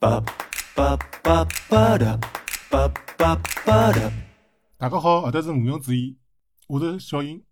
[0.00, 0.24] ba
[0.76, 2.16] ba ba ba da
[2.70, 3.34] ba ba
[3.66, 4.12] ba da
[4.76, 6.16] 大家好，后头是毋庸置疑，
[6.68, 7.44] 我是小英。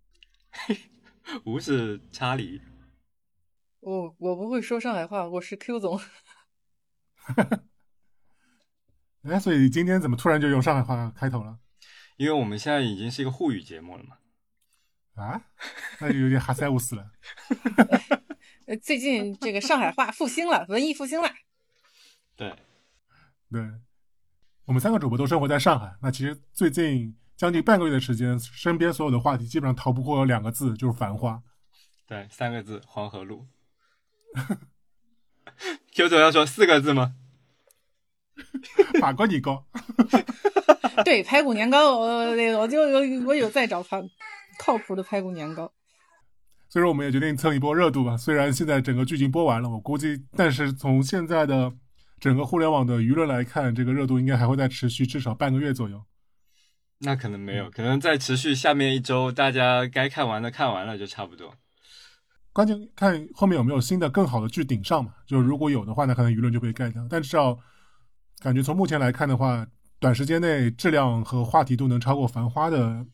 [1.45, 2.62] 我是查理，
[3.80, 6.01] 我我不会说上海话，我是 Q 总。
[9.24, 11.58] 哎，所以今天怎么突然就用上海话开头了？
[12.17, 14.19] 因为我们现在已经是一个沪语节目了嘛。
[15.17, 15.42] 啊，
[15.99, 17.10] 那就有点哈塞乌斯了。
[18.66, 21.28] 呃，最近这个上海话复兴了，文艺复兴了。
[22.37, 22.55] 对，
[23.50, 23.62] 对，
[24.66, 25.96] 我们三个主播都生活在上海。
[26.02, 31.42] 那其实最近将近半个月的时间，身边所有的话题基本上逃不过两个字，就是繁花。
[32.06, 33.46] 对，三个字黄河路。
[35.92, 37.14] Q 总要说四个字吗？
[39.00, 39.66] 法国年糕。
[41.05, 42.06] 对，排骨年糕，我
[42.60, 44.02] 我就有我有在找靠
[44.58, 45.72] 靠谱的排骨年糕。
[46.68, 48.16] 所以说，我们也决定蹭一波热度吧。
[48.16, 51.72] 虽然现在整个剧已经播完了，我估计，但是从现在的
[52.19, 56.02] 整个互联网的舆论来看，这个热度应该还会再持续至少半个月左右。
[57.00, 61.55] 那可能没有，可能再持续下面一周，大家该看完的看完了就差不多。
[62.55, 65.14] 关键看后面有没有新的更好的剧顶上嘛。
[65.27, 67.06] 就如果有的话，那可能舆论就被盖掉。
[67.11, 67.58] 但至少
[68.39, 69.67] 感觉从目前来看的话，
[69.98, 73.05] 短时间内质量和话题度能超过《繁花》的，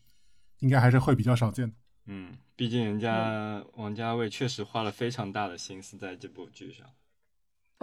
[0.59, 1.75] 应该还是会比较少见的。
[2.05, 6.87] 嗯，毕竟人家王家卫确实花了非常大的心思在这部剧上。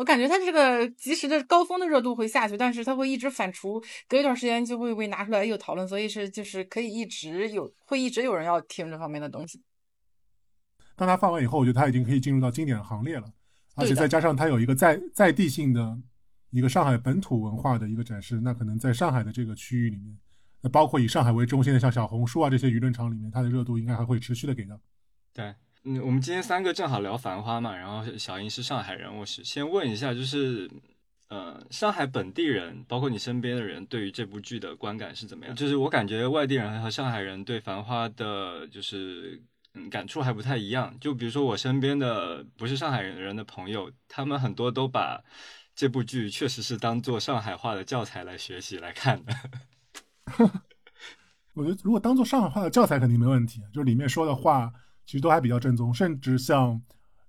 [0.00, 9.62] 我感觉它这个及时的高峰的热度会下去，但是它会一直反刍，隔一段时间就会被拿出来又讨论，所以是就是可以一直有会一直有人要听这方面的东西。
[10.96, 13.30] 当它放完以后，我觉得它已经可以进入到经典行列了，
[13.74, 15.98] 而且再加上它有一个在在地性的
[16.48, 20.16] 一个上海本土文化的一个展示，那可能在上海的这个区域里面，
[20.62, 24.80] 那包括以上海为中心的像小红书啊这些舆论场里面，它的热度应该还会持续的给到。
[25.34, 30.70] 对，嗯，我们今天三个正好聊《繁花》嘛，然后小英是上海人，我是先问一下，就是
[31.28, 35.56] 呃，上海本地人，包括你身边的人，对于这部剧的观感是怎么样？
[35.56, 40.94] 就是我感觉外地人和上海人对《繁花》的，就是嗯感触还不太一样。
[41.00, 45.18] 就比如说我身边的不是上海人人的朋友，他们很多都把
[45.74, 49.32] 这部剧确实是当做上海话的教材来学习来看的。
[51.54, 54.70] 我觉得如果当做上海话的教材肯定没问题，就是里面说的话
[55.10, 56.80] 其实都还比较正宗，甚至像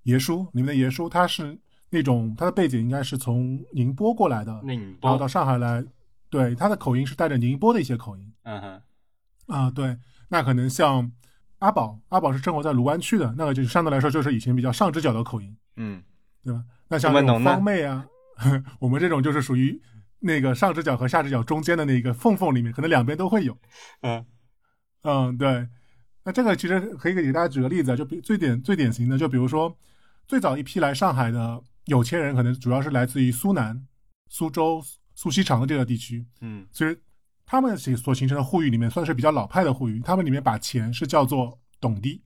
[0.03, 1.58] 爷叔里面的爷叔，他是
[1.90, 5.84] 那种他的背景应该是从宁波过来的，宁波然后到，上海来，
[6.30, 8.81] 对他的口音是带着宁波的一些口音嗯哼，
[9.47, 9.97] 啊，对，
[10.30, 11.12] 那可能像
[11.58, 16.03] 阿宝，阿宝是生活在卢湾区的，那个就相对来说就是以前比较上直角的口音，嗯，
[16.44, 16.64] 对吧？
[16.88, 18.06] 那像那种我们懂的方妹啊，
[18.80, 19.81] 我们这种就是属于
[20.20, 23.58] 那个上直角和下直角中间的那个缝缝里面，可能两边都会有。
[24.02, 24.24] 嗯
[25.02, 25.68] 嗯，对。
[26.24, 29.76] 那这个其实可以给大家举个例子啊，就比最典最典型的，就比如说
[30.28, 33.86] 最早一批来上海的有钱人，可能主要是来自于苏南、
[34.30, 34.84] 苏州、
[35.16, 36.26] 苏锡常的这个地区。
[36.42, 37.00] 嗯其实
[37.46, 42.22] 他们形所形成的沪语里面算是比较老派的沪语，他们里面把钱是叫做董地，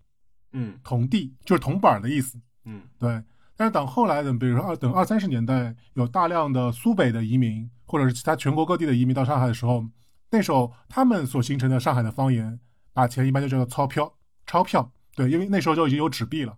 [0.52, 2.38] 嗯铜地就是铜板儿的意思。
[2.66, 3.24] 嗯对，
[3.56, 9.86] 但是等后来等，比如说二等二三十年代，有大量的苏北的移民，或者是其他全国各地的移民到上海的时候，
[10.32, 12.60] 那时候他们所形成的上海的方言，
[12.96, 14.12] 把钱一般就叫做钞票，
[14.48, 14.90] 钞票。
[15.16, 16.58] 对，因为那时候就已经有纸币了，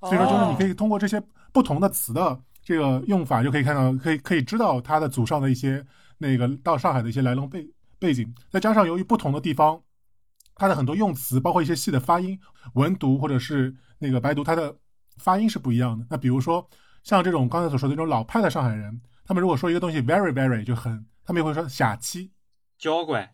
[0.00, 1.20] 所以说就是你可以通过这些
[1.52, 5.84] 不同的词的这个用法，就可以看到，可以可以知道它的祖上的一些
[6.18, 9.82] 那个到上海的一些来龙背背景，再加上由于不同的地方，
[10.54, 12.38] 它的很多用词，包括一些戏的发音，
[12.74, 14.76] 文读或者是那个白读，它的
[15.16, 16.06] 发音是不一样的。
[16.08, 16.68] 那比如说
[17.02, 22.30] 像这种刚才所说的这种老派的上海人，他们如果说一个东西 very very 就很，他们也会说下期
[22.78, 23.28] 交关，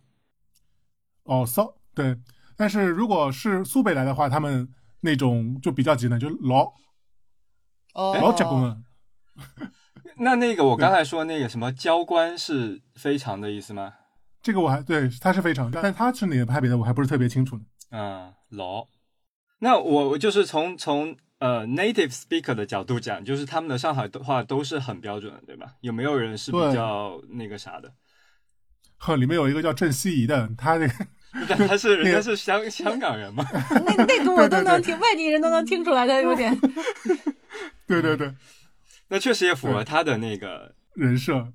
[1.25, 2.17] 哦 so 对。
[2.57, 4.69] 但是如果是苏北来的话，他们
[5.01, 6.73] 那种就比较极端，就老
[7.95, 8.83] 哦，老结棍了。
[10.19, 13.95] 那那个我刚才说那个什么交关是非常的意思吗？
[14.43, 17.63] 这个我还对，他是非常，但他是哪个派别的我还不是特别清楚呢。
[17.91, 18.89] 嗯，老。
[19.61, 25.75] 那我我就是从从呃 native speaker 的角度讲，就是他们的上海话都是很标准的，对吧？
[25.81, 27.93] 有没有人是比较那个啥的？
[28.99, 31.07] 呵，里面有一个叫郑希怡的，他那个
[31.49, 33.45] 但 他是人家是香香港人嘛？
[33.71, 36.57] 那那个我都能听，外地人都能听出来，他有点。
[37.87, 38.33] 对对对。
[39.09, 41.53] 那确实也符合他的那个人设，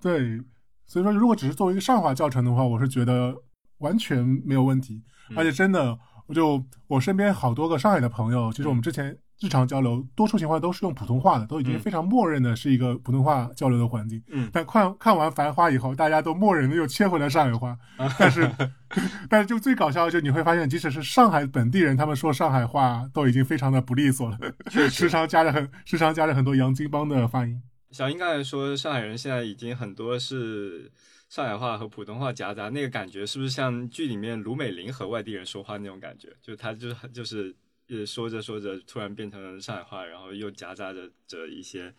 [0.00, 0.40] 对，
[0.86, 3.34] 所以说如果只是作为一个上海话教程的话，我是觉得
[3.78, 5.36] 完全没有问题，嗯。
[5.36, 14.22] 而且真的，我就我身边好多个上海的朋友，其实我们之前日常交流，多数情况都是用普通话的，都已经嗯非常默认的是一个普通话交流的环境。
[14.28, 17.76] 嗯但看看完《繁花》以后，大家都默认的又切回了上海话，
[18.18, 18.50] 但是
[19.28, 24.38] 但是就最搞笑的就你会发现，即使是上海本地人，他们说上海话都已经非常的不利索了，
[24.70, 27.60] 确时常加着很时常加着很多洋泾浜的发音。
[27.90, 30.90] 小英刚才说，上海人现在已经很多是
[31.28, 36.28] 上海话和普通话夹杂，那个感觉是不是像剧里面卢美玲和外地人说话那种感觉？
[36.42, 37.54] 就他就是就是
[37.88, 41.94] 呃说着说着，突然变成了上海话，然后又夹杂着着一些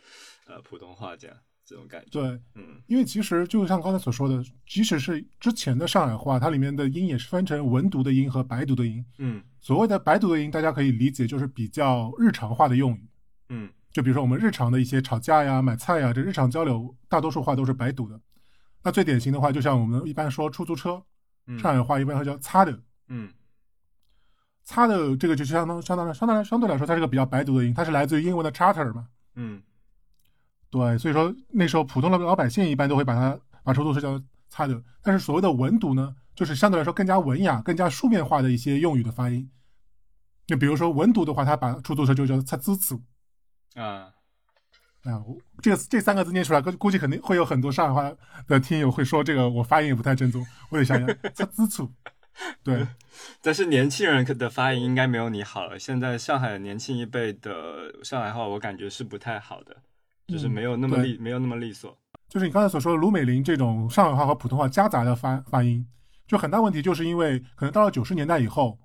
[0.48, 2.10] 呃普通话，这样这种感觉。
[2.10, 9.06] 对，嗯因为其实就像刚才所说的，即使是之前的上海话，它里面的音也是分成文读的音和白读的音。
[9.20, 13.10] 嗯所谓的白读的音，大家可以理解就是比较日常化的用语，
[13.50, 18.20] 嗯就比如说我们日常的一些吵架呀、买菜呀，这日常交流，大多数话都是白读的。
[18.84, 21.02] 那最典型的话，就像我们一般说出租车，
[21.48, 23.32] 嗯上海话一般会叫擦的，嗯
[24.66, 29.08] 擦的这个就相当相当相当相对来说，它是个比较白读的音，它是来自于英文的 charter 嘛。
[29.36, 29.62] 嗯
[30.70, 39.50] 对，所以说那时候普通的老百姓一般都会把它把出租车叫擦的，但是所谓的文读呢，就是相对来说更加文雅、更加书面化的一些用语的发音。
[40.48, 43.00] 就比如说文读的话，它把出租车就叫擦滋滋。
[43.76, 44.12] 啊
[45.04, 51.88] 啊，我这个这三个字念出来，估估计肯定会有很多上海话的听友会说这个我发音也不太正宗，我得想想，擦滋滋。
[52.64, 52.86] 对，
[53.42, 55.80] 但是年轻人的发音应该没有你好了。
[55.80, 59.76] 现在上海年轻一辈的上海话，我感觉是不太好的，
[60.28, 61.98] 就是没有那么嗯利，没有那么利索。
[62.28, 65.88] 就是你刚才所说的卢美玲这种上海话和普通话夹杂的发发音，
[66.28, 68.78] 就很大问题，就是因为可能到了九十年代以后，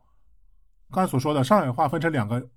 [0.92, 2.48] 刚才所说的上海话分成两个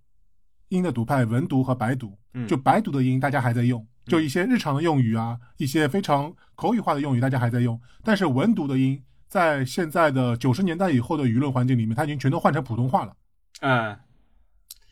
[0.70, 2.18] 音的读派，文读和白读。
[2.36, 9.02] 嗯，就白读的音大家还在用，就一些日常的用语啊，一些非常口语化的用语大家还在用，但是文读的音
[9.34, 13.16] 在现在的九十年代以后的舆论环境里面，它已经全都换成普通话了。
[13.62, 13.98] 嗯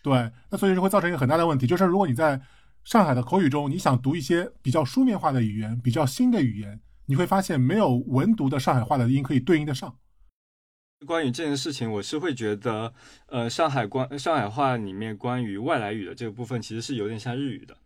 [0.01, 2.41] 对，那所以就会造成一个很大的问题，就是如果你在
[2.83, 9.95] 上海的口语中，你想读一些比较书面化的语言、比较新的语言，你会发现没有文读的上海话的音可以对应得上。
[11.05, 12.91] 关于这件事情，我是会觉得，
[13.27, 17.77] 呃，上海关上海话里面关于外来语的这个部分，其实是有点像日语的，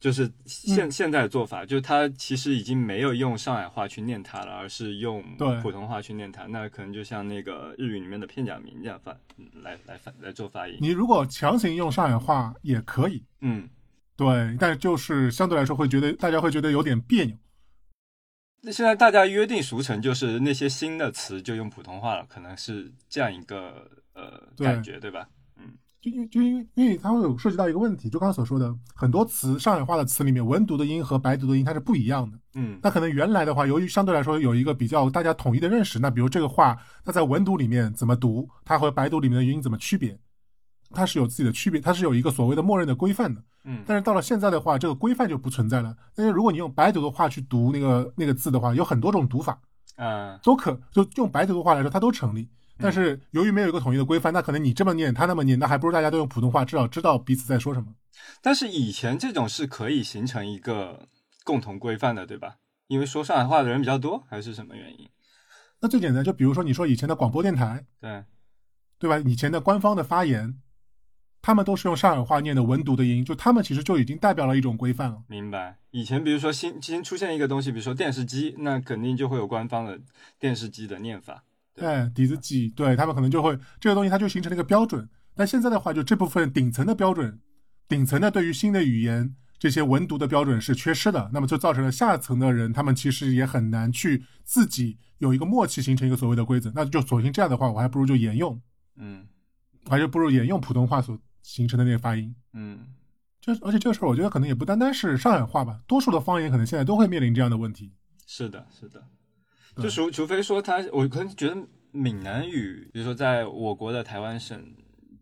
[0.00, 5.22] 就是现、嗯现在的做法，就是他其实已经没有用上海话去念它了，而是用
[5.62, 6.46] 普通话去念它。
[6.46, 10.78] 那可能就像那个日语里面的片假名这样发，嗯来来发来做发音。
[10.80, 13.68] 你如果强行用上海话也可以，嗯，
[14.16, 17.36] 对，但就是相对来说会觉得大家会觉得有点别扭。
[18.62, 25.28] 那现在大家约定俗成，就是那些新的词就用普通话了，可能是这样一个呃感觉，对吧？
[26.00, 32.38] 就因为就因为因为它会有涉及到一个问题，就刚刚所说的很多词，上海话的词里面文读的音和白读的音它是不一样的。
[32.54, 40.18] 嗯那可能原来的话，由于相对来说有一个比较大家统一的认识，那比如这个话，那在文读里面怎么读，它和白读里面的音怎么区别，
[40.90, 43.42] 它是有自己的区别，它是有一个所谓的默认的规范的。
[43.64, 45.94] 嗯但是到了现在的话，这个规范就不存在了。
[46.14, 49.60] 但是如果你用白读的话去读那个那个字的话，有很多种读法，
[49.96, 52.48] 嗯都可就用白读的话来说，它都成立。
[52.80, 57.94] 但是由于没有一个统一的规范，那可能你这么念，他那么念，那还不如大家都用普通话，至少知道彼此在说什么。
[58.42, 61.08] 但是以前这种是可以形成一个
[61.44, 62.56] 共同规范的，对吧？
[62.88, 65.08] 因为说上海话的人比较多，还是什么原因？
[65.80, 68.24] 那最简单，就比如说你说以前的广播电台，对，
[68.98, 69.18] 对吧？
[69.18, 70.60] 以前的官方的发言，
[71.40, 75.22] 他们都是用上海话念的文读的音，就他们其实就已经代表了一种规范了。
[75.28, 75.78] 明白。
[75.92, 79.98] 以前比如说新新出现一个东西，比如说电视机，那肯定就会有官方的
[80.38, 81.44] 电视机的念法。
[81.80, 85.08] 对哎，底子挤，对他们可能就会这个东西，它就形成了一个标准。
[85.34, 87.40] 但现在的话，就这部分顶层的标准，
[87.88, 96.70] 顶层的对于新的语言这些文读的标准是缺失的，那么就造成了下层的人，他们其实也很难去自己有一个默契，形成一个所谓的规则。
[96.74, 98.60] 那就索性这样的话，我还不如就沿用，
[98.96, 99.26] 嗯
[99.86, 102.34] 我还就不如沿用普通话所形成的那个发音。
[102.52, 102.80] 嗯
[103.40, 107.94] 这而且这个事儿，我觉得可能也不单单是上海话吧，多数的方言可能现在都会面临这样的问题。
[108.26, 109.02] 是的，是的。
[109.80, 111.56] 对就除除非说他，我可能觉得
[111.92, 114.74] 闽南语，比如说在我国的台湾省，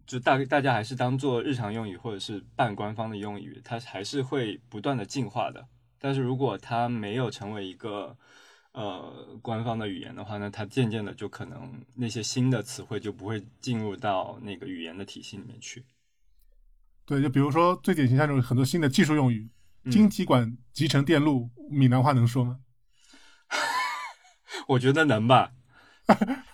[0.07, 5.67] 就大大家还是当做日常用语或者是半官方的用语，它还是会不断的进化的。
[5.99, 8.17] 但是如果它没有成为一个
[8.73, 15.85] 呃官方的语言的话，那它渐渐的就可能那些新的词汇就不会进入到那个语言的体系里面去。
[17.05, 19.49] 对，就比如说最典型像这种很多新的技术用语，
[19.85, 22.61] 嗯晶体管集成电路，闽南话能说吗？
[24.69, 25.51] 我觉得能吧。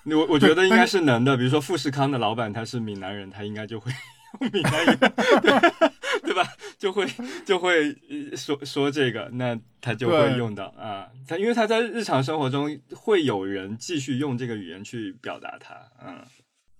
[0.05, 3.93] 我我觉得应该是能的，比如说富士康的老板他是闽南人，他应该就会
[4.41, 4.97] 用闽南语，
[5.43, 5.53] 对
[6.27, 6.43] 对吧？
[6.77, 7.07] 就会
[7.47, 11.09] 就会呃说说这个，那他就会用到啊。
[11.29, 16.25] 他因为他在日常生活中会有人继续用这个语言去表达他，嗯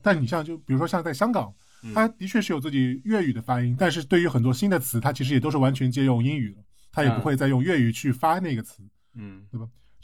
[0.03, 1.55] 但你像就比如说像在香港，
[1.95, 6.63] 他的确是有自己粤语的发音，但是对于很多新的词，他其实也都是完全借用英语了，
[6.93, 8.83] 它也不会再用粤语去发那个词。
[9.15, 9.47] 嗯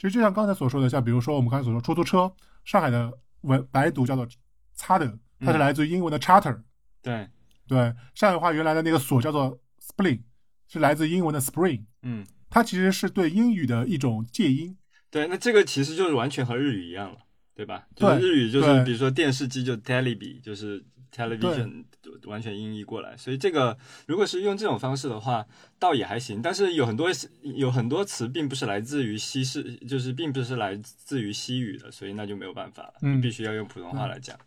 [0.01, 2.33] 其实就像刚才所说的，像比如说我们刚才所说出租车，
[2.65, 4.27] 上海的文白读叫做
[4.73, 6.59] “擦的”，它是来自于英文的 charter。
[7.03, 7.29] 对，
[7.67, 10.21] 对，上海话原来的那个锁叫做 “spring”，
[10.67, 14.75] 是来自英文的 spring，嗯，它其实是对英语的一种借音。
[15.11, 17.19] 对，那这个其实就是完全和日语一样了，
[17.53, 17.85] 对吧？
[17.95, 21.83] 就是对日语就是比如说电视机就 telebi，就是 television
[22.25, 23.77] 完全音译过来，所以这个
[24.07, 25.45] 如果是用这种方式的话，
[25.77, 26.41] 倒也还行。
[26.41, 27.09] 但是有很多
[27.41, 34.37] 有很多词并不是来自于西式，就是并不是来自于西语的，所以那就没有办法了，嗯必须要用普通话来讲。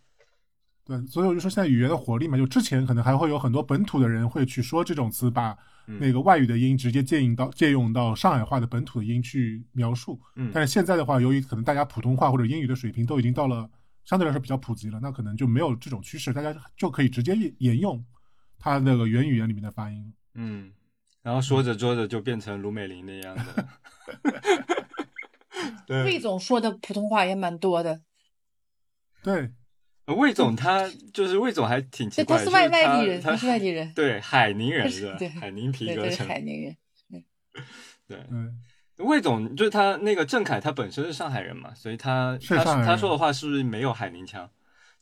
[0.87, 5.57] 对，所以我就说现在语言的活力嘛，就之前可能还会有很多本土的人会去说这种词，把
[5.87, 10.21] 嗯那个外语的音直接借用到借用到上海话的本土的音去描述。
[10.37, 13.69] 嗯但是现在的话，由于可能大家普通话或者英语的水平都已经到了
[14.05, 18.05] 相对来说比较普及了，那可能就没有这种趋势，大家就可以直接沿沿用
[18.59, 20.13] 它那个原语言里面的发音。
[20.35, 20.73] 嗯，
[21.23, 23.69] 然后说着说着就变成卢美玲那样的。
[25.87, 28.03] 对魏，总说的普通话也蛮多的，
[29.23, 29.51] 对，
[30.07, 35.29] 呃魏总他就是魏总还挺奇对，怪的，他是外外地人，他他是外地人，对海宁人 是吧对？
[35.29, 36.27] 海宁皮革城。
[36.27, 36.77] 海宁人。
[38.07, 38.61] 对，嗯，
[38.99, 42.87] 魏总就是他那个郑恺，他本身是上海人嘛，所以他他是上海人。
[42.87, 44.49] 他说的话是不是没有海宁腔？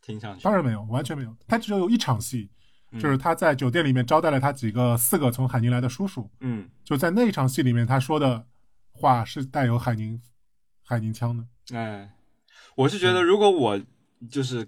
[0.00, 0.44] 听上去。
[0.44, 1.36] 当然没有，完全没有。
[1.46, 2.50] 他只有一场戏，
[2.90, 2.98] 嗯。
[2.98, 6.68] 就是他在酒店里面招待了他几个四个从海宁来的叔叔，嗯。
[6.84, 8.46] 就在那一场戏里面，他说的
[8.92, 10.20] 话是带有海宁
[10.84, 11.44] 海宁腔的。
[11.76, 12.10] 哎，
[12.74, 13.80] 我是嗯觉得如果我
[14.30, 14.66] 就是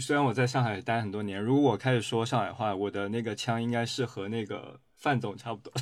[0.00, 5.72] 虽然我在上海待很多年，如果我开始说上海话，我的那个腔应该是和那个范总差不多，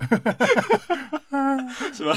[1.92, 2.16] 是吧？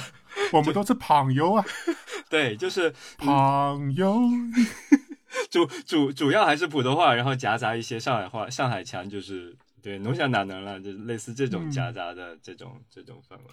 [0.52, 1.66] 我们都是朋友啊，
[2.30, 4.20] 对，就是朋友。
[5.50, 13.44] 主主主要还是普通话，然后夹杂一些上海话、上海腔，就是对，侬想哪能了，就类似这种嗯夹杂的这种、这种氛围。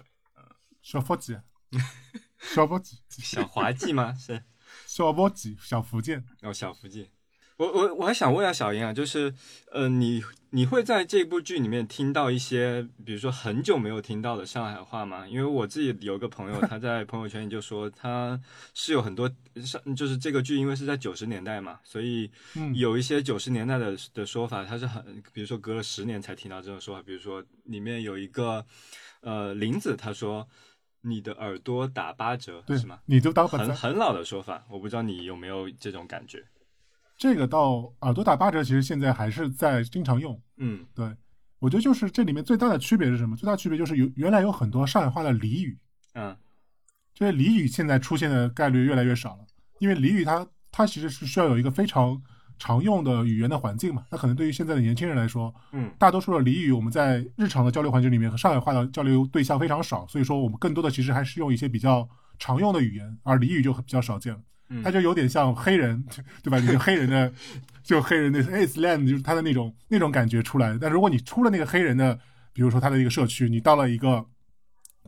[0.81, 1.43] 小福建，
[2.39, 4.13] 小福建，小滑稽吗？
[4.13, 4.43] 是
[4.85, 6.23] 小福建，小福建。
[6.41, 7.07] 哦，小福建。
[7.61, 9.31] 我我我还想问一下小英啊，就是
[9.71, 15.27] 呃，你你会在这部剧里面听到一些，比如说很久没有听到的上海话吗？
[15.27, 18.41] 因为我自己有个朋友，他在朋友圈里就说他
[18.73, 19.29] 是有很多
[19.63, 28.65] 上，就是这个剧因为是在九十年代嘛，所以嗯有一些九十年代的的说法，他是很，比如说隔了十年才听到这种说法，比如说里面有一个
[29.19, 30.47] 呃林子，他说
[31.01, 32.99] 你的耳朵打八折对是吗？
[33.05, 33.47] 你就当。
[33.47, 36.43] 很很老的说法，我不知道你有没有这种感觉。
[37.21, 40.41] 这个到耳朵打八折，其实现在还是在经常用。
[40.57, 41.15] 嗯对，
[41.59, 43.35] 我觉得就是这里面最大的区别是什么？
[43.37, 45.77] 最大区别就是有原来有很多上海话的俚语，
[46.15, 46.35] 嗯
[47.13, 49.45] 这些俚语现在出现的概率越来越少了，
[49.77, 52.19] 因为俚语它它其实是需要有一个非常
[52.57, 54.03] 常用的语言的环境嘛。
[54.09, 62.09] 那可能对于现在的年轻人来说，嗯大多数的俚语我们在日常的交流环境里面和上海话的交流对象非常少，所以说我们更多的其实还是用一些比较
[62.39, 64.39] 常用的语言，而俚语就比较少见了。
[64.71, 66.03] 嗯，它就有点像黑人，
[66.41, 66.57] 对吧？
[66.57, 67.31] 你就黑人的，
[67.83, 70.77] 就黑人的 Islam，就是他的那种那种感觉出来。
[70.79, 72.17] 但如果你出了那个黑人的，
[72.53, 74.25] 比如说他的一个社区，你到了一个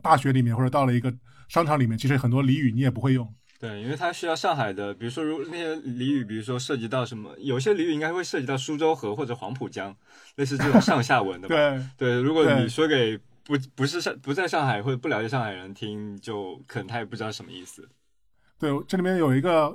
[0.02, 1.12] 大学里面，或者到了一个
[1.48, 3.34] 商场里面，其实很多俚语你也不会用。
[3.58, 9.96] 对，因为它需要上海的，比如说如那些俚语，比如说涉及到什么，有些俚语应该会涉及到苏州河或者黄浦江，
[10.36, 11.54] 类似这种上下文的吧。
[11.96, 17.88] 对，对，如果你说给不不是上不在上海或者不了解上海人听，就可能他也不知道什么意思。
[18.58, 19.72] 对，这里面有一个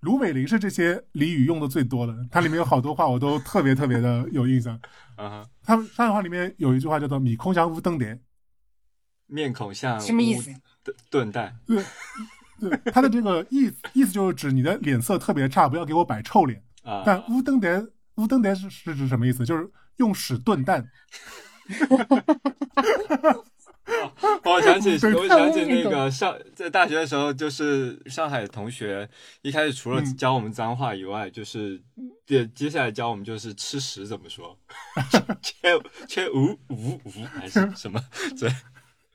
[0.00, 4.78] 卢美林是这些俚语用的最多的，它里面有好多话我都特别特别的有印象。
[5.16, 8.20] 嗯哼，他们上海话里面有一句话叫做“米空像乌灯点
[9.26, 10.50] 面孔像什么意思？
[10.82, 11.84] 炖炖蛋。”，对，
[12.58, 16.60] 对，它的这个意思意思就是指你的脸色特别差，不要给我摆臭脸。
[16.82, 17.86] 啊，但乌灯点
[18.16, 19.44] 乌灯点是是指什么意思？
[19.44, 20.84] 就是用屎炖蛋。
[24.44, 29.08] 我想起，我想起那个上在大学的时候，就是上海同学
[29.42, 31.82] 一开始除了教我们脏话以外，就是
[32.26, 34.58] 接接下来教我们就是吃屎怎么说，
[35.42, 35.54] 切
[36.06, 38.00] 切无无无还是什么？
[38.38, 38.50] 对。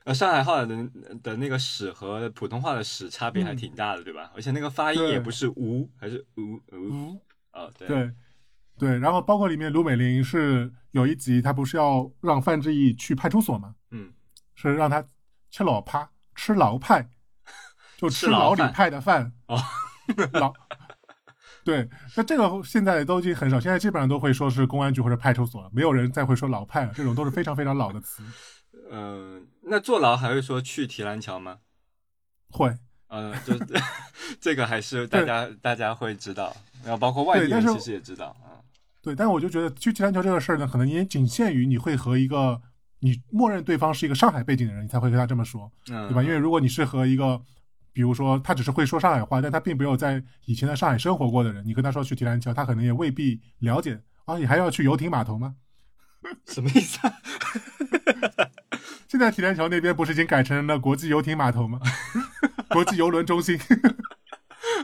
[0.04, 0.74] 呃，上海话的
[1.22, 4.32] 的那个屎和普通话的屎差别还挺大的，对吧？
[4.34, 7.20] 而且那个发音也不是无，还是无无无
[7.52, 8.10] 哦，对对
[8.78, 13.74] 对，然后包括里面卢美玲是有一集，她不是要让范志毅去派出所嘛？
[14.58, 15.04] 嗯，是让他
[15.50, 17.08] 吃老趴，吃牢派，
[17.96, 19.58] 就吃吃牢牢里派的饭哦，
[20.32, 20.52] 牢。
[21.64, 28.22] 对，那这个现在都已经很少，现在基本上都会说是公安局或者派出所，没有人再会说老派了，这种都是非常非常老的词。
[28.90, 31.58] 嗯、那坐牢还会说去提篮桥吗？
[32.50, 32.74] 会，
[33.08, 33.54] 呃，就
[34.40, 38.64] 这个还是大家大家会知道，然后包括外地人其实也知道啊。
[39.02, 42.62] 对，但是我就觉得去提篮桥这个事儿呢，可能也仅限于你会和一个
[43.00, 46.22] 你默认对方是一个上海背景的人，你才会跟他这么说，嗯，对吧？
[46.22, 47.40] 因为如果你是和一个，
[47.92, 55.56] 比如说他只是会说上海话，但他并没有在以前在上海生活过的人，你跟他说去提篮桥，他可能也未必了解啊，你还要去游艇码头吗？
[56.46, 57.14] 什么意思啊？
[59.08, 61.80] 现在提篮桥那边不是已经改成了国际游艇码头吗？
[62.70, 63.58] 国际游轮中心。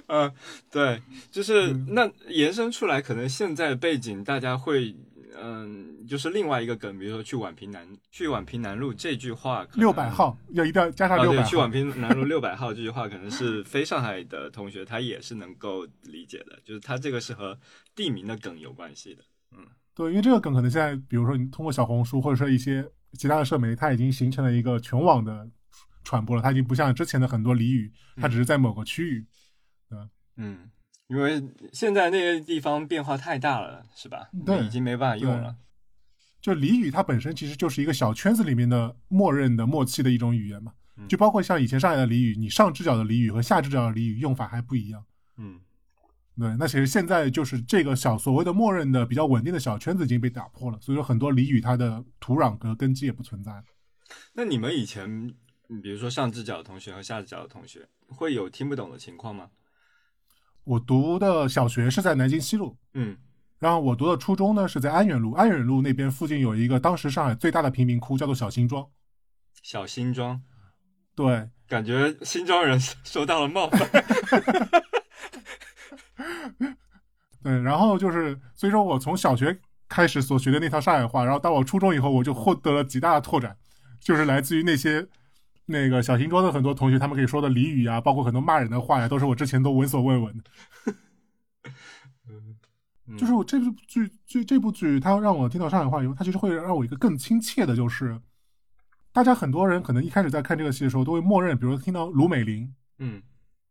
[0.06, 0.32] 嗯，
[0.70, 4.96] 对，就是嗯那延伸出来，可能现在背景大家会，
[5.36, 11.70] 嗯，就是另外一个梗，比如说去宛平南，去宛平南路这句话，六百号要一定要加上六百号去宛。
[11.70, 17.58] 平南路六百号这句话，可能是非上海的同学他也是能够理解的，就是他这个是和
[17.94, 19.22] 地名的梗有关系的。
[19.56, 25.48] 嗯对，因为这个梗可能现在，比如说你通过小红书或者说一些其他的社媒，它已经形成了一个全网的
[26.02, 26.42] 传播了。
[26.42, 29.24] 它已经不像之前的很多俚语，它只是在某个区域。
[30.36, 30.68] 嗯，
[31.08, 31.42] 因为
[31.72, 34.28] 现在那些地方变化太大了，是吧？
[34.44, 35.56] 对已经没办法用了。
[36.40, 40.72] 就俚语它本身其实就是一个小圈子里面的默认的默契的一种语言嘛。
[40.96, 45.04] 嗯就包括像以前上海的俚语，你上只脚的俚语和下只脚的俚语用法还不一样。
[45.36, 45.60] 嗯
[46.38, 53.52] 对，那其实现在就是这个小所谓的默认的比较稳定的小圈子已经被打破了，所以说很多俚语它的土壤和根基也不存在。
[54.32, 55.08] 那你们以前，
[55.68, 59.50] 嗯比如说上只脚的同学和下只脚的同学，会有听不懂的情况吗？
[60.64, 63.16] 我读的小学是在南京西路，嗯
[63.60, 68.86] 然后我读的初中呢是在安远路，安远路那边附近有一个当时上海最大的贫民窟，叫做小新庄。
[69.62, 70.42] 小新庄，
[71.14, 73.88] 对，感觉新庄人受到了冒犯。
[77.42, 83.56] 对，然后就是，所以说我从小学开始所学的那套上海话，然后到我初中以后，我就获得了极大的拓展，
[84.00, 85.06] 就是来自于那些
[85.66, 90.44] 那个小新庄的很多同学，他们可以说的俚语啊，包括很多骂人的话呀，都是我之前都闻所未闻的。
[93.06, 98.18] 嗯就是我这部剧，剧这部剧，它让我听到上海话以后，它其实会让我一个更亲切的，就是
[99.12, 103.22] 大家很多人可能一开始在看这个戏的时候，都会默认，比如说听到卢美玲嗯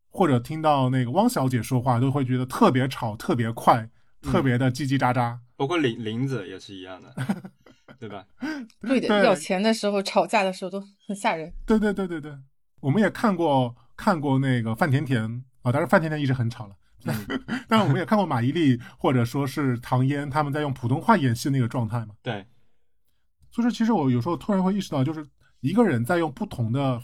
[0.10, 3.90] 或者听到那个汪小姐说话，都会觉得特别吵、特别快、
[4.22, 5.40] 特别的叽叽喳喳。
[5.56, 7.16] 包括林林子也是一样的，
[8.04, 8.26] 对吧？
[8.82, 11.54] 对的，对要钱的时候、吵架的时候都很吓人。
[11.66, 12.38] 对对对对对，
[12.82, 15.24] 我们也看过看过那个范甜甜
[15.62, 16.76] 啊，当然范甜甜一直很吵了。
[17.06, 17.14] 嗯
[17.70, 22.16] 但是我们也看过马伊琍或者说是唐嫣他们在用普通话演戏那个状态嘛。
[22.22, 22.46] 对，
[23.52, 25.26] 所以说，其实我有时候突然会意识到，就是
[25.62, 27.02] 一个人在用不同的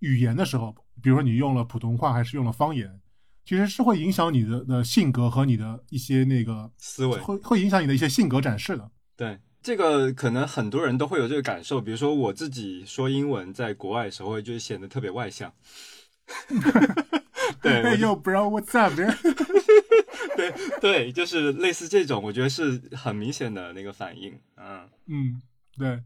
[0.00, 3.00] 语言的时候，比如说你用了普通话还是用了方言，
[3.44, 8.90] 其实是会影响你的的性格和你的一些那个思维会会影响你的一些性格展示的。
[9.16, 11.80] 对，这个可能很多人都会有这个感受。
[11.80, 15.52] 比如说我自己说英文，在国外的时候，就显得特别外向。
[17.60, 19.12] 对，我哎呦，bro what's up？man？
[20.36, 24.38] 对对，就是类似这种，我觉得是很明显的那个反应。
[24.56, 25.42] 嗯嗯，
[25.76, 26.00] 对，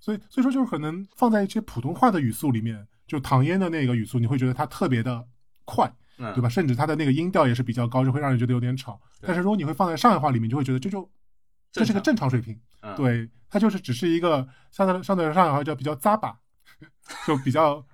[0.00, 5.22] 所以所以说就是可能放在一些普通话的语速里面，就唐嫣的那个语速，你会觉得它特别的
[5.66, 6.48] 快，嗯，对吧？？
[6.48, 8.98] 甚至它的那个音调也是比较高，就会让人觉得有点吵。
[9.20, 11.06] 但是如果你会放在上海话里面，就会觉得这就
[11.72, 16.36] 这是个正常水平，嗯，对，它就是只是一个相对相对来说上海话叫比较扎吧，
[17.26, 17.84] 就比较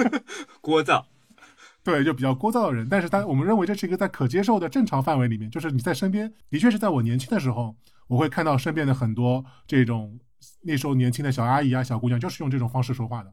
[0.60, 1.04] 聒噪。
[1.82, 2.86] 对，就比较聒噪的人。
[2.90, 7.74] 但是他我们认为这是一个在可接受的正常范围里面，就是你在身边，的确是在我年轻的时候，
[8.06, 10.20] 我会看到身边的很多这种
[10.60, 13.32] 那时候年轻的小阿姨啊、小姑娘，就是用这种方式说话的。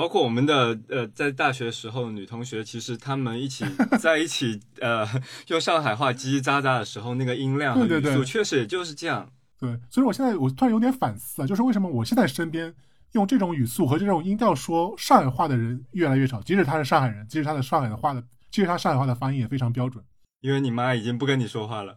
[0.00, 3.66] 包括我们的呃，在大学时候，女同学其实她们一起
[3.98, 5.06] 在一起 呃，
[5.48, 9.30] 用上海话叽叽喳喳的时候，那个音量和语速对对对确实也就是这样。
[9.58, 12.74] 对，所以我现在我突然有点反思啊，就是为什么我现在身边
[13.12, 20.02] 用这种语速和这种音调说上海话的人越来越少，即使他是上海人，即使他的上海的话的，即使他上海话的发音也非常标准。
[20.40, 21.94] 因为你妈已经不跟你说话了。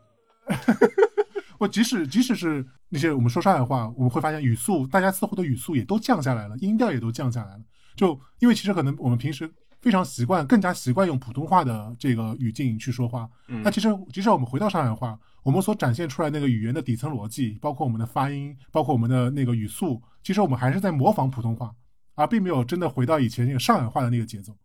[1.58, 7.64] 我即使即使是那些我们说上海话，我们会发现语速，大家似乎的语速也都降下来了，音调也都降下来了。
[7.96, 9.50] 就因为其实可能我们平时
[9.82, 13.30] 非常习惯，更加习惯用普通话的这个语境去说话。
[13.48, 21.76] 嗯那其实即使我们回到上海话，我们所展现出来那个语言的底层逻辑，包括我们的发音，包括我们的那个语速，其实我们还是在模仿普通话，
[22.16, 24.56] 而并没有真的回到以前那个上海话的那个节奏。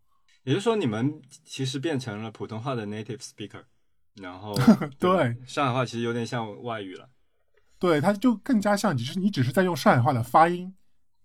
[0.45, 3.63] 也就是说，你们其实变成了普通话的 native speaker，
[4.15, 4.57] 然后
[4.97, 7.09] 对上海话其实有点像外语了。
[7.77, 10.73] 对，它就更加像，只是你只是在用上海话的发音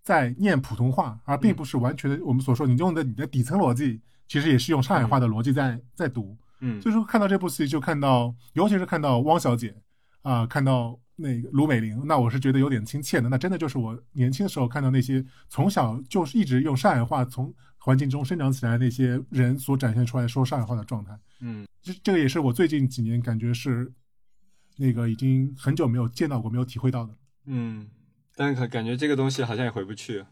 [0.05, 6.37] 在念普通话，而并不是完全的我们所说你用的你的底层逻辑，其实也是用上海话的逻辑在在读。
[6.61, 9.75] 嗯所以说看到这部戏，就看到，尤其是看到汪小姐
[10.23, 13.29] 啊、看到那个卢美玲，那我是觉得有点亲切的。
[13.29, 21.19] 那真的就是我年轻的时候看到那些从小就是一直用上海话从环境中生长起来的那些人所展现出来说上海话的状态。
[21.40, 23.93] 嗯这这个也是我最近几年感觉是
[24.77, 27.14] 那个已经很久没有见到过、没有体会到的。
[27.47, 27.87] 嗯，
[28.37, 30.25] 但是可感觉这个东西好像也回不去，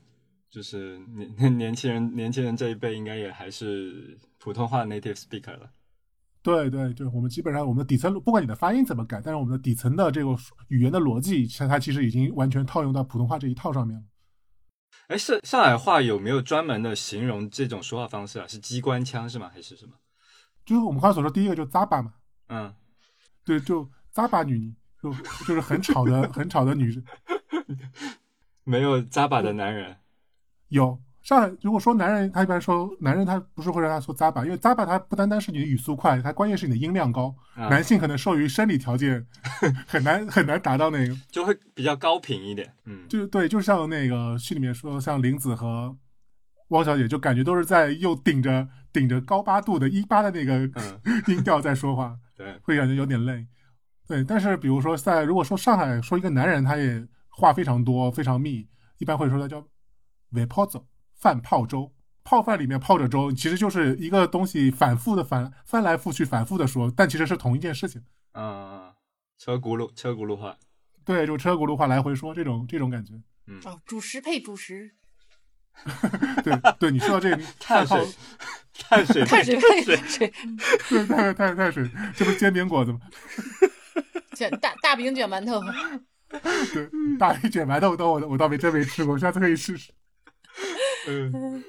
[0.50, 0.98] 就是
[1.38, 5.70] 年 年轻人 年轻人这一辈应该也还是普通话 native speaker 了。
[6.42, 10.36] 对对对，我们基本上我们的底层，不管你的发音怎么改，但是我们的底层的这个
[10.68, 14.04] 语言的逻辑，像它其实已经完全套用到普通话这一套上面了。
[15.06, 18.46] 哎，是上海话有没有专门的形容这种说话方式啊？
[18.48, 19.48] 是机关枪是吗？
[19.54, 19.92] 还是什么？
[20.66, 22.14] 就是我们刚才所说，第一个就咂巴嘛，
[22.48, 22.74] 嗯，
[23.44, 25.12] 对，就咂巴女，就
[25.46, 27.00] 就是很吵的很吵的女生。
[28.64, 29.96] 没有扎把的男人。
[30.68, 37.34] 有上海，如果说男人，他一般说男人，他不是会让他说扎巴，因为扎巴他不单单是你的语速快，他关键是你的音量高。
[37.54, 39.24] 啊男性可能受于生理条件
[39.86, 42.74] 很难很难达到那个，就会比较高频一点。
[42.86, 45.96] 嗯，就对，就像那个戏里面说，像林子和
[46.68, 53.46] 汪小姐，就感觉都是在又顶着顶着高八度的一八的那个嗯 音调在说话，对，会感觉有点累。
[54.08, 58.68] 对，但是比如说在如果说上海说一个男人，他也话非常多非常密，
[58.98, 59.66] 一般会说它叫
[60.30, 60.80] 尾泡子
[61.16, 61.92] 饭泡粥。
[62.24, 68.00] 泡饭里面泡着粥，其实就是一个东西反复的反翻来覆去反复的说，但其实是同一件事情。
[68.34, 68.94] 嗯，
[69.36, 70.56] 车轱辘车轱辘话。
[71.04, 73.14] 对，就车轱辘话来回说这种这种感觉。
[73.48, 74.94] 嗯，哦，主食配主食，
[76.44, 78.06] 对对，你说到这个 碳水，
[78.72, 80.32] 碳水，碳水配碳水，
[80.88, 83.00] 对碳碳碳水，这不是煎饼果子吗？
[84.36, 85.60] 卷大大饼卷馒头。
[86.72, 89.92] 对，大饼卷馒头都我我倒没真没吃过，下次可以试试。
[91.08, 91.64] 嗯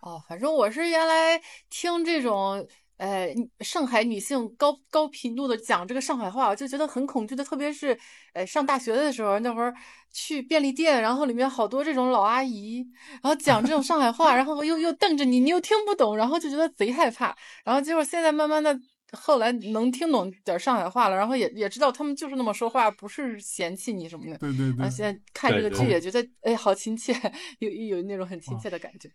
[0.00, 3.28] 哦，反正我是原来听这种呃
[3.60, 7.98] 上海女性高高频度的讲这个上海话，我就觉得很恐惧的，特别是
[8.32, 9.74] 呃上大学的时候，那会儿
[10.12, 12.86] 去便利店，然后里面好多这种老阿姨，
[13.22, 18.78] 然后讲这种上海话， 然后又又瞪着你，你又听不懂，然后就觉得贼害怕，然后结果现在慢慢的。
[19.12, 24.36] 后来能听懂点上海话了，然后也也知道他们就是那么说话，不是嫌弃你什么的。
[24.38, 27.14] 对对对然后，现在看这个剧也觉得，哎，好亲切，
[27.60, 29.10] 有有那种很亲切的感觉。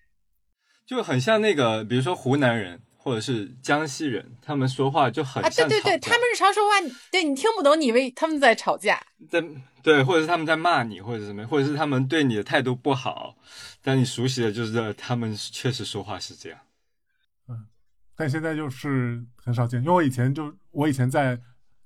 [0.85, 6.71] 就很像那个，比如说湖南人或者是江西人，他们说话就很啊，对对对，他们日常说话，
[7.11, 9.01] 对你听不懂，你以为他们在吵架。
[9.29, 9.41] 在
[9.81, 13.35] 对，或者是他们在骂你，或者是什么，或者是他们对你的态度不好，
[13.81, 16.59] 但你熟悉的就是他们确实说话是这样。
[18.15, 21.39] 但现在就是很少见，因为我以前就我以前在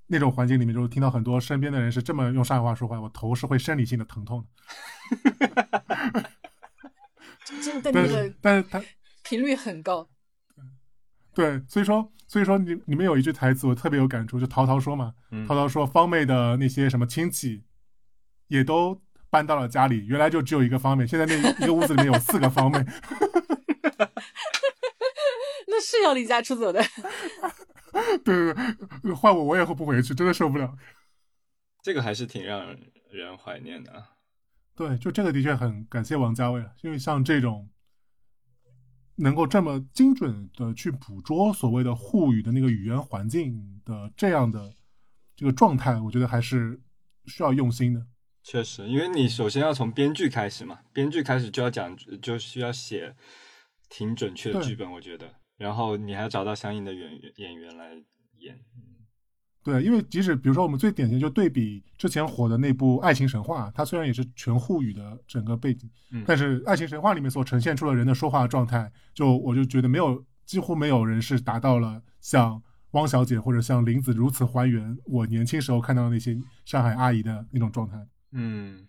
[0.06, 4.48] 那种环境里面，就是听到很多身边的人是这么用上海话说话，我头是会生理性的疼痛的。
[7.62, 8.82] 真的，但是那个但是他
[9.24, 10.08] 频率很高。
[11.34, 17.64] 对，所以说所以说你你们有一句台词我特别有感触，就陶陶说嘛，嗯陶陶说方妹的那些什么亲戚
[18.48, 22.84] 也都搬到了家里，原来就只有一个方妹，现在那一个屋子里面有四个方妹。
[25.78, 26.82] 那是要离家出走的。
[28.24, 30.76] 对对对，换我我也会不回去，真的受不了。
[31.82, 32.66] 这个还是挺让
[33.10, 34.10] 人怀念的啊。
[34.74, 37.70] 对，就这个的确很感谢王家卫了，因为像这种
[39.14, 44.74] 能够这么精准的去捕捉所谓的沪语的那个语言环境的这样的
[45.36, 46.80] 这个状态，我觉得还是
[47.26, 48.04] 需要用心的。
[48.42, 53.14] 确实，因为你首先要从编剧开始嘛，编剧开始就要讲，就需要写
[53.88, 55.37] 挺准确的剧本，我觉得。
[55.58, 57.90] 然后你还要找到相应的演员演员来
[58.38, 58.58] 演。
[59.62, 77.98] 对，因为即使比如说我们最典型就对比之前火的那部《爱情神话》，它虽然也是全沪语的整个背景，嗯但是《爱情神话》里面所呈现出的人的说话状态，就我就觉得没有几乎没有人是达到了像汪小姐或者像林子如此还原我年轻时候看到的那些上海阿姨的那种状态。
[78.32, 78.86] 嗯，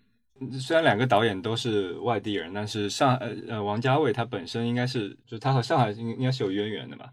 [0.60, 7.10] 虽然两个导演都是外地人，但是上呃呃王家卫他本身应该是，就他和上海应应该是有渊源的吧？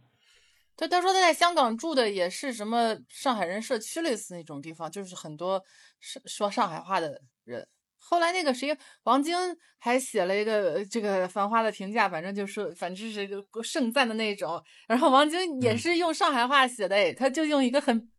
[0.76, 5.62] 对，他说他在香港住的也是什么上海人社区类似那种地方，就是很多
[6.00, 7.68] 说说上海话的人。
[8.00, 9.36] 后来那个谁，王晶
[9.80, 14.64] 还写了一个呃这个《繁花》的评价，反正就是反正是个盛赞的那种。
[14.88, 18.10] 然后王晶也嗯是用上海话写的，哎，他就用一个很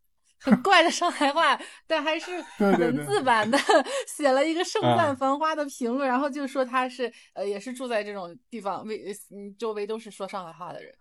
[0.40, 3.58] 很怪的上海话，但还是 文字版的
[4.06, 10.94] 写了一个盛赞啊《繁花》的评论，然后就说他是呃也是住在这种地方，为嗯周围都是说上海话的人。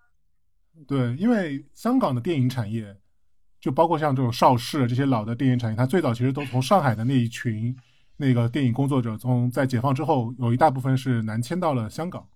[0.87, 2.95] 对，因为香港的电影产业，
[3.59, 7.75] 就包括像这种邵氏这些老的电影产业，它最早其实都从上海的那一群
[8.17, 12.27] 那个电影工作者，从在解放之后，有一大部分是南迁到了香港，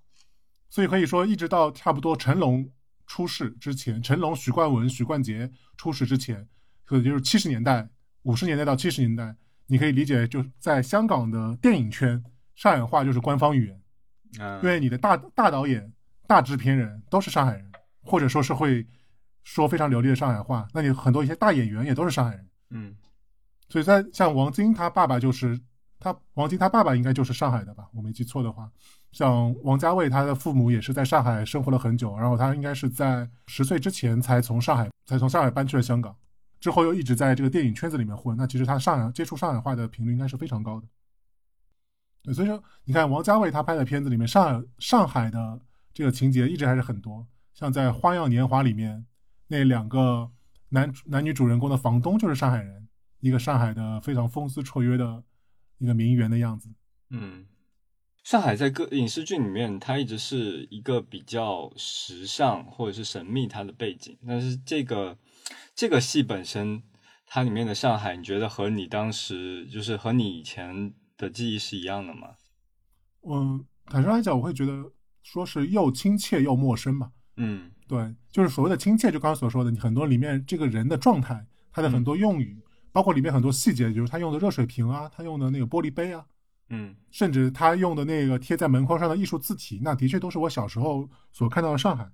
[0.70, 2.68] 所以可以说，一直到差不多成龙
[3.06, 6.48] 出世之前，成龙、许冠文、许冠杰出世之前，
[6.91, 7.88] 可能就是七十年代、
[8.23, 9.34] 五十年代到七十年代，
[9.65, 12.21] 你可以理解，就在香港的电影圈，
[12.54, 13.82] 上海话就是官方语言。
[14.41, 15.89] 嗯，因为你的大大导演、
[16.27, 18.86] 大制片人都是上海人，或者说是会
[19.45, 22.93] 说非常流利的上海话，那你很多一些大演员也都是上海人，嗯
[23.69, 25.58] 所以在像王晶他爸爸就是
[25.97, 28.69] 他王晶他爸爸应该就是上海的吧，我没记错的话，
[29.13, 36.13] 像王家卫他的父母也是在上海生活了很久，然后他应该是在十岁之前才从上海才从上海搬去了香港，
[36.62, 40.88] 之后又一直在这个电影圈子里面混，那其实他上海接触上海话的频率应该是非常高的。
[42.24, 45.60] 对，所以说你看王家卫他拍的片子里面，上海上海的
[45.91, 49.06] 这个情节一直还是很多，像在《花样年华》里面
[49.47, 50.32] 那两个
[50.69, 52.88] 男男女主人公的房东就是上海人，
[53.21, 55.24] 一个上海的非常风姿绰约的
[55.80, 56.69] 一个名媛的样子。
[57.10, 57.47] 嗯，
[58.24, 65.17] 上海在各影视剧里面，它一直是一个比较时尚或者是神秘它的背景，但是这个
[65.82, 66.84] 这个戏本身，
[67.26, 72.36] 它里面的上海，你觉得和你当时就是和你以前的记忆是一样的吗？
[73.28, 74.91] 嗯，坦率来讲，我会觉得
[75.24, 77.10] 说是又亲切又陌生吧。
[77.38, 86.24] 嗯对，就是所谓的亲切，就刚刚所说的，你很多里面这个人的状态，他的很多用语，包括里面很多细节，比如他用的热水瓶啊，他用的那个玻璃杯啊，
[86.70, 92.08] 嗯甚至他用的那个贴在门框上的艺术字体，那的确都是我小时候所看到的上海。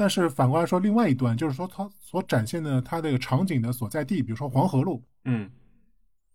[0.00, 5.50] 但是反过来说，另外一端就是说，它所展现的它这个场景的所在地，比如说黄河路嗯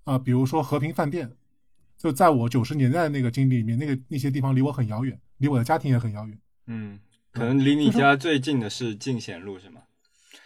[0.03, 1.35] 啊、比如说和平饭店，
[1.97, 6.39] 就在我九十年代的那个经历里面，那个那些地方离我很遥远，离我的家庭也很遥远。
[6.67, 6.99] 嗯，
[7.31, 9.81] 可能离你家最近的是进贤路是吗？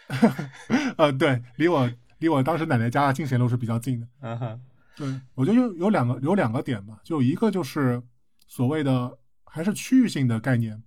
[0.96, 4.08] 呃，对，离我离我当时奶奶家的进贤路是比较近的。
[4.20, 4.60] 嗯哼，
[4.96, 8.02] 对，我觉得有有两个有两个点吧，就一个就是
[8.48, 10.82] 所谓的还是区域性的概念，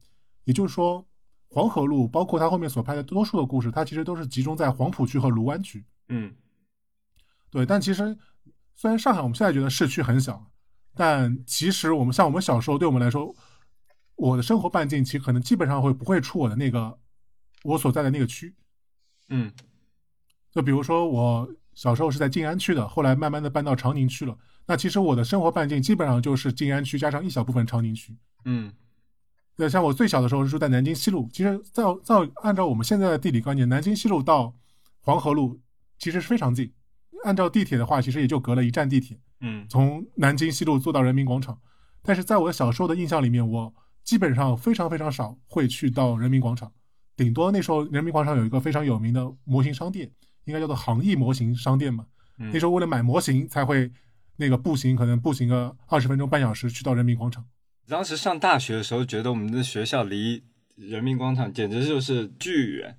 [0.45, 1.05] 也就是说
[1.53, 5.85] 黄河路包括他后面所拍的多数的故事，它其实都是集中在黄浦区和卢湾区。
[6.09, 6.33] 嗯
[7.51, 8.17] 对，但其实
[8.73, 10.43] 虽然上海我们现在觉得市区很小，
[10.95, 13.35] 但其实我们像我们小时候，对我们来说，
[14.15, 16.97] 我的生活半径其实可能基本上会不会出我的那个
[17.63, 18.51] 我所在的那个区。
[19.29, 19.51] 嗯
[20.51, 24.35] 就比如说我小时候是在静安区的，后来慢慢的搬到长宁区了。
[24.65, 28.17] 那其实我的生活半径基本上就是静安区加上一小部分长宁区。
[28.45, 28.73] 嗯
[29.55, 34.53] 对，像我最小的时候是住在南京西路，其实在在按照我们现在的地理观念，南京西路到
[35.01, 35.59] 黄河路
[35.99, 36.71] 其实是非常近。
[37.23, 41.57] 按照地铁的话，其实也就隔了一站地铁，嗯从南京西路坐到人民广场。
[42.01, 46.71] 但是在我小时候的印象里面，我基本上非常非常少会去到人民广场，
[47.15, 50.11] 顶多那时候人民广场有一个非常有名的模型商店，
[50.45, 52.05] 应该叫做航艺模型商店嘛。
[52.39, 53.89] 嗯那时候为了买模型才会
[54.35, 57.45] 那个步行，可能步行个二十分钟半小时去到人民广场。
[57.87, 60.43] 当时上大学的时候，觉得我们的学校离
[60.75, 62.97] 人民广场简直就是巨远。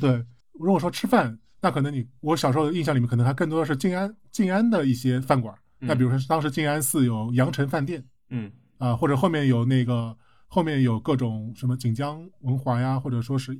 [0.00, 5.54] 对，如果说吃饭，那可能你我小时候的印象里面，可能它更多的是静安静安的一些饭馆。
[5.80, 10.16] 那比如说当时静安寺有阳城饭店嗯啊、或者后面有那个
[10.46, 13.58] 后面有各种什么锦江文华呀，或者说是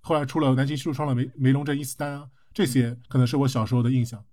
[0.00, 4.24] 后来出了南京西路创了梅梅龙镇伊斯丹啊，这些可能是我小时候的印象。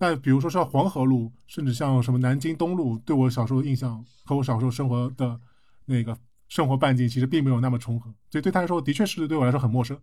[0.00, 5.38] 那比如说像黄河路，甚至像什么南京东路，对我小时候的印象和我小时候生活的
[5.84, 6.16] 那个
[6.48, 9.94] 生活半径其实并没有那么重合，所以对他来说的确是对我来说很陌生。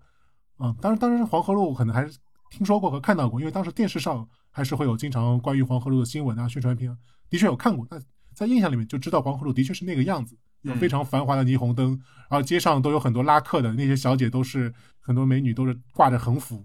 [0.58, 2.16] 啊、当然，当然黄河路可能还是
[2.52, 6.98] 听说过和看到过，因为当时电视上还是会有经常关于黄河路的新闻啊、宣传片啊，
[7.30, 7.86] 的确有看过。
[7.90, 8.00] 但
[8.36, 16.64] 在印象里面就知道黄河路的确是那个样子，有非常繁华的霓虹灯，然后街上都有很多拉客的那些小姐，都是很多美女都是挂着横幅。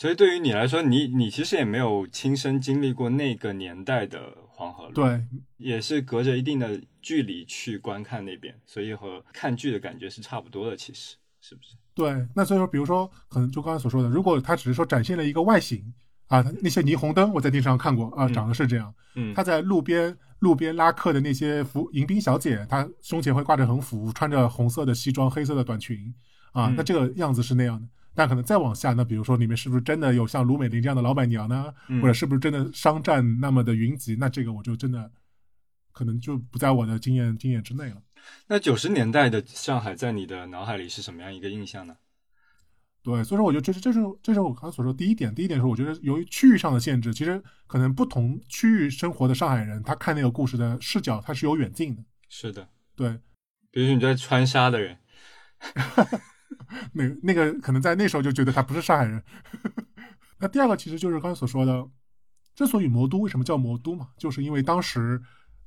[0.00, 5.22] 所以对于你来说，你你其实也没有亲身经历过那个年代的黄河路，，对，
[5.58, 11.74] 也是隔着一定的距离去观看那边，所以和看剧的感觉是差不多的，其实是不是？
[11.94, 15.92] 对，那所以说，比如说，可能就刚才所说的，如果他只是说展现了一个外形
[16.28, 18.94] 啊，那些霓虹灯我在电视上看过啊，嗯长得是这样。
[19.16, 26.14] 嗯他在路边路边拉客的那些服迎宾小姐，她胸前会挂着横幅，穿着红色的西装、黑色的短裙
[26.52, 27.86] 啊，嗯那这个样子是那样的。
[28.14, 31.72] 但可能再往下，那比如说里面是不是真的有像卢美玲这样的老板娘呢？
[31.88, 34.16] 嗯或者是不是真的商战那么的云集？
[34.18, 35.10] 那这个我就真的
[35.92, 38.02] 可能就不在我的经验经验之内了。
[38.48, 41.96] 那九十年代的上海，在你的脑海里是什么样一个印象呢？
[43.02, 45.34] 对，所以说我觉得这是这是这是我刚才所说第一点。
[45.34, 52.04] 第一点是我觉得由于区域上的限制，其实可能不同区域生活的上海人，他看那个故事的视角他是有远近的。
[52.28, 53.18] 是的，对，
[53.70, 54.98] 比如说你在川沙的人，
[56.92, 59.22] 那那个可能在那时候就觉得他不是上海人。
[60.38, 61.86] 那第二个其实就是刚才所说的，
[62.54, 65.20] 之所以魔都为什么叫魔都嘛，就是因为当时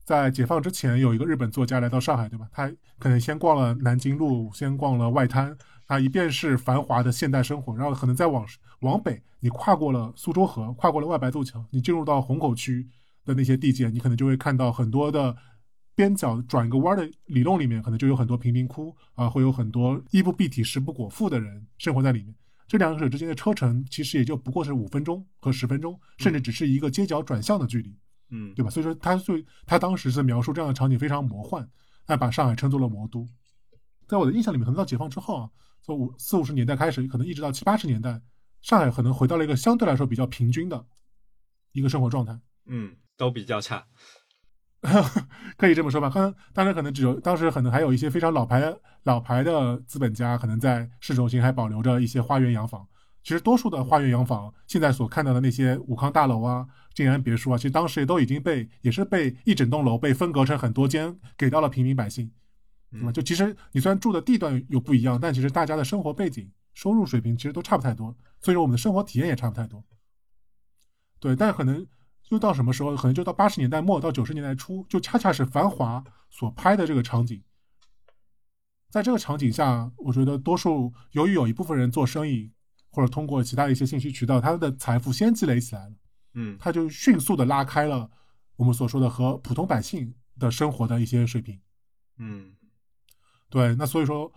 [0.03, 2.47] 在解放之前有一个日本作家来到上海，对吧？
[2.51, 5.55] 他可能先逛了南京路，先逛了外滩，
[5.87, 8.45] 啊，一遍是繁华的现代生活，然后可能再往
[8.81, 12.87] 往北，你跨过了苏州河，跨过了外白渡桥，你进入到虹口区
[13.25, 15.35] 的那些地界，你可能就会看到很多的
[15.95, 22.35] 边角转个弯的里弄里面，可能就有很多贫民窟啊，会有很多衣不蔽体、食不果腹的人生活在里面。
[22.67, 27.95] 这两者之间的车程其实也就不过是五分钟和十分钟，甚至只是一个街角转向的距离，
[28.31, 28.71] 嗯对吧？
[28.71, 31.69] 所以说他就他当时是描述这样的场景非常魔幻，
[32.07, 33.27] 那把上海称作了魔都。
[34.07, 35.49] 在我的印象里面，可能到解放之后啊，
[35.81, 38.19] 从五四五十年代开始，可能一直到七八十年代，
[38.61, 40.83] 上海可能回到了一个相对来说比较平均的
[41.73, 42.39] 一个生活状态。
[42.65, 43.85] 嗯，都比较差。
[45.57, 46.09] 可以这么说吧。
[46.09, 52.85] 可能当时可能只有当时可能还有一些非常老牌的老牌的资本家，可能在市中心还保留着一些花园洋房。
[53.23, 62.29] 其实多数的花园洋房，现在所看到的那些武康大楼啊、静安别墅啊，其实当时也都已经被也是被一整栋楼被分隔成很多间，给到了平民百姓，
[62.91, 63.09] 对吧？
[63.13, 69.81] 就其实你虽然住的地段有不一样，但其实大家的生活背景、收入水平其实都差不太多，所以说我们的生活体验也差不太多。
[71.21, 71.87] 对，但是可能
[72.33, 75.99] 就到什么时候，可能就到八十年代末到九十年代初，就恰恰是《繁华》
[76.31, 77.39] 所拍的这个场景。
[78.89, 82.51] 在这个场景下，我觉得多数由于有一部分人做生意，
[82.89, 85.95] 或者通过其他的一些信息渠道，他的财富先积累起来了，
[86.33, 88.09] 嗯他就迅速的拉开了
[88.55, 91.61] 我们所说的和普通百姓的生活的一些水平。
[92.17, 92.55] 嗯
[93.47, 94.33] 对，那所以说，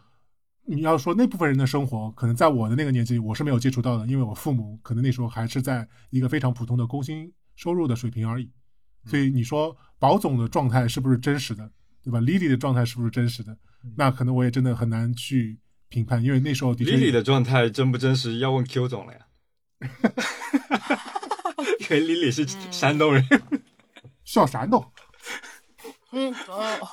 [0.67, 8.49] 你要说那部分人的生活，可能在我的那个年纪，我是没有接触到的，因为我父母可能那时候还是在一个非常普通的工薪收入的水平而已。
[9.05, 11.69] 所以你说保总的状态是不是真实的，
[12.03, 13.57] 对吧？Lily 的状态是不是真实的？
[13.97, 19.27] 那可能我也真的很难去评判，因为那时候的确，Lily 的状态真不真实要问 Q 总了呀，
[21.81, 23.25] 因为 Lily 是山东人。
[24.25, 24.85] 笑山东？
[26.11, 26.89] 嗯哦，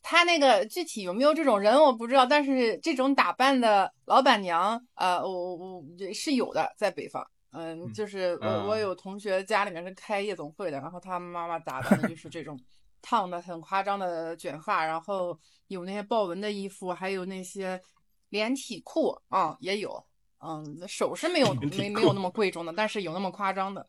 [0.00, 7.28] 他那个具体有没有这种人我不知道，但是这种打扮的老板娘，呃，我我我是有的，在北方。
[7.58, 12.58] 嗯，就是我我嗯有同学家里面是开夜总会的，然后他妈妈打扮的就是这种
[13.02, 17.80] 烫的很夸张的卷发，然后有那些豹纹的衣服，还有那些
[18.28, 20.04] 连体裤啊、也有。
[20.40, 23.84] 嗯，首饰没有没没有那么贵重的，但是有那么夸张的。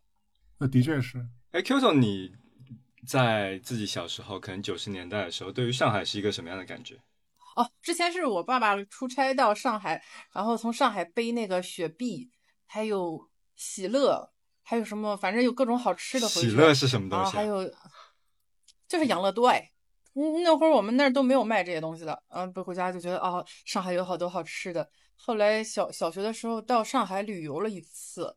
[0.58, 1.24] 那 的确是。
[1.52, 2.32] 哎，Q 总，你
[3.06, 6.96] 在自己小时候，可能九十年代的时候，对于上海是一个什么样的感觉？
[7.56, 10.04] 哦，之前是我爸爸出差到上海，
[10.34, 12.32] 然后从上海背那个雪碧，
[12.66, 13.29] 还有
[13.60, 14.32] 喜乐，
[14.64, 16.26] 还有什么，反正有各种好吃的。
[16.30, 17.70] 喜乐是什么东啊，西、还有
[18.88, 19.70] 就是养乐多哎，
[20.14, 24.90] 嗯，那会儿我们那儿都没有卖这些东西的，嗯，不回家就觉得哦，上海有好多好吃的。
[25.18, 28.34] 后来小小学的时候到上海旅游了一次，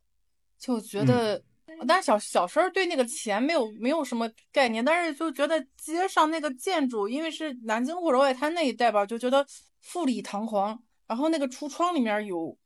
[0.59, 1.41] 就觉得，
[1.87, 9.47] 但是小小时候对那个钱没有没有什么概念，但是就觉得街上那个建筑，因为是南京或者外滩那一带吧，就觉得
[9.81, 10.83] 富丽堂皇。
[11.07, 12.57] 然后那个橱窗里面有，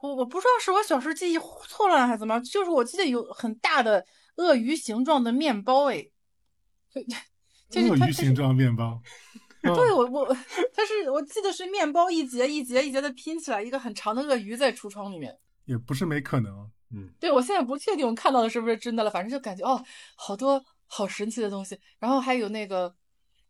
[0.00, 4.04] 我我不知道是我小时候记忆错乱还是怎么样，就是我记得有很大的
[4.36, 6.02] 鳄鱼形状的面包，哎，
[6.92, 7.02] 就
[7.70, 9.00] 就是鳄鱼形状面包。
[9.64, 10.24] 嗯对我我
[10.72, 15.36] 它是我记得是面包一节一节一节的拼起来，一个很长的鳄鱼在橱窗里面。
[15.64, 16.64] 也不是没可能啊。
[16.94, 19.84] 嗯，对我现在不确定我看到的是不是真的了，反正就感觉哦，
[20.14, 21.78] 好多好神奇的东西。
[21.98, 22.94] 然后还有那个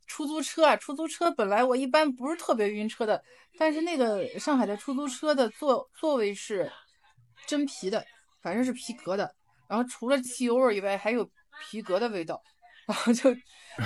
[0.09, 3.23] 出租车啊，出租车本来我一般不是特别晕车的，
[3.57, 6.73] 但是那个上海的出租车的座座位是
[7.47, 8.05] 真皮的，
[8.43, 9.33] 反正是皮革的。
[9.69, 11.31] 然后除了汽油味以外，还有
[11.71, 12.43] 皮革的味道。
[12.89, 13.35] 然后就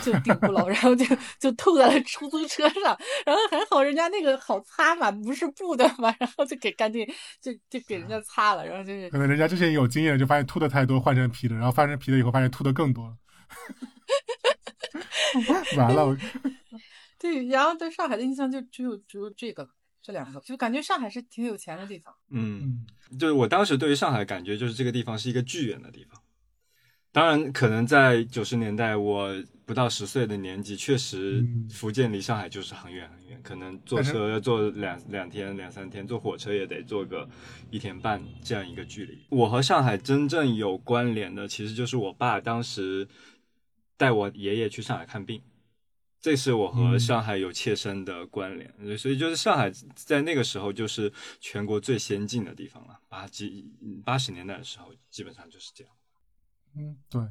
[0.00, 1.04] 就顶不牢，然后就
[1.40, 7.04] 就吐在了出租车上，然后还好人家那个好擦嘛，不是布的嘛，然后就给干净，
[7.40, 13.16] 就就给人家擦了，然后就是可能人家之前有经验，就发现吐的太多，换成皮的，然后换成皮的以后，发现吐的更多了。
[15.77, 16.16] 完了，我
[17.18, 19.71] 对，然后对上海的印象就只有只有这个了，
[20.03, 22.14] 这两个，就感觉上海是挺有钱的地方。
[22.31, 26.21] 嗯，嗯，就是我当时对于上海感觉就是这个地方是一个巨远的地方。
[27.12, 29.31] 当然，可能在九十年代，我
[29.66, 37.29] 不到十岁的年纪，确实嗯福建离上海就是很远很远，可能坐车要坐两两天两三天，坐火车也得坐个
[37.71, 39.27] 一天半这样一个距离。
[39.29, 43.07] 我和上海真正有关联的，其实就是我爸当时
[44.03, 45.41] 带我爷爷去上海看病，
[46.21, 48.99] 这是我和嗯上海有切身的关联。
[48.99, 53.65] 所以就是上海在那个时候就是全国最先进的地方了，八几
[54.05, 55.93] 八十年代的时候基本上就是这样。
[56.75, 57.23] 嗯，对，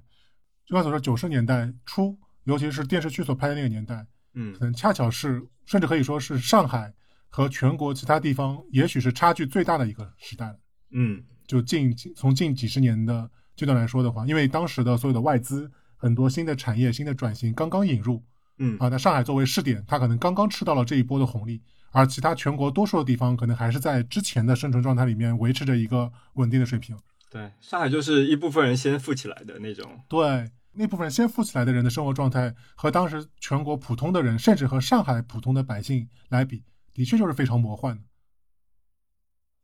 [0.66, 6.94] 就刚才所说，九十年代初，尤其是电视剧所拍的那个年代，嗯可能恰巧是，甚至可以说是上海
[7.28, 10.58] 和全国其他地方，也许是差距最大的一个时代了。
[10.92, 15.70] 嗯就近从近几十年的阶段来说的话，因为当时的所有的外资，
[16.02, 18.24] 很多新的产业、新的转型刚刚引入
[18.58, 21.62] 嗯啊，那上海作为试点，它可能刚刚吃到了这一波的红利，
[21.92, 26.98] 而其他全国多数的地方可能还是在之前的生存状态里面维持着一个稳定的水平。
[27.30, 30.04] 对，上海就是一部分人先富起来的那种。
[30.10, 36.64] 对，那部分人先富起来的人的生活状态和当时全国普通的人，甚至和上海普通的百姓来比，
[36.94, 38.02] 的确就是非常魔幻的。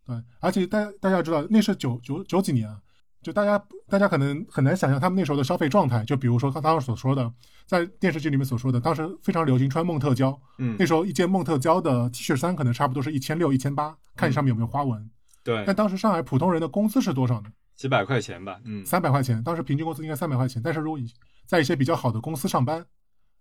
[0.05, 2.79] 对，而且大家大家要知道，那是九九九几年啊，
[3.27, 6.01] 就大家大家可能很难想象他们那时候的消费状态。
[6.05, 7.29] 就比如说刚刚所说的，
[7.65, 15.11] 在电视剧里面所说的，当时非常流行穿梦特娇，嗯那，时候一件梦特娇的 T 恤衫可能差不多是一千六、一千八，看你上面有没有花纹。
[15.43, 17.51] 对但，当时上海普通人的工资是多少呢？
[17.75, 21.11] 几百块钱吧，嗯，三百块钱，当时平均工资应该三百块钱，但是如果你
[21.45, 22.85] 在一些比较好的公司上班，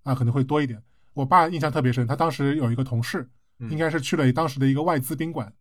[0.03, 0.83] 啊，可能会多一点。
[1.15, 3.31] 我爸印象特别深，他当时有一个同事，
[3.61, 5.53] 嗯应该是去了当时的一个外资宾馆，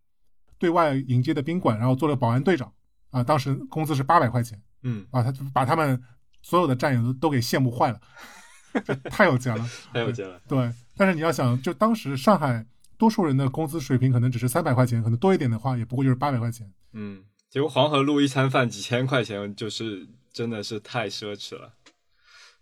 [0.57, 2.73] 对外迎接的宾馆，然后做了保安队长，
[3.15, 6.01] 啊，当时工资是八百块钱，嗯，啊，他就把他们
[6.41, 8.01] 所有的战友都都给羡慕坏了，
[8.83, 9.69] 这太有钱了。
[9.93, 12.65] 太有钱了，对，但是你要想，就当时上海
[12.97, 16.69] 多数人的工资水平可能只是三百块钱，可能多一点的话，也不过就是八百块钱。
[16.91, 21.73] 嗯，结果黄河路一餐饭几千块钱，就是真的是太奢侈了，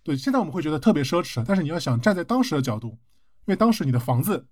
[0.04, 2.97] 对，现在我们会觉得特别奢侈，但是你要想站在当时的角度，因
[3.47, 4.45] 为当时你的房子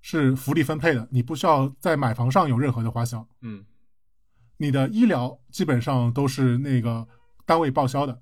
[0.00, 3.64] 是福利分配的，你不需要在买房上有任何的花销，嗯
[4.60, 7.08] 你的医疗基本上都是那个
[7.46, 8.20] 单位报销的，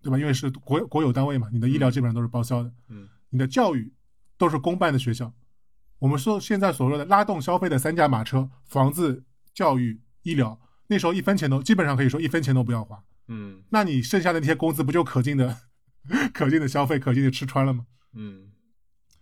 [0.00, 0.18] 对吧？
[0.18, 2.72] 因为是国国有单位嘛，你的医疗基本上都是报销的。
[2.88, 3.92] 嗯你的教育
[4.38, 5.32] 都是公办的学校。
[5.98, 13.04] 我们说现在所说的拉动消费的三驾马车：房子、教育、医疗，那时候一分钱都基本上可以说一分钱都不要花。
[13.28, 15.56] 嗯那你剩下的那些工资不就可劲的、
[16.32, 17.84] 可劲的消费、可劲的吃穿了吗？
[18.14, 18.50] 嗯，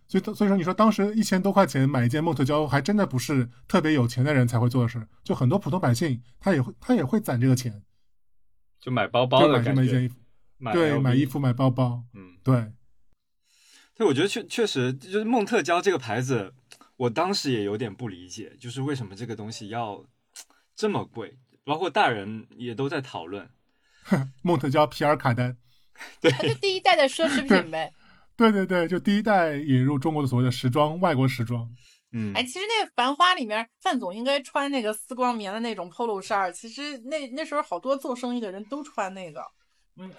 [0.09, 5.07] 所以，所以说，你说当时一千多块钱买一件梦特娇，还真的不是特别有钱的人才会做的事。
[5.23, 7.83] 就很多普通百姓，他也会他也会攒这个钱，
[8.81, 10.15] 就买包包买这的感觉，么一件衣服，
[10.57, 12.71] 买对，买衣，服、买包包，嗯，对，
[13.93, 16.55] 对，我觉得确确实就是梦特娇这个牌子，
[16.97, 20.03] 我当时也有点不理解，就是为什么这个东西要
[20.75, 23.47] 这么贵，包括大人也都在讨论。
[24.41, 25.55] 梦特娇、皮尔卡丹，
[26.19, 27.93] 对它是第一代的奢侈品呗。
[28.39, 31.69] 对对对，就第一代引入中国的所谓的时装，外国时装，
[32.13, 36.53] 嗯哎，其实那个《繁花》里面，范总应该穿那个丝光棉的那种 polo 衫儿。
[36.53, 39.41] 其实那那时候好多做生意的人都穿那个，
[39.97, 40.09] 嗯，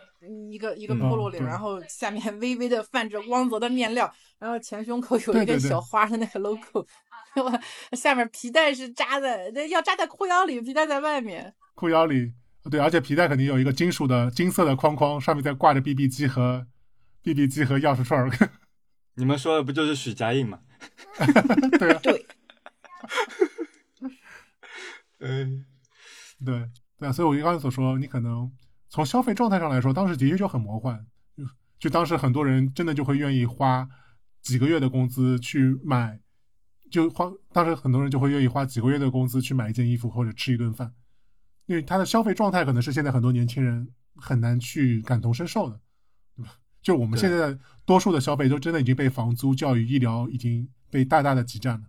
[0.53, 6.87] 一个一个嗯 polo 领，对然后下面微微的泛着光泽的面料，然后前胸口有一个对对对小花的那个 logo，
[7.37, 7.61] 我
[7.97, 11.55] 下面皮带是扎在，那要扎在裤腰里，皮带在外面。
[11.75, 12.31] 裤腰里，
[12.71, 16.67] 对，而且皮带肯定有一个金属的金色的框框，上面再挂着 BB 机和
[17.23, 18.31] BB 机和钥匙串儿，
[19.15, 20.61] 你们说的不就是许家印吗？
[21.79, 22.27] 对啊，对，
[25.19, 25.67] 嗯
[26.45, 26.69] 对
[26.99, 28.51] 对啊，所以我刚才所说，你可能
[28.89, 31.05] 从消费状态上来说，当时的确就很魔幻，
[31.37, 31.45] 就
[31.79, 33.87] 就当时很多人真的就会愿意花
[34.41, 36.19] 几个月的工资去买，
[36.91, 40.95] 就花当时很多人就会愿意花几个月的工资去买一件衣服或者吃一顿饭，
[41.67, 45.79] 因为他的消费状态可能是现在很多年轻人很难去感同身受的？
[46.83, 51.87] 就我们现在多数的消费都真的已经被房租、教育、医疗已经被大大的挤占了。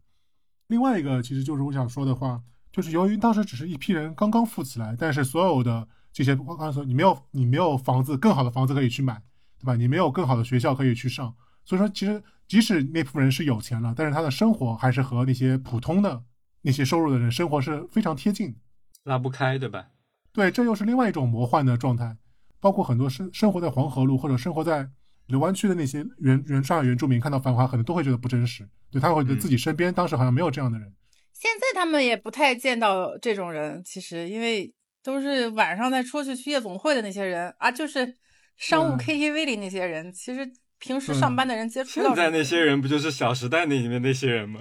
[0.67, 9.21] 另外一个，其实就是我想说的话，就是由于当时只是一批人刚刚富起来，但是所有的这些，我刚才说你没有你没有房子，更好的房子可以去买，
[9.59, 9.75] 对吧？
[9.75, 11.33] 你没有更好的学校可以去上，
[11.65, 16.23] 所以说其实即使那部分人是有钱了，但是他的生活还是和那些普通的
[16.61, 18.59] 那些收入的人生活是非常贴近的。
[19.03, 19.87] 拉不开，对吧？
[20.31, 22.17] 对，这又是另外一种魔幻的状态。
[22.61, 24.87] 包括很多生生活在黄河路或者生活在
[25.27, 30.93] 刘湾区的那些原原上海原住民，看到繁华可能都会觉得不真实，对他会觉得自己身边当时好像没有这样的人。
[31.33, 34.71] 现在他们也不太见到这种人，其实因为
[35.03, 38.15] 都是晚上再出去去夜总会的那些人啊，就是
[38.57, 40.47] 商务嗯 KTV 里那些人，其实
[40.77, 44.59] 平时上班的人接触现到在那些人不就是《小时代》那里面那些人吗？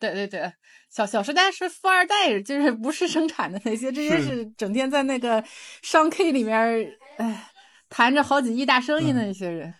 [0.00, 0.52] 对 对对，
[0.92, 5.42] 小小时代是富二代，就是不是生产的那些，这些是是整天在那个
[5.80, 6.54] 商 K 里面，
[7.16, 7.50] 哎，
[7.88, 9.72] 谈着好几亿大生意的那些人。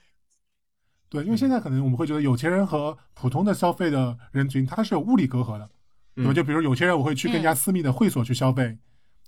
[1.11, 5.69] 对，因为现在可能我们会觉得有钱人和普通的消费的人群，他是有物理隔阂的，
[6.15, 6.33] 对吧？
[6.33, 8.79] 嗯就比如有钱人，我会去更加私密的会所去消费，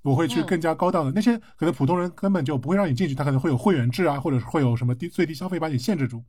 [0.04, 6.24] 我会去嗯更加高档的那些，可能普通人根本就不会让你进去，他可能会有会员制啊，或者是会有什么低最低消费把你限制住，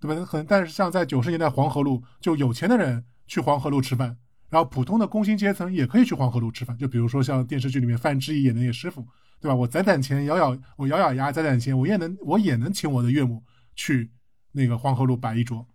[0.00, 0.24] 对吧？
[0.24, 4.16] 可能但是像在九十年代黄河路，就有钱的人去黄河路吃饭，
[4.48, 9.06] 然后普通的工薪阶层也可以去黄河路吃饭，就比如说像电视剧里面范志毅演的那个师傅，
[9.40, 9.54] 对吧？
[9.54, 13.42] 我攒攒钱，咬咬我咬咬牙攒攒钱，我也能我也能请我的岳母
[13.74, 14.10] 去
[14.52, 15.66] 那个黄河路摆一桌。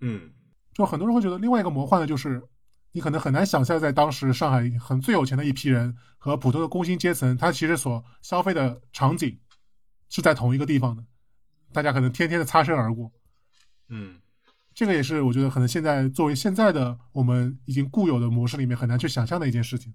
[0.00, 0.30] 嗯
[0.72, 2.42] 就很多人会觉得，另外一个魔幻的就是，
[2.92, 9.38] 你可能很难想象，在当时上海很最有钱的一批人和普通的工薪阶层，他其实所消费的场景
[10.08, 11.04] 是在同一个地方的，
[11.72, 13.12] 大家可能天天的擦身而过。
[13.88, 14.20] 嗯
[14.74, 19.92] 这个也是我觉得可能现在作为现在的我们已经固有的模式里面很难去想象的一件事情，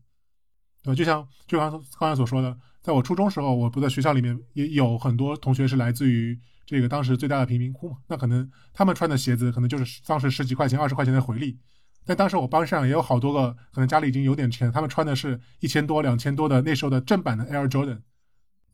[0.83, 0.95] 对吧？
[0.95, 11.57] 就像就刚刚才所说的，在我初中时候，我不在学校里面也有很多同学是来自于这个当时最大的贫民窟嘛，那可能他们穿的鞋子可能就是当时十几块钱、二十块钱的回力，
[12.05, 18.01] 但当时我班上也有好多个可能家里已经有点钱，他们穿的是一千多、两千多的那时候的正版的 Air Jordan，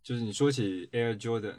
[0.04, 1.56] 就是你说起 Air Jordan，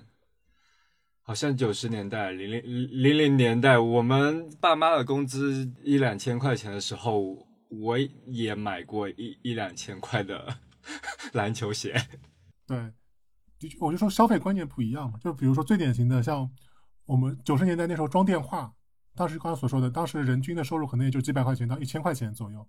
[1.25, 2.63] 好像九十年代、零零
[3.03, 7.97] 零零年代，我们爸妈的工资一两千块钱的时候，我
[8.27, 10.59] 也买过一一两千块的
[11.33, 11.95] 篮球鞋。
[12.67, 12.77] 对，
[13.59, 15.19] 的确，我就说消费观念不一样嘛。
[15.21, 16.51] 就比如说最典型的，像
[17.07, 18.75] 我们九十年代那时候装电话，
[19.15, 22.69] 当时刚才所说的，当时人均的收入可能也就几百块钱到一千块钱左右。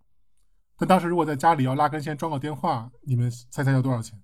[0.77, 4.21] 但当时如果在家里要拉根线装个电话，你们猜猜要多少钱？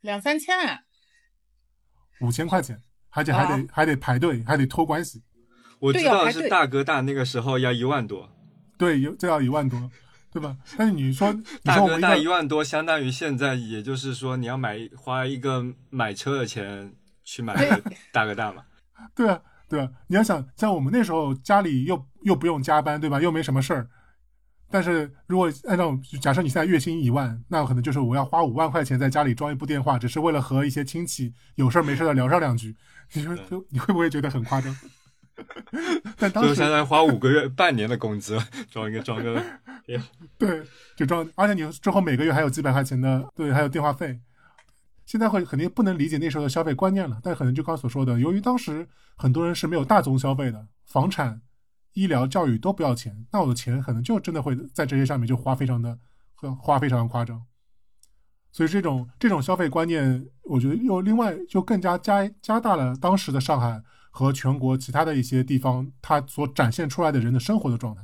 [0.00, 0.84] 两三千啊，
[2.20, 2.82] 五千块钱，
[3.18, 5.20] 而且还得、还得排队，还得托关系。
[5.80, 8.30] 我知道是大哥大那个时候要一万多，
[8.78, 9.90] 对，有这要一万多，
[10.32, 10.56] 对吧？
[10.76, 16.92] 但是你说， 你大哥大说我们一个一万多，相当于现在也就是说你要买花一个买车的钱
[17.24, 17.54] 去买
[18.12, 18.62] 大哥大嘛。
[19.16, 23.20] 对啊，对啊，你要想，像我们那时候家里又又不用加班，对吧？
[23.20, 23.88] 又没什么事儿。
[24.70, 32.76] 但是如果按照假设你现在月薪一万，那可能就是我要花五万块钱在家里装一部电话，只是为了和一些亲戚有事儿没事儿的聊上两句。
[33.12, 34.76] 你说就你会不会觉得很夸张？
[36.18, 38.36] 但当就时相当于花五个月、半年的工资
[38.70, 39.42] 装一个装个，
[40.36, 40.62] 对，
[40.96, 44.20] 就装，而且你之后每个月还有几百块钱的，对，还有电话费。
[45.06, 48.86] 现在会肯定不能理解那时候的消费观念了，但可能就刚所说的，由于当时
[49.16, 51.40] 很多人是没有大宗消费的，房产、
[51.94, 55.98] 医疗、教育都不要钱，那我的钱可能就真的会在这些上面就花非常的
[56.34, 57.42] 花花非常的夸张。
[58.50, 68.02] 所以这种这种消费观念，我觉得又另外就更加加加大了当时的上海和全国其他的一些地方，它所展现出来的人的生活的状态。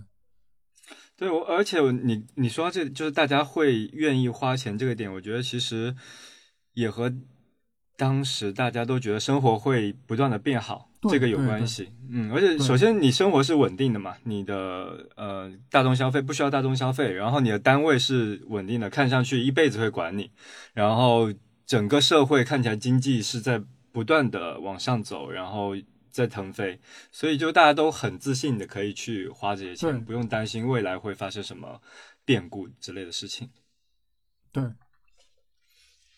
[1.16, 5.94] 对，我而且你你说这就是大家会愿意花钱这个点，我觉得其实
[6.72, 7.12] 也和
[7.96, 11.88] 当时大家都觉得生活会不断的变好，这个有关系。
[12.10, 20.30] 嗯，而且首先你生活是稳定的嘛，你的呃大众消费不需要大众消费，然后你的单位是稳定的，看上去一辈子会管你，
[20.72, 21.32] 然后
[21.66, 25.76] 整个社会看起来经济是在不断的往上走，然后。
[26.14, 26.78] 在腾飞，
[27.10, 31.82] 所以就大家都很自信的可以去花这些钱，不用担心未来会发生什么
[32.24, 33.50] 变故之类的事情。
[34.52, 34.62] 对，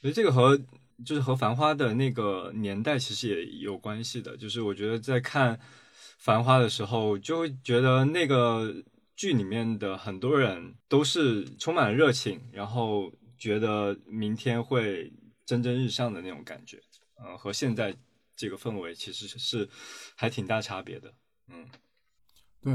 [0.03, 0.61] 所以这个和
[1.05, 4.37] 就是和《繁花》的那个年代其实也有关系的。
[4.37, 5.57] 就是我觉得在看
[6.19, 8.75] 《繁花》的时候，就会觉得那个
[9.15, 15.13] 剧里面的很多人都是充满了热情，然后觉得明天会
[15.45, 16.81] 蒸蒸日上的那种感觉。
[17.19, 17.95] 呃，和现在
[18.35, 19.69] 这个氛围其实是
[20.15, 21.15] 还挺大差别的。
[21.49, 21.67] 嗯，
[22.61, 22.75] 对，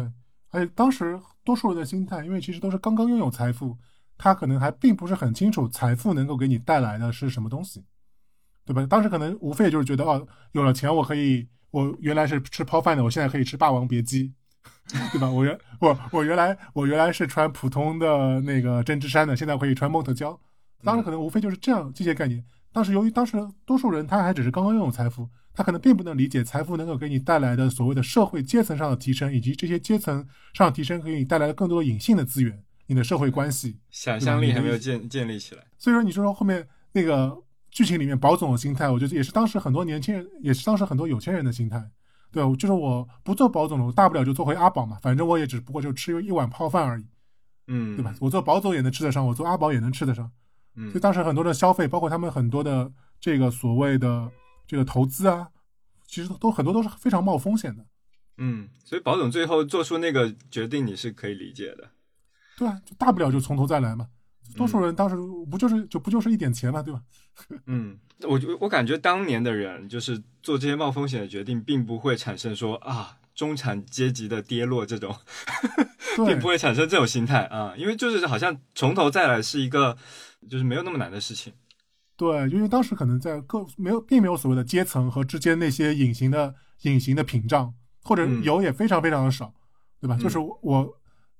[0.49, 3.78] 而且当时多数人的心态，因为其实都是刚刚拥有财富，
[4.17, 7.84] 他可能还并不是很清楚财富能够给你带来的是什么东西，
[8.66, 8.86] 对吧？
[8.89, 14.34] 当时可能无非就是觉得，哦，有了钱我可以，我原来是吃泡饭的，我现在可以吃霸王别姬，
[15.12, 15.30] 对吧？
[15.30, 20.39] 我原我我原来我原来是穿普通的那个针织衫的，现在可以穿梦特娇。
[20.84, 22.43] 当时可能无非就是这样这些概念。
[22.74, 33.78] 当时由于当时多数人他还只是刚刚拥有财富，他可能并不能理解财富能够给你带来的所谓的社会阶层上的提升，以及这些阶层上的提升给你带来的更多的隐性的资源，你的社会关系。
[33.89, 35.64] 想象力还没有建建立起来。
[35.78, 37.38] 所以说，你说说后面那个
[37.72, 41.89] 剧情里面保总的心态，我觉得也是当时很多年轻人，也是当时很多有钱人的心态。
[42.32, 47.05] 对，就是我不做保总了，我大不了就做回阿宝嘛，反正我也只不过就吃一碗泡饭而已，
[47.67, 48.13] 嗯，对吧？？
[48.22, 50.32] 我做保总也能吃得上，我做阿宝也能吃得上。
[50.76, 54.32] 嗯所以当时很多的消费，包括他们很多的这个所谓的
[54.65, 55.49] 这个投资啊，
[56.07, 57.86] 其实都很多都是非常冒风险的。
[58.38, 61.89] 嗯，所以保总最后做出那个决定，你是可以理解的。
[62.57, 64.07] 对啊，就大不了就从头再来嘛。
[64.56, 65.16] 多数人当时
[65.49, 67.02] 不就是就不就是一点钱嘛，对吧？
[67.68, 75.16] 嗯，我就我感觉当年的人就是做这些冒风险的决定，并不会产生说啊中产阶级的跌落这种，
[76.16, 79.97] 对 并不会产生这种心态啊，因为就是好像从头再来是一个
[80.49, 81.54] 就是没有那么难的事情。
[82.18, 87.74] 对，因为当时可能在各没有，并没有所谓的阶层和之间那些隐形的隐形的屏障，
[88.04, 89.52] 或者嗯有也非常非常的少，
[89.99, 90.16] 对吧？
[90.20, 90.99] 嗯就是我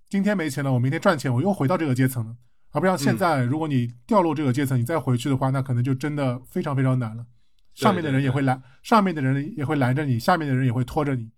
[0.10, 2.36] 今天没钱了，我明天赚钱，我又回到这个阶层了，
[2.72, 7.26] 而不像现在，如果你掉落这个阶层，你再回去的话，那可能就真的非常非常难了。
[7.74, 11.30] 上面的人也会拦，上面的人也会拦着你，下面的人也会拖着你。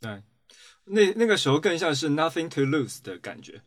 [0.00, 0.22] 对，
[0.84, 3.60] 那那个时候更像是 nothing to lose 的感觉，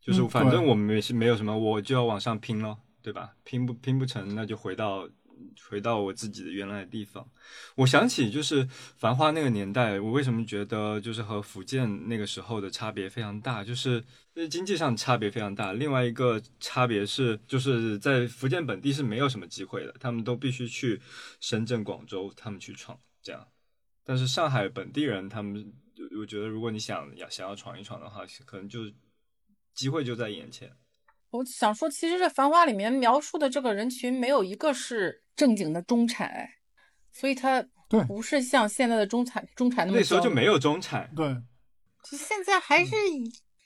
[0.00, 3.32] 就是嗯反正我们没是没有什么，我就要往上拼了，对吧？
[3.44, 5.08] 拼不拼不成，那就回到
[5.68, 7.28] 回到我自己的原来的地方。
[7.74, 14.04] 我想起就是繁花那个年代，我为什么觉得就是和福建那个时候的差别非常大，就是
[14.50, 15.72] 经济上差别非常大。
[15.72, 21.00] 另外一个差别是，就是在福建本地是没有什么机会的，他们都必须去
[21.40, 23.46] 深圳、广州，他们去闯这样。
[24.04, 25.72] 但是上海本地人，他们
[26.18, 28.80] 我觉得，如果你想要想要闯一闯的话，可能就
[29.74, 30.70] 机会就在眼前。
[31.30, 36.50] 我想说，其实这《繁花》里面描述的这个人群，没有一个是正经的中产，哎
[37.12, 41.28] 所以他对不是像现在的中产中产那么那时候就没有中产，对，
[42.02, 42.94] 就现在还是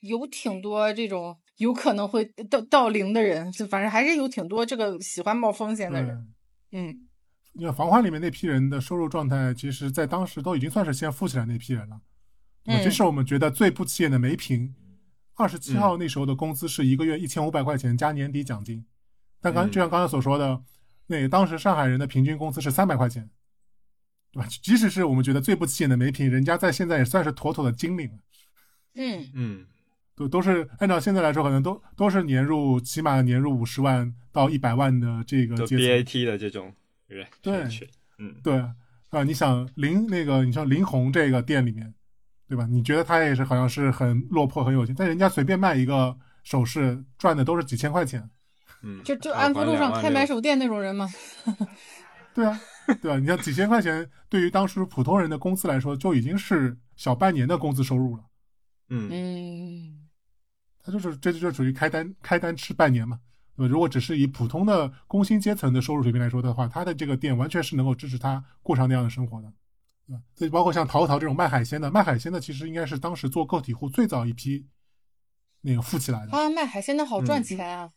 [0.01, 6.29] 有挺多这种有可能会到到零的人，就反正还是有挺多这个喜欢冒风险的人。
[6.73, 7.07] 嗯。
[7.53, 12.01] 你看《繁花》里面那批人的收入状态，其实在当时都已经算是先富起来那批人了。
[12.67, 14.73] 嗯这是我们觉得最不起眼的梅平，
[15.35, 18.87] 二十七号那时候的工资是一个月一千五百块钱加年底奖金，
[19.41, 19.71] 但刚嗯。
[19.73, 20.63] 就像刚才所说的，
[21.11, 23.29] 那当时上海人的平均工资是三百块钱，
[24.31, 24.49] 对吧？
[24.63, 28.19] 即使是我们觉得最不起眼的梅平，人家在现在也算是妥妥的精灵了。
[28.95, 29.67] 嗯嗯
[30.15, 35.87] 都都是按照现在来说，可能都都是年入起码年入五十万到一百万的这个就阶层。
[35.87, 36.73] BAT 的这种
[37.09, 37.67] 人对，
[38.19, 38.65] 嗯对
[39.09, 41.93] 啊，你想林那个，你像林红这个店里面，
[42.49, 42.69] 对吧？
[42.71, 48.31] 你觉得他也是好像是很落魄、很有钱，但人家随便卖一个首饰赚的都是几千块钱。
[48.83, 51.09] 嗯，就就安福路还2万六上开买手店那种人嘛。
[52.35, 52.61] 对啊，
[53.03, 58.25] 对啊，你像几千块钱，对于当时普通人的工资来说，就已经是小半年的工资收入了。
[58.89, 60.09] 嗯嗯
[60.83, 63.21] 他就是这就属于开单开单吃半年嘛。
[63.57, 63.71] 对吧？
[63.71, 69.53] 如果只是以普通的工薪阶层的收入水平来说的话，他的这个店完全是能够支持他过上那样的生活的，
[70.07, 70.23] 对吧？
[70.35, 74.67] 这包括像淘淘这种卖海鲜的，卖海鲜的其实应该是当时做个体户最早一批
[75.61, 76.33] 那个富起来的。
[76.33, 77.91] 啊，卖海鲜的好赚嗯钱啊。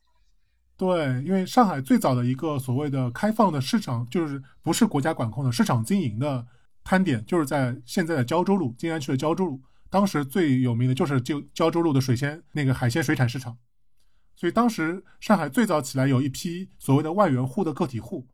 [0.76, 6.46] 对，因为上海最早的一个所谓的开放的市场，就是不是国家管控的市场经营的
[6.84, 9.62] 摊点，就是在现在的胶州路，静安区的胶州路。
[9.90, 13.56] 当时最有名的就是就胶州路的水鲜那个海鲜水产市场。
[14.36, 18.28] 所以当时上海最早起来有一批所谓的万元户的个体户，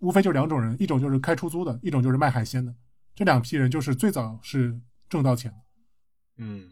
[0.00, 2.74] 无非就两种人，一种就是开出租的，一种就是卖海鲜的。
[3.14, 4.78] 这两批人就是最早是
[5.08, 5.56] 挣到钱的。
[6.36, 6.70] 嗯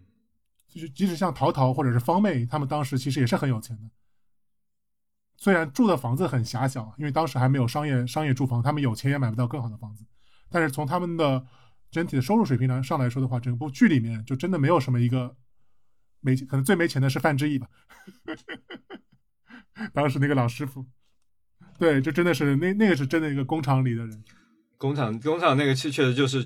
[0.68, 3.82] 就是即使像淘淘或者是方妹，他们当时其实也是很有钱的。
[5.38, 10.04] 虽然住的房子很狭小，因为当时还没有商业商业住房，他们有钱也买不到更好的房子。
[10.50, 11.46] 但是从他们的
[11.90, 15.36] 整体的收入水平来上来说的话，整部剧里面就真的没有什么一个
[16.20, 17.68] 没可能最没钱的是范志毅吧，
[19.94, 20.84] 当时那个老师傅，
[21.78, 24.24] 对，这真的是那那个是真的一个工厂里的人，
[24.76, 26.44] 工厂工厂那个确确实就是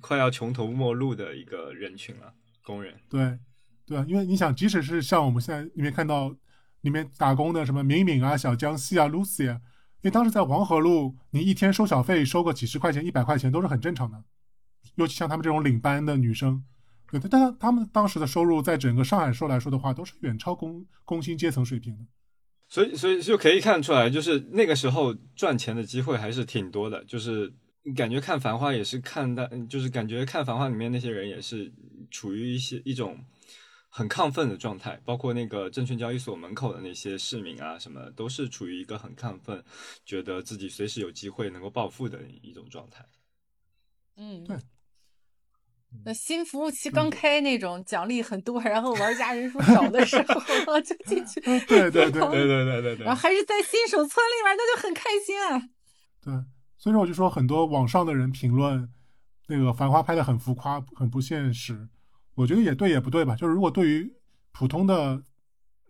[0.00, 2.32] 快要穷途末路的一个人群了，
[2.62, 2.94] 工人。
[3.08, 3.36] 对，
[3.84, 6.32] 对啊，因为你想，即使是像我们现在里面看到
[6.82, 9.60] 里面打工的什么敏敏啊、小江西啊、Lucy 啊，
[10.02, 14.22] 因为当时在黄河路，你一天收小费收个几十块钱、一百块钱都是很正常的，
[14.94, 16.62] 尤其像他们这种领班的女生，
[17.10, 22.04] 对，但他们当时的收入在整个上海说来说的话，都是远超工工薪阶层水平的。
[22.70, 27.02] 所以，所以就可以看出来，就是那个时候赚钱的机会还是挺多的。
[27.06, 27.50] 就是
[27.96, 31.72] 感觉看《繁花》也是看到，就是感觉看《繁花》里面那些人也是
[32.10, 33.18] 处于一些一种
[33.88, 39.64] 很亢奋的状态，包括那个证券交易所门口的那些市民啊，什么都是处于一个很亢奋，
[40.04, 43.04] 觉得自己随时有机会能够暴富的一种状态。
[44.16, 44.56] 嗯，对。
[46.04, 50.22] 那新服务器刚开那种奖励很多，然后玩家人数少的时
[50.66, 55.70] 候，就进去，对对对对对对对对然后还是在新手村里面，那就很开心啊。
[56.20, 56.34] 对，
[56.76, 58.86] 所以说我就说很多网上的人评论
[59.46, 61.88] 那个《繁花》拍的很浮夸、很不现实，
[62.38, 63.34] 我觉得也对也不对吧。
[63.34, 64.08] 就是如果对于
[64.52, 65.20] 普通的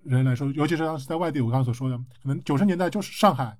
[0.02, 3.58] 人来说，尤其是当时在外地，我刚刚所说的，可能九十年代就是上海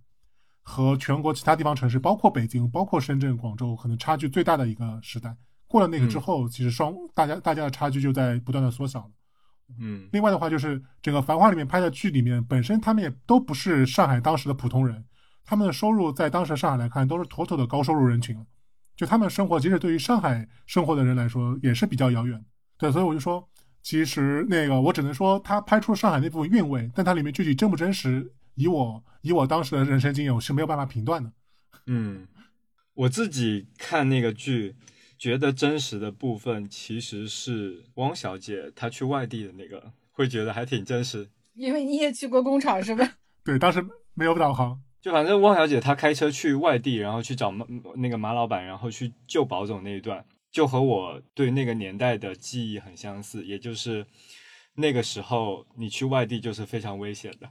[0.62, 5.36] 和全国其他地方城市，包括北京、包括深圳、广州，可能差距最大的一个时代。
[5.66, 9.10] 过了那个之后，其实双大家大家的差距就在不断的缩小了。
[9.78, 15.04] 嗯另外的话，就是整个《繁花》里面拍的剧里面，本身他们也都不是上海当时的普通人，
[15.44, 18.46] 他们的收入在当时上海来看都是妥妥的高收入人群了。
[18.96, 22.42] 就他们生活，即使对于上海生活的人来说，也是比较遥远。
[22.78, 23.48] 对，所以我就说，
[23.82, 31.32] 其实那个我只能说，他拍出了上海那部分韵味，但它里面具体真不真实，以我以我当时的人生经验，我是没有办法评断的。
[31.86, 32.28] 嗯，
[32.94, 34.76] 我自己看那个剧，
[35.18, 41.28] 觉得真实的部分其实是汪小姐她去外地的那个，会觉得还挺真实。
[41.54, 43.14] 因为你也去过工厂是吧？
[43.44, 47.66] 对，当时没有导航，就反正汪小姐她开车去外地，然后去找马
[47.96, 54.06] 那个马老板，然后去救保总那一段，就和我对那个年代的记忆很相似，也就是
[54.74, 57.50] 那个时候你去外地就是非常危险的。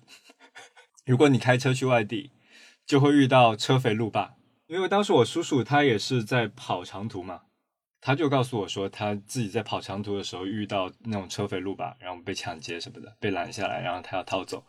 [1.05, 2.31] 如果你开车去外地，
[2.85, 4.35] 就会遇到车匪路霸。
[4.67, 7.43] 因为当时我叔叔他也是在跑长途嘛，
[8.01, 14.65] 他就告诉我说他自己在跑长途的时候遇到那种车匪路霸，然后被抢劫什么的，被拦下来，然后他要逃走。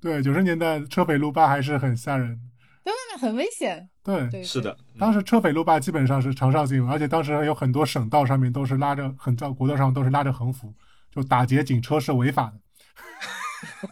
[0.00, 2.38] 对，九十年代车匪路霸还是很吓人
[2.84, 2.90] 的。
[2.90, 3.88] 对，那很危险。
[4.02, 10.74] 对，对，是的，当时车匪路霸基本上是常上新闻，而且当时有很多省道上面都是拉着，很在国道上都是拉着横幅，
[11.10, 12.60] 就打劫警车是违法的。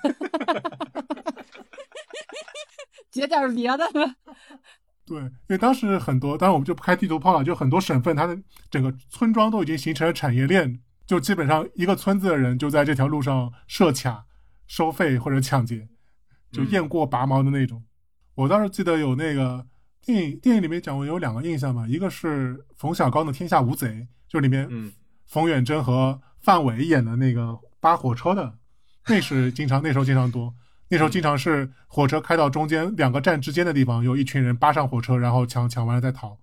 [0.42, 0.62] 对，
[3.10, 4.16] 截点别的吧。
[5.06, 8.38] 对，因为当时很多，当然我们就不开地图炮了，就很多省份它的
[8.70, 14.24] 整个村庄都已经形成了产业链，就基本上一个村子的人就在这条路上设卡，
[14.66, 15.88] 收费或者抢劫，
[16.52, 17.82] 就雁过拔毛的那种。
[18.40, 19.66] 我当时记得有那个
[20.00, 23.88] 电影，电影里面讲过有两个印象嘛，一个是冯小刚的《天下无贼》，
[24.28, 24.90] 就里面嗯。
[25.26, 28.58] 冯远征和范伟演的那个扒火车的，
[29.06, 30.52] 那是经常那时候经常多，
[30.88, 36.36] 那时候经常是火车开到中间两个站之间的地方，有一群人扒上火车，然后抢抢完了再逃。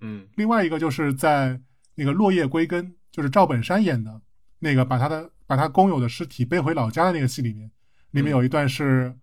[0.00, 0.26] 嗯。
[0.36, 1.60] 另外一个就是在
[1.96, 4.22] 那个《落叶归根》，就是赵本山演的
[4.60, 7.70] 那个把他的把他工友的尸体背回老家的那个戏里面，
[8.12, 9.14] 里面有一段是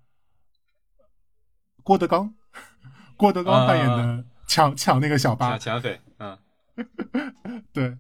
[1.88, 2.33] 郭德纲，
[3.15, 5.51] 郭德纲扮演的抢抢那个小巴。
[5.51, 6.38] 抢，抢匪，嗯。
[7.71, 7.97] 对，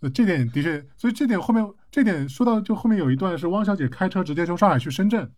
[0.00, 5.30] 呃这点的确，所以这点后面这点说到就后面有一段是汪小姐开车直接从上海去深圳，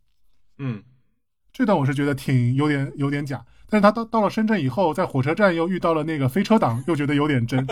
[0.56, 0.82] 嗯。
[1.52, 7.66] 这段我是觉得挺有点有点假，但是她到到了深圳以后，在火车站又遇到了那个飞车党，又觉得有点真。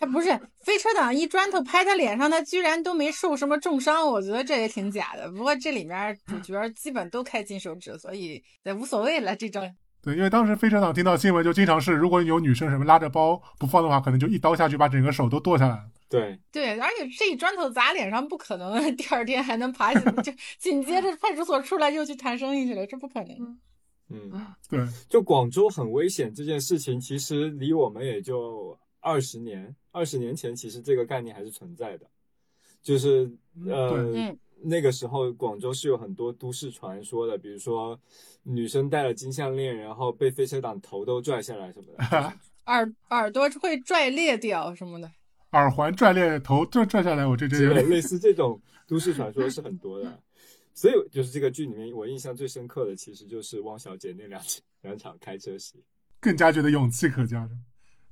[0.00, 0.28] 他不是
[0.64, 5.30] 飞车党一砖头拍他脸上，他居然都没受什么重伤，我觉得这也挺假的。
[5.30, 9.36] 不过这里面主角基本都开金手指，所以也无所谓了。
[9.36, 9.70] 这种
[10.02, 15.84] 对，因为当时飞车党听到新闻就经常是，如果有女生什么拉着包不放的话，可能就一刀下去把整个手都剁下来了。
[16.08, 23.58] 对，对，而且这一砖头砸脸上不可能，第二天还能爬起来，就 紧接着派出所出来又去谈生意去了，这不可能。
[24.08, 24.32] 嗯，
[24.68, 32.06] 对，就广州很危险这件事情，其实离我们也就二十年，二十年前其实这个概念还是存在的，
[32.82, 33.30] 就是
[33.66, 37.98] 呃嗯，那个时候广州是有很多都市传说的，比如说
[38.42, 42.32] 女生戴了金项链，然后被飞车党头都拽下来什么的。
[42.66, 45.10] 耳耳朵会拽裂掉什么的。
[45.52, 50.22] 耳环拽裂，头拽拽下来，我这真之类有点类似这种都市传说是很多的。
[50.72, 54.40] 所以就是这个剧里面，我印象最深刻的其实就是汪小姐那两
[54.82, 55.82] 两场开车戏。
[56.20, 57.48] 更加觉得勇气可嘉。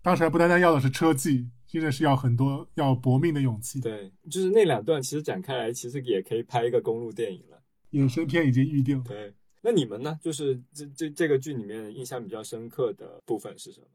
[0.02, 3.80] 当时还不单单要的是车技，真的是要很多要搏命的勇气。
[3.80, 7.62] 对，就是那两段其实展开来，其实也可以拍一个公路电影了。
[7.92, 9.04] 衍生片已经预定了。
[9.06, 10.18] 对，那你们呢？
[10.22, 13.86] 就是这这这个剧里面印象比较深刻的部分是什么？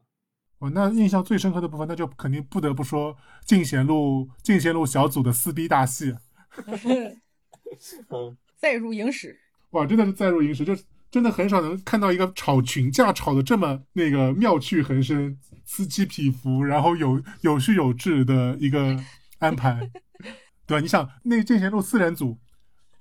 [0.58, 6.14] 我那印象最深刻的部分，那就肯定不得不说进贤路进贤路小组的撕逼大戏。
[8.08, 9.38] 嗯，再入影史，
[9.70, 10.74] 哇，真的是载入影史，就
[11.10, 18.98] 真的很少能看到一个吵群架吵得这么那个妙趣横生、此起彼伏，然后有有序有致的一个
[19.38, 19.90] 安排，
[20.66, 20.80] 对吧？
[20.80, 22.38] 你想那进贤路四人组，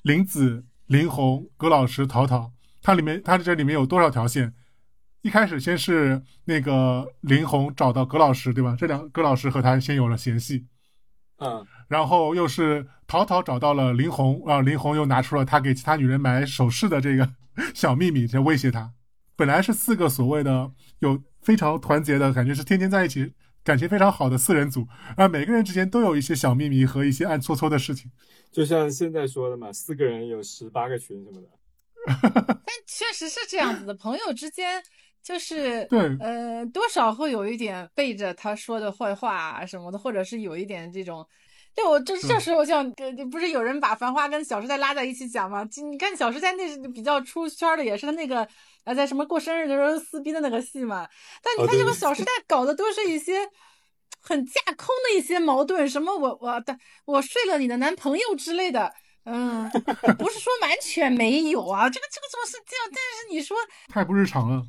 [0.01, 2.51] 林子、林红、葛老师、陶陶，
[2.81, 4.53] 它里面它这里面有多少条线？
[5.21, 8.75] 一开始先是那个林红找到葛老师，对吧？
[8.77, 10.65] 这两葛老师和他先有了嫌隙，
[11.37, 17.29] 嗯，然后又是陶陶找到了林红，啊，林红又拿出了他给其他女人买首饰的这个
[17.73, 18.91] 小秘密，在威胁他。
[19.37, 20.71] 本来是四个所谓的
[21.03, 23.33] 有非常团结的感觉，是天天在一起，
[23.63, 24.87] 感情非常好的四人组，
[25.17, 28.09] 啊，每个人之间都有一些小秘密和一些暗搓搓的事情。
[28.51, 31.47] 就像现在说的嘛，四个人有十八个群什么的。
[32.65, 34.81] 但确实是这样子的，朋友之间
[35.21, 41.25] 就是 对呃，多少会有一点背着他说的坏话啊什么的，或者是有一点这种。
[41.75, 45.67] 对，我这这时候像呃，不是有人把《繁花》跟《小时代》拉在一起讲吗？
[45.89, 48.47] 你看《小时代》那是比较出圈的，也是他那个
[48.83, 51.07] 呃，在什么过生日的时候撕逼的那个戏嘛。
[51.41, 53.49] 但你看这个《小时代》搞的都是一些
[54.21, 58.93] 很架空的一些矛盾，什么我我的我睡了你的男朋友之类的。
[59.25, 59.69] 嗯，
[60.19, 63.55] 不是说完全没有啊，这个这个总是这样，但是你说
[63.87, 64.63] 太不日常了。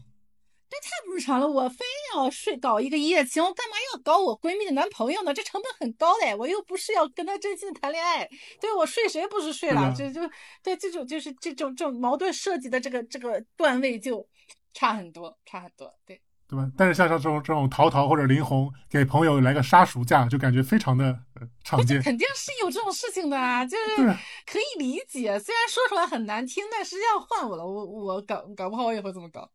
[0.82, 5.32] 太不日常了，我非要睡搞一个一夜情，我干嘛要搞我闺蜜的男朋友呢？
[5.34, 8.28] 这成本很高嘞，我又不是要跟他真心的谈恋爱，
[8.60, 9.92] 对我睡谁不是睡了？
[9.96, 10.30] 对这就
[10.62, 14.26] 对这种就是这种这种矛盾设计的这个这个段位就
[14.72, 16.20] 差很多，差很多，对。
[16.46, 16.70] 对吧？
[16.76, 21.06] 但是像像这种这种陶陶或者林红给朋友来个杀熟架，就感觉非常的
[21.40, 22.00] 呃常见。
[22.02, 23.96] 肯定是有这种事情的啊，就是
[24.44, 25.38] 可以理解。
[25.38, 29.50] 虽然说出来很难听，但实际上换我了，我我搞搞不好我也会这么搞。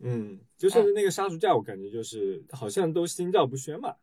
[0.00, 3.94] 嗯，就甚至那个杀猪架，我感觉就是好像都心照不宣嘛。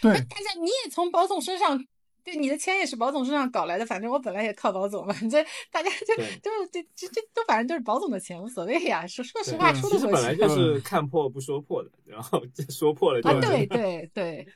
[0.00, 1.84] 对，大家你也从保总身上，
[2.24, 9.06] 对你的钱也是保总身上搞来的，反正我本来也靠保总嘛，这大家就就就这这这都反正都是保总的钱，无所谓呀。
[9.06, 10.34] 说说实对话，对说其实本来。
[10.34, 14.46] 就是看破不说破的，然后就说破了就啊，对 对对对，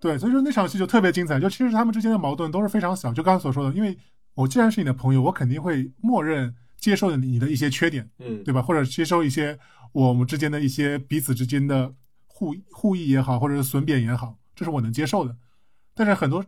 [0.00, 1.38] 对，所以说那场戏就特别精彩。
[1.38, 3.96] 就其实他们之间的矛盾都是非常小，就刚才所说的，因为
[4.34, 8.60] 我既然是你的朋友，我肯定会默认接受你的一些缺点，嗯，对吧？
[8.60, 9.56] 或者接受一些
[9.92, 11.94] 我们之间的一些彼此之间的
[12.26, 15.36] 互互益也好，或者是损贬也好，这是我能接受的。
[15.94, 16.44] 但是很多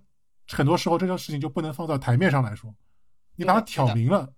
[0.49, 2.75] 很多时候，这件事情就不能放到台面上来说，
[3.37, 4.29] 你把它挑明了，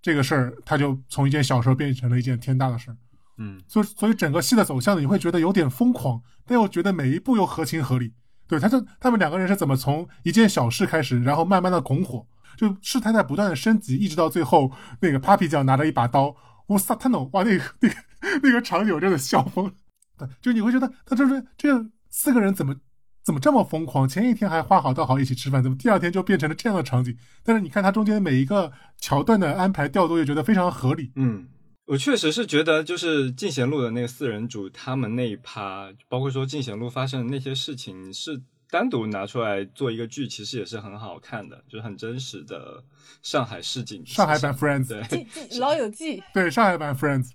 [0.00, 2.96] 这个事儿它就从一件小事儿变成了一件天大的事儿。
[3.38, 8.12] 嗯，所以所以整个戏的走向呢，你会觉得有点疯狂，但又觉得每一步又合情合理。
[8.46, 12.24] 对，他就他们两个人是怎么从一件小事开始，然后慢慢的拱火，
[12.56, 14.70] 就事态在不断的升级，一直到最后
[15.00, 16.34] 那个 Papi 酱拿着一把刀，
[16.66, 17.94] 我萨他诺，哇，那个那个
[18.42, 19.72] 那个场景我真的笑疯了。
[20.18, 21.68] 对， 就你会觉得他就是这
[22.08, 22.74] 四个人怎么
[23.22, 24.08] 怎么这么疯狂？
[24.08, 27.16] 前一天还花好道好一起吃饭，怎么第二天就变成了这样的场景？
[27.42, 31.12] 但是你看他中间每一个桥段的安排调度，又觉得非常合理。
[31.16, 31.48] 嗯，
[31.86, 42.82] 我确实是觉得，就是进贤路的那个四人组，他们那一趴，包括说进贤路发生的那些事情，是单独拿出来做一个剧，其实也是很好看的，就是很真实的
[43.22, 44.04] 上海市井。
[44.06, 47.30] 上海版 Friends，老友记， 对，上海版 Friends，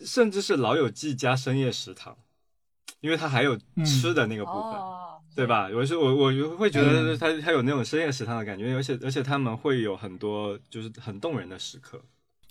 [0.00, 2.16] 甚至是老友记加深夜食堂，
[3.00, 4.60] 因为它还有吃的那个部分。
[4.62, 5.68] 哦，对吧？
[5.74, 12.00] 我是我我会觉得它它有那种深夜食堂的感觉，而且而且他们会有很多就是很动人的时刻。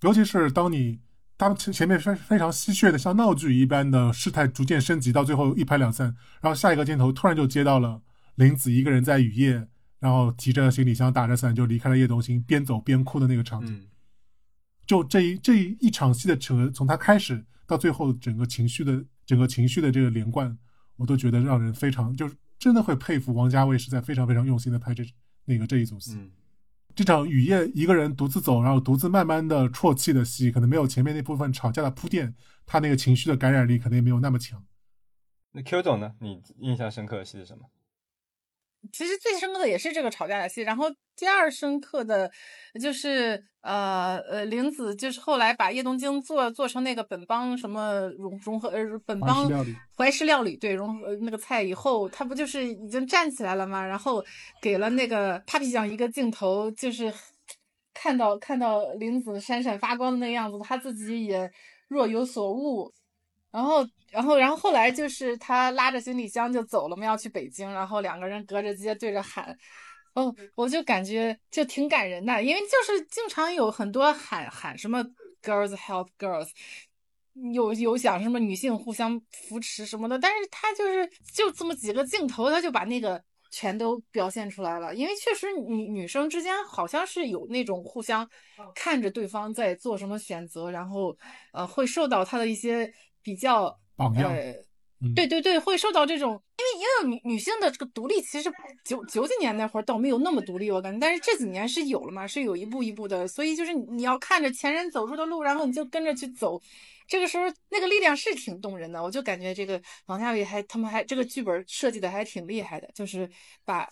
[0.02, 1.00] 尤其是当你
[1.36, 8.02] 当前前面非非常戏谑的像闹剧一般的事态逐渐升级，到最后一拍两散，然后下一个镜头突然就接到了
[8.36, 9.68] 林子一个人在雨夜，
[10.00, 13.76] 然后提着行李箱打着伞就离开了叶东兴，边走边哭的那个场景。
[13.76, 13.88] 嗯，
[14.86, 20.56] 就这一这一场戏的整个从他开始到最后整个情绪的整个情绪的这个连贯，
[20.98, 25.04] 我都觉得让人非常就是真的会佩服王家卫是在非常非常用心的拍这
[25.46, 26.14] 那个这一组戏。
[26.14, 26.32] 嗯
[26.96, 32.36] 这场雨夜一个人独自走，然后独自慢慢的啜泣的戏，可能没有前面那部分吵架的铺垫，
[32.66, 34.64] 他那个情绪的感染力可能也没有那么强。
[35.52, 36.14] 那 Q 总呢？
[36.20, 37.70] 你印象深刻的戏是什么？
[38.92, 40.86] 其实最深刻的也是这个吵架的戏，然后
[41.16, 42.30] 第二深刻的
[42.82, 53.86] 就是呃呃玲子就是后来把叶东京做做成那个本帮什么融融合呃本怀帮怀石料理对融合那个菜以后，他不就是已经站起来了吗？
[53.86, 54.24] 然后
[54.62, 57.14] 给了那个 Papi 酱一个镜头，就是
[57.94, 61.52] 看到看到玲子闪闪发光的那个样子，他自己也
[61.88, 62.92] 若有所悟。
[63.52, 69.56] 然后，然后，然后后来就是他拉着行李箱就走了嘛，要去北京，然后两个人隔着街对着喊，
[70.14, 75.04] 哦，我就感觉就挺感人的，因为就是经常有很多喊喊什么
[75.42, 76.50] girls help girls，
[77.54, 88.28] 有有讲什么女性互相扶持什么的，但是他就是就这么几个镜头，他就把那个全都表现出来了，因为确实女女生之间好像是有那种互相
[88.76, 91.18] 看着对方在做什么选择，然后
[91.52, 92.94] 呃会受到他的一些
[93.24, 94.56] 比较榜样呃
[95.04, 95.14] 嗯。
[95.14, 98.52] 对对对，会受到这种，因为因为女女性的这个独立，其实
[98.86, 106.62] 九九几年那会儿倒没有那么独立，我感觉，但是这几年是有了嘛，是有一步一步的，所以就是你要看着前人走出的路，然后你就跟着去走，
[107.08, 113.30] 这个时候那个力量是挺动人的，我就感觉这个王家卫还他们还这个剧本设计的还挺厉害的，就是
[113.66, 113.90] 把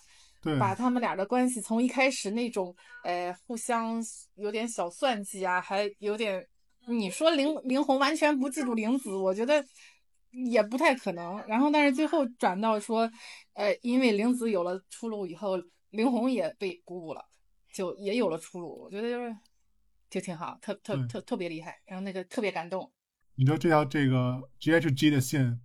[0.60, 4.04] 把他们俩的关系从一开始那种呃互相
[4.36, 6.44] 有点小算计啊，还有点
[6.88, 9.64] 你说灵灵红完全不嫉妒灵子，我觉得
[10.32, 11.42] 也不太可能。
[11.48, 13.12] 然后但是最后转到说，
[13.54, 15.58] 呃，因为玲子有了出路以后，
[15.90, 17.26] 林红也被鼓舞了，
[17.72, 18.84] 就也有了出路。
[18.84, 19.36] 我觉得就是
[20.10, 22.92] 就挺好，特特特特别厉害，然后那个特别感动。
[23.36, 25.60] 你说这条这个 G H G 的线，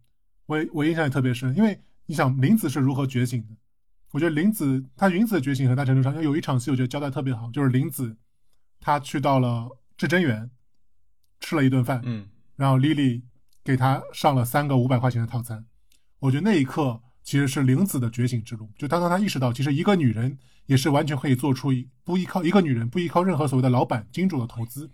[0.47, 3.57] 我我印象也特别深，因为你想玲子是如何觉醒的？
[4.13, 8.17] 我觉得玲子她云子的觉醒很大程度上，有一场戏我觉得交代特别好，就是玲子
[8.81, 10.49] 她去到了至真园，
[11.41, 13.21] 吃了一顿饭，嗯然后 Lily
[13.67, 15.67] 给他上了三个五百块钱的套餐。
[16.21, 21.71] 我觉得那一刻其实是玲子的觉醒之路，就当当她意识到，其实一个女人也是完全可以做出
[22.05, 24.89] 不依靠一个女人不依靠任何所谓的老板金主的投资，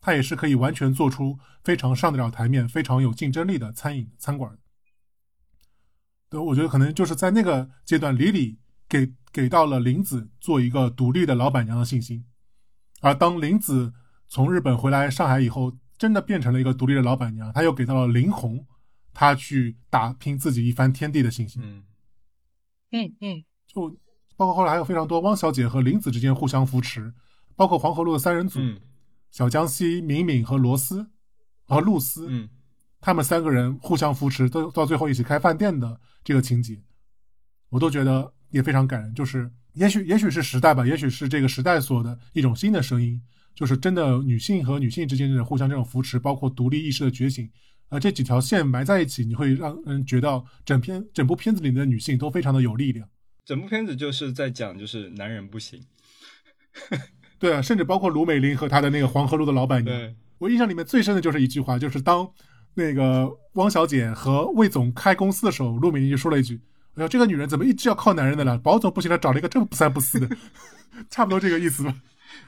[0.00, 4.58] 她也是可以完全做出非常上得了台面、非常有竞争力的餐饮餐馆。
[6.30, 8.58] 对，我觉得可能就是在那个阶段，李李
[8.88, 12.24] 给给到了玲子做一个独立的老板娘的信心，
[13.02, 13.92] 而当玲子
[14.26, 18.66] 从日本回来上海以后，真的变成了一个独立的老板娘，她又给到了林红，
[19.12, 21.62] 她去打拼自己一番天地的信心。
[21.64, 21.82] 嗯
[22.92, 23.90] 嗯嗯，就
[24.36, 27.12] 包括后来还有非常多汪小姐和林子之间互相扶持，
[27.54, 28.80] 包括黄河路的三人组，嗯
[29.30, 31.10] 小江西、敏敏和罗斯
[31.64, 32.48] 和露丝，嗯
[33.00, 36.80] 他们三个人互相扶持，都到最后一起开饭店的这个情节，
[37.68, 39.14] 我都觉得也非常感人。
[39.14, 43.20] 就是也许也许是时代吧，也许是这个时代所的一种新的声音，
[43.56, 47.50] 就是真的女性和女性之间这种互相这种扶持，包括独立意识的觉醒。
[47.88, 53.08] 呃，这几条线埋在一起，你会让人觉得整片整部片子里的女性都非常的有力量。
[53.44, 55.80] 整部片子就是在讲，就是男人不行。
[57.38, 62.28] 对啊，甚至包括卢美玲和她的那个黄河路的老板娘，对，我印象里面最深的就是一句话，就是当
[62.74, 66.60] 那个汪小姐和魏总开公司的时候，陆美玲就说了一句
[66.96, 68.58] ：“哎呀，这个女人怎么一直要靠男人的了？
[68.58, 70.28] 保总不行了，找了一个这么不三不四的，
[71.08, 71.94] 差不多这个意思吧，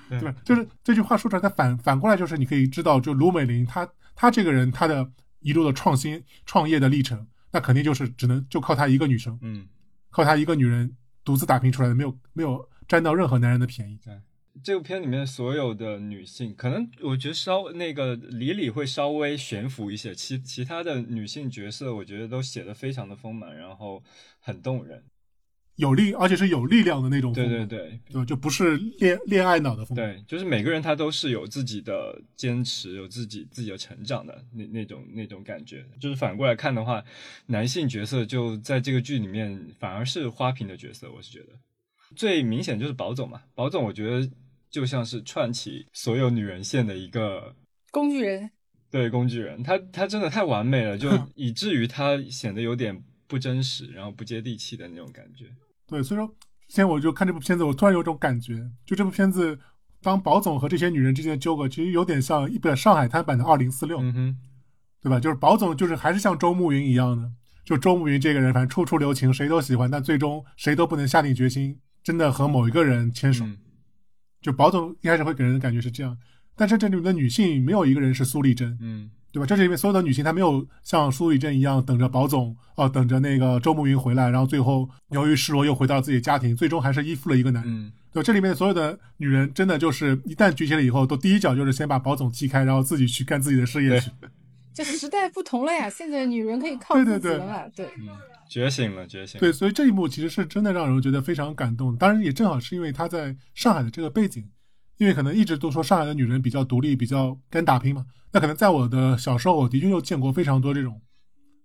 [0.09, 0.35] 对对吧？
[0.45, 5.11] 就是这句话说出来，它反反过来就是你可以知道，就卢美玲她她这个人她的
[5.41, 9.67] 一路的创新创业的历程，那肯定就是只能就靠她一个女生，嗯
[10.11, 13.99] 靠她一个女人独自打拼出来的，没有没有占到任何男人的便宜。
[14.61, 24.03] 这部片里面所有的女性，可能我觉得稍那个李李会稍微悬浮一些，其其他的女性角色，我觉得都写的非常的丰满，然后
[24.41, 25.05] 很动人。
[25.79, 28.25] 有力，而且是有力量的那种风格，对对对对吧？
[28.25, 30.03] 就不是恋恋爱脑的风格。
[30.03, 35.85] 对，就是每个人他都是有自己的坚持，有自己自己的成长的那那种那种感觉。
[36.01, 37.03] 就是反过来看的话，
[37.47, 41.47] 男性角色就在这个剧里面反而是花瓶的角色，我是觉得
[42.17, 44.29] 最明显就是宝总嘛，宝总我觉得
[44.69, 47.55] 就像是串起所有女人线的一个
[47.93, 48.51] 工具人，
[48.91, 55.45] 对工具人，他他真的太完美了，就 以至于他显得有点不真实，然后不接地气的那种感觉。
[55.89, 56.27] 对，所以说
[56.69, 59.59] 之前我就看这部片子，我突然有种感觉，就这部片子，
[60.03, 64.37] 当宝总和这些女人之间的纠葛，其实有点像一本上海滩版的《二零四六》，嗯哼，
[65.01, 65.19] 对吧？
[65.19, 67.33] 就是宝总就是还是像周慕云一样的，
[67.65, 73.45] 就周慕云这个人，反正处处留情，谁都喜欢，但最终谁都不能下定决心真的和某一个人牵手。
[73.45, 73.57] 嗯
[74.41, 76.17] 就宝总一开始会给人的感觉是这样，
[76.55, 79.47] 但是这里面的女性没有一个人是苏丽珍，嗯对吧？
[79.47, 87.73] 这里面所有的女性，她没有像苏雨珍一样等着宝总，哦、等着那个周慕云回来，然后最后由于失落又回到自己的家庭，最终还是依附了一个男人。
[87.73, 94.11] 嗯对，这里面所有的女人，真的就是一旦举起了以后，都第一脚就是先把宝总踢开，然后自己去干自己的事业去。
[94.73, 97.87] 这时代不同了呀，现在女人可以靠自己了嘛，对。
[97.99, 98.09] 嗯，
[98.49, 99.41] 觉醒了，觉醒了。
[99.41, 101.95] 对，所以这一幕其实是真的让人觉得非常感动。
[101.97, 104.49] 当然，也正好是因为她在上海的这个背景，
[104.99, 108.05] 因为可能一直都说上海的女人比较独立，比较敢打拼嘛。
[108.33, 111.01] 那可能在我的小时候，我的确就见过非常多这种，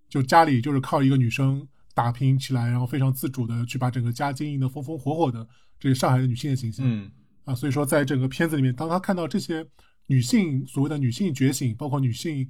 [0.09, 5.45] 就家里就是靠一个女生打拼起来，然后非常自主的去把整个家经营的风风火火的
[5.79, 6.85] 这个上海的女性的形象。
[6.87, 7.11] 嗯
[7.45, 9.65] 啊，所以说在整个片子里面，当他看到这些
[10.07, 12.47] 女性所谓的女性觉醒，包括女性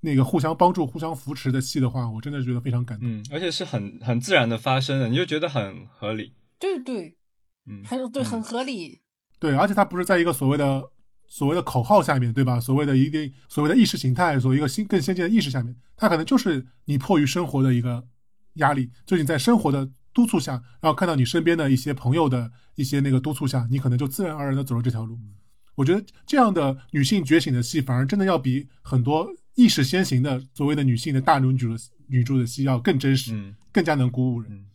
[0.00, 3.08] 那个互相帮助、互相扶持的戏的话，我真的觉得非常感动。
[3.10, 6.34] 嗯，而且是很很自然的发生的，你就觉得很合理。
[6.60, 7.16] 对对，
[7.66, 9.00] 嗯很对，很合理。
[9.38, 10.82] 对，而且它不是在一个所谓的
[11.26, 12.58] 所谓的口号下面，对吧？
[12.60, 18.02] 所谓的一定所谓的意识形态，所谓一个新更先进的意识下面，它可能就是你迫于生活的一个
[18.54, 25.18] 压力，就是你在生活的督促下，然后看到你身边的一些朋友的一些那个督促下，你可能就自然而然的走了这条路。
[25.74, 34.65] 我觉得这样的女性觉醒的戏，反而真的要比很多意识先行的所谓的女性的大女主的女主的戏要更真实，嗯更加能鼓舞人。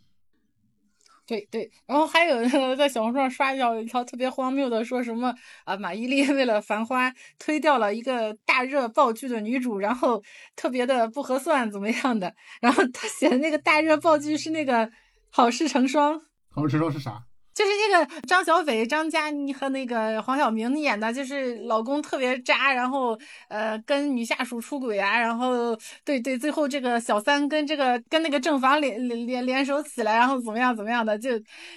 [1.32, 7.10] 对对，然后还有在小红书上刷到一条特别荒谬的，说什么啊，马伊琍为了《繁花》
[7.40, 10.22] 推掉了一个大热爆剧的女主，然后
[10.58, 12.36] 特别的不合算，怎么样的？
[12.60, 14.86] 然后他写的那个大热爆剧是那个
[15.30, 16.20] 《好事成双》，
[16.50, 17.24] 好事成双是啥？
[17.62, 23.16] 就是这个张小斐、张嘉倪和那个黄晓明演的，就是老公特别渣，然后
[23.50, 31.30] 呃跟女下属出轨啊，然后对对，最后这个小三跟这个跟那个正房联联联联手起来，然后怎么样怎么样的，就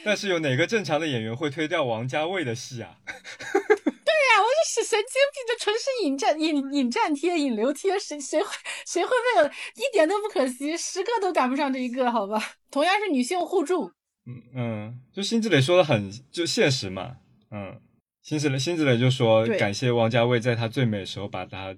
[0.03, 2.97] 但是有哪个正常的演员会推掉王家卫的戏啊？
[3.05, 8.49] 对呀，我就是神经病，这纯是引战引引战贴、引流贴，谁谁会
[8.87, 12.43] 谁会为了一点都不可惜，十个都赶不上这一个，好吧？
[12.71, 13.91] 同样是女性互助，
[14.27, 17.17] 嗯嗯，就辛芷蕾说的很就现实嘛，
[17.51, 17.81] 嗯，
[18.23, 21.75] 辛芷蕾辛芷蕾就说感谢王家卫在她最美的时候把她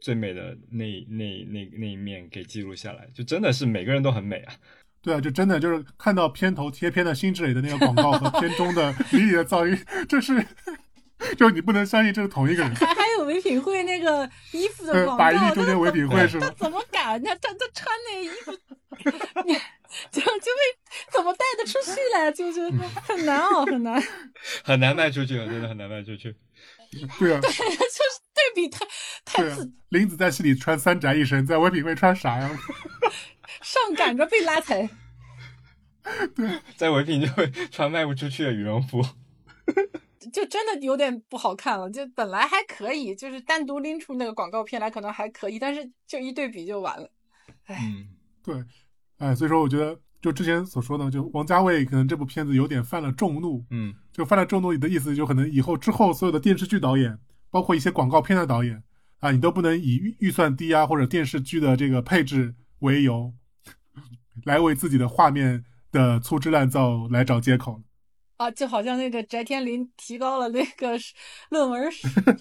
[0.00, 4.54] 最美的那那那那一面给记录下来，就真的是每个人都很美啊。
[5.00, 9.78] 对啊，就真的就是看到片头贴片的辛芷蕾的那个广告和片中的 李李的噪音，
[10.08, 10.44] 这是，
[11.36, 12.74] 就是你不能相信这是同一个人。
[12.74, 16.54] 还还有唯品会那个衣服的呃，广告，百亿中间唯品会是他吗？
[16.58, 17.22] 怎么敢？
[17.22, 18.52] 他他他穿那衣服，
[19.46, 19.54] 你
[20.12, 20.32] 就 就会
[21.12, 22.30] 怎么带得出去来？
[22.32, 24.02] 就是很难哦，很难。
[24.64, 26.34] 很难卖出去了，真的很难卖出去。
[27.18, 28.86] 对啊，对就是对比太
[29.24, 29.42] 太
[29.88, 32.50] 林子在戏里穿三宅一生，在唯品会穿啥呀？
[33.62, 34.88] 上赶着被拉踩。
[36.36, 39.02] 对在唯品就会穿卖不出去的羽绒服。
[40.32, 47.10] 就真的有点不好看了，就本来还可以，就是单独拎出那个广告片来可能还可以，但是就一对比就完了。
[47.68, 48.08] 嗯
[48.44, 48.54] 对，
[49.18, 57.18] 哎，所以说我觉得，就之前所说的，就王家卫可能这部片子有点犯了众怒，嗯就犯了众怒的意思，就可能以后之后所有的电视剧导演，
[57.50, 58.82] 包括一些广告片的导演
[59.20, 63.32] 啊，你都不能以预预算低啊或者电视剧的这个配置为由，
[64.44, 67.82] 来为自己的画面的粗制滥造来找借口。
[68.36, 70.98] 啊，就好像那个翟天临提高了那个
[71.48, 71.90] 论文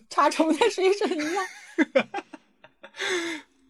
[0.10, 1.46] 查重的水准一样。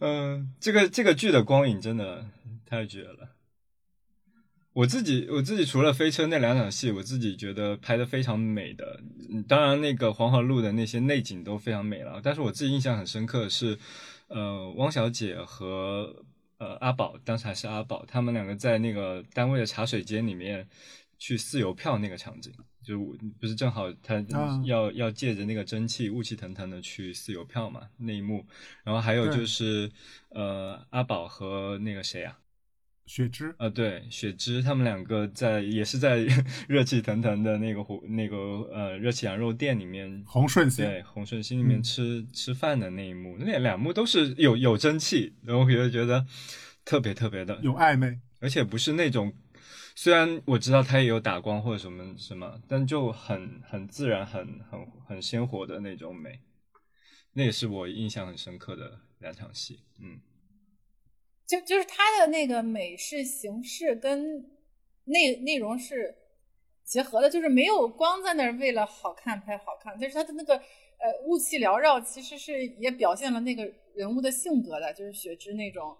[0.00, 2.26] 嗯，这个这个剧的光影真的
[2.66, 3.36] 太绝了。
[4.72, 9.00] 我自己我自己除了飞车那两场戏，我自己觉得拍的非常美的。
[9.30, 12.20] 嗯当然，那个黄河路的那些内景都非常美了。
[12.22, 13.78] 但是我自己印象很深刻的是，
[14.28, 16.24] 呃，汪小姐和
[16.58, 20.68] 呃阿宝，当时还是阿宝，他们两个在那个单位的茶水间里面
[21.18, 22.52] 去撕邮票那个场景，
[22.84, 22.98] 就
[23.40, 28.44] 不是正好他啊要、要借着那个蒸汽雾气腾腾的去撕邮票嘛那一幕，
[28.84, 29.90] 然后还有就是
[30.28, 32.38] 呃阿宝和那个谁啊，
[33.06, 36.26] 雪芝，啊，对，雪芝他们两个在也是在
[36.68, 38.36] 热气腾腾的那个火那个
[38.72, 46.26] 呃热气羊肉店里面，红顺心，对红顺心里面嗯吃、吃饭的那一幕，那两幕都是有有蒸汽，然后我就觉得
[46.84, 49.32] 特别特别的有暧昧，而且不是那种，
[49.94, 56.40] 虽然我知道他也有打光或者什么什么，但就很很自然、很很很鲜活的那种美，
[57.32, 59.80] 那也是我印象很深刻的两场戏。
[60.00, 60.18] 嗯，
[61.46, 64.44] 就就是它的那个美式形式跟
[65.04, 66.14] 内内容是
[66.84, 75.96] 结合的，就是没有光在那儿为了好看拍好看，但是它的那个呃雾气缭绕，其实是也表现了那个人物的性格的，就是雪芝那种，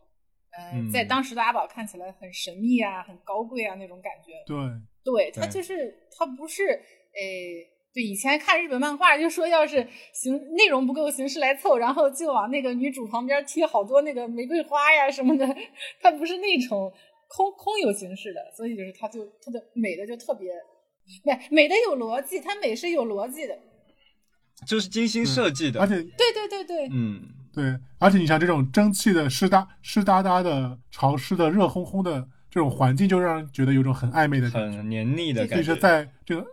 [0.50, 4.32] 呃，嗯在当时的阿宝看起来很神秘啊、很高贵啊那种感觉。
[4.46, 4.56] 对，
[5.04, 6.64] 对，它就是它不是
[7.14, 7.72] 诶。
[7.96, 15.48] 对，以前看日本漫画就说，要是形内容不够，形式来凑，然后就往那个女主旁边贴好多那个玫瑰花呀什么的，
[16.02, 16.92] 它不是那种
[17.26, 20.52] 空空有形式的，所以就是它就它的美的就特别
[21.24, 23.58] 美，美的有逻辑，它美是有逻辑的。
[24.66, 27.22] 就是精心设计的，而且对对对对，嗯，
[27.54, 34.76] 对，而且你像这种蒸汽的湿哒湿哒哒的、潮湿的、热烘烘的这种环境，就让人觉得有种很暧昧的感觉。
[34.76, 35.74] 很黏腻的感觉。
[35.76, 36.46] 在这个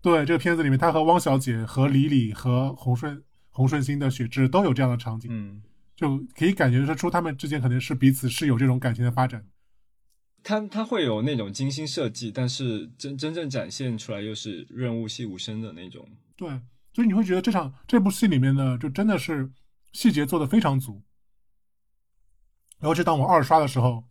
[0.00, 5.62] 对这个片子里面，他和汪小姐、和李李、和洪顺洪顺星的雪芝都有这样的场景，嗯，
[5.96, 9.46] 就可以感觉得出他们之间可能是彼此是有这种感情的发展。
[10.44, 16.08] 它它会有那种精心设计，但是真真正展现出来又是润物细无声的那种。
[16.36, 16.48] 对，
[16.92, 19.50] 所以你会觉得这场这部戏里面呢，就真的是
[19.92, 21.02] 细节做的非常足。
[22.78, 24.04] 然后就当我二刷的时候，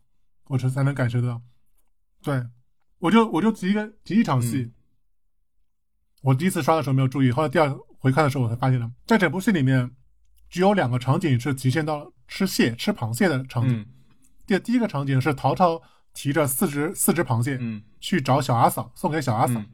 [0.47, 1.41] 我这才能感受到。
[2.21, 2.45] 对，
[2.99, 4.73] 我就我就提一个提一场戏，嗯
[6.21, 9.91] 我第一次刷的时候没有注意，后来第二回看的时候我才发现了，在整部戏里面
[10.49, 13.79] 只有两个场景是体现到了吃蟹吃螃蟹的场景。
[13.79, 13.85] 嗯
[14.45, 15.81] 第第一个场景是淘淘
[16.13, 19.59] 提着四只四只螃蟹嗯去找小阿嫂，送给小阿嫂。
[19.59, 19.67] 嗯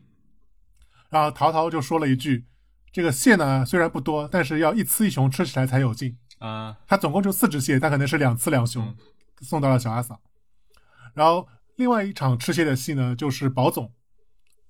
[1.09, 2.43] 然后淘淘就说了一句
[2.91, 6.17] ：“这个蟹呢虽然不多，但是要一雌一雄吃起来才有劲。
[6.39, 8.95] 啊，”他总共就四只蟹，但可能是两雌两雄，嗯
[9.41, 10.19] 送到了小阿嫂。
[11.13, 13.93] 然后另外一场吃蟹的戏呢，就是宝总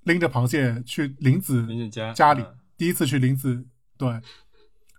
[0.04, 3.66] 拎着螃蟹去林子林子家家里，嗯第一次去林子
[3.98, 4.10] 对，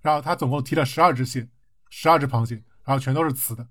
[0.01, 1.49] 然后他总共提了十二只蟹，
[1.91, 3.67] 十二只螃蟹，然后全都是雌的。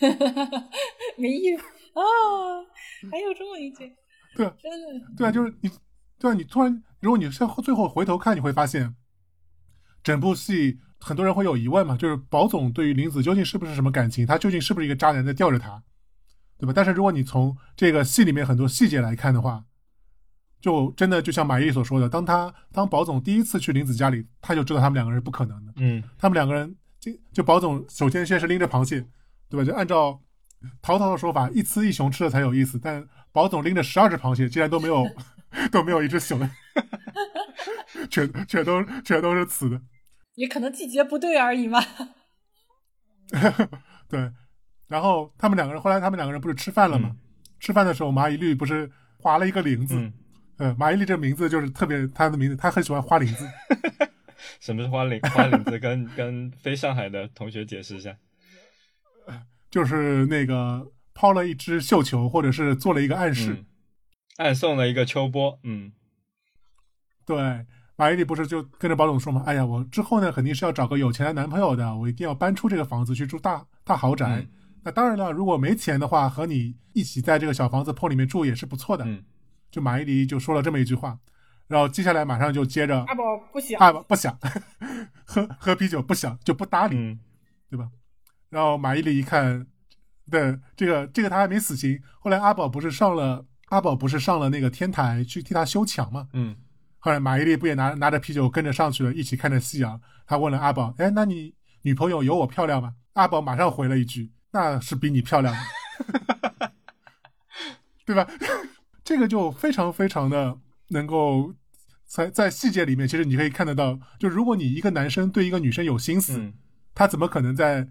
[1.18, 1.62] 没意思
[1.92, 2.02] 啊，
[3.10, 3.94] 还有这么一句，
[4.34, 5.70] 对啊真的对啊，就是你，
[6.18, 8.96] 对啊，你突然，如果你最后最后回头看，你会发现，
[10.02, 15.82] 整部戏很多人会有疑问嘛，就是宝总对于林子究竟是不是什么感情，他究竟是不是一个渣男在吊着他，
[16.58, 16.72] 对吧？
[16.74, 19.64] 但是如果你从这个戏里面很多细节来看的话，
[20.60, 29.06] 就真的就像马伊琍所说的，当他当宝总第一次去林子家里，他就知道他们两个人是不可能的，嗯他们两个人就就宝总首先先是拎着螃蟹，
[29.48, 29.64] 对吧？
[29.64, 30.20] 就按照
[30.82, 35.06] 淘淘的说法，一雌一雄吃的才有意思，但宝总拎着十二只螃蟹，竟然都没有
[35.70, 36.50] 都没有一只雄的，
[38.10, 39.80] 全全都全都是雌的。
[40.34, 41.80] 也可能季节不对而已嘛。
[44.08, 44.32] 对，
[44.88, 47.10] 然后他们两个人后来他们两个人不是吃饭了吗？
[47.12, 47.16] 嗯
[47.60, 48.88] 吃饭的时候，马伊琍不是
[49.18, 50.12] 划了一个铃子，嗯，
[50.58, 53.48] 呃，马伊琍这名字就是特别，她的名字她很喜欢花林子，
[54.60, 55.78] 什么是花领花领子？
[55.78, 58.16] 跟跟非上海的同学解释一下。
[59.70, 63.52] 就是那个抛了一只绣球，或者是做了一个暗示。
[63.52, 63.64] 嗯，
[64.38, 65.58] 暗送了一个秋波。
[65.62, 65.92] 嗯
[67.24, 67.66] 对，
[67.96, 74.26] 马伊琍不是就跟着保总说嘛，哎呀，我之后呢肯定是要找个有钱的男朋友的，我一定要搬出这个房子去住大大豪宅。
[74.40, 74.48] 嗯
[74.84, 79.04] 那当然了，如果没钱的话，和你一起在这个小房子破里面住也是不错的。
[79.04, 79.22] 嗯
[79.70, 81.18] 就马伊琍就说了这么一句话，
[81.66, 84.38] 然后接下来马上就接着阿宝不想，阿宝不想
[85.24, 87.18] 喝喝啤酒，不想就不搭理，嗯
[87.70, 87.88] 对吧？
[88.48, 89.66] 然后马伊琍一看，
[90.30, 96.28] 对这个这个他还没死心，后来阿宝不是上了阿宝不是上了那个天台去替他修墙嘛？
[96.32, 96.56] 嗯
[97.00, 100.00] 后来马伊琍不也拿拿着啤酒跟着上去了，一起看着夕阳。
[100.26, 105.54] 他问了阿宝：“哎，那你女朋友有我漂亮吗？”阿宝马上回了一句：“那是比你漂亮
[106.58, 106.72] 的，
[108.04, 108.26] 对吧？”
[109.08, 110.58] 这个就非常非常的
[110.88, 111.54] 能够
[112.04, 116.52] 在在细节里面，其实你可以看得到，就如果你一个男生对一个女生有心思，嗯
[116.94, 117.88] 他怎么可能在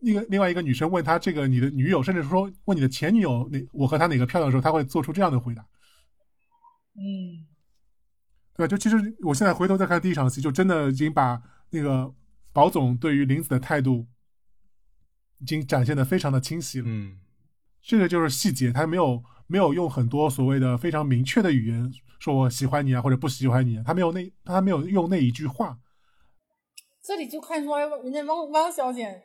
[0.00, 5.66] 一个另外一个女生问他这个你的女友，甚至说问你的前女友哪我和她哪个漂亮的时候，他会做出这样的回答？
[6.96, 7.48] 嗯，
[8.54, 8.68] 对吧？
[8.68, 11.40] 就其实我现在回头再看第一场戏，就真的已经把
[11.70, 12.12] 那个
[12.52, 14.06] 宝总对于林子的态度
[15.38, 16.84] 已经展现的非常的清晰了。
[16.86, 17.20] 嗯
[17.80, 25.78] 这个就是细节，他没有没有用很多所谓的非常明确的语言说我喜欢你啊或者不喜欢你，他没有那他没有用那一句话。
[27.02, 29.22] 这里就看出来人家汪汪小姐，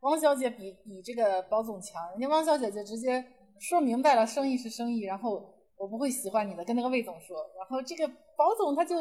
[0.00, 3.24] 汪小姐比比这个保总强，人家汪小姐就直接
[3.58, 8.94] 说明白了，生意是生意，然后我不会喜欢你的，跟那个魏总说，然后这个保总他就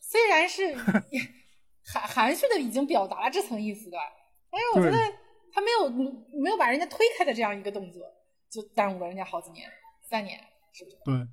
[0.00, 0.74] 虽然是
[1.86, 3.96] 含含蓄的已经表达了这层意思的，
[4.50, 4.98] 但是我觉得
[5.52, 5.88] 他没有
[6.42, 8.02] 没有把人家推开的这样一个动作，
[8.54, 9.68] 就耽误了人家好几年，
[10.00, 10.38] 三年
[10.72, 10.96] 是不是？
[11.04, 11.26] 对，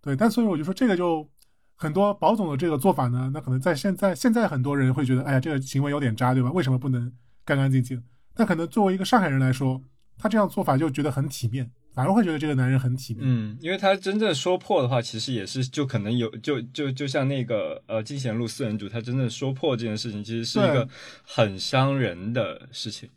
[0.00, 1.28] 对，但所以我就说这个就
[1.74, 6.52] 很多保总的这个做法呢，那可能在现在现在很多人会觉得，哎呀，这个行为有点渣，对吧？
[6.52, 7.12] 为什么不能
[7.44, 8.00] 干干净净？
[8.32, 9.82] 但可能作为一个上海人来说，
[10.16, 13.24] 他这样做法就觉得很体面，反而会觉得这个男人很体面。
[13.26, 20.88] 嗯，因为他真正说破的话，其实也是就可能有就就就像那个呃金贤路四人组，他真正说破这件事情，其实是一个
[21.24, 23.10] 很伤人的事情。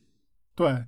[0.56, 0.85] 对，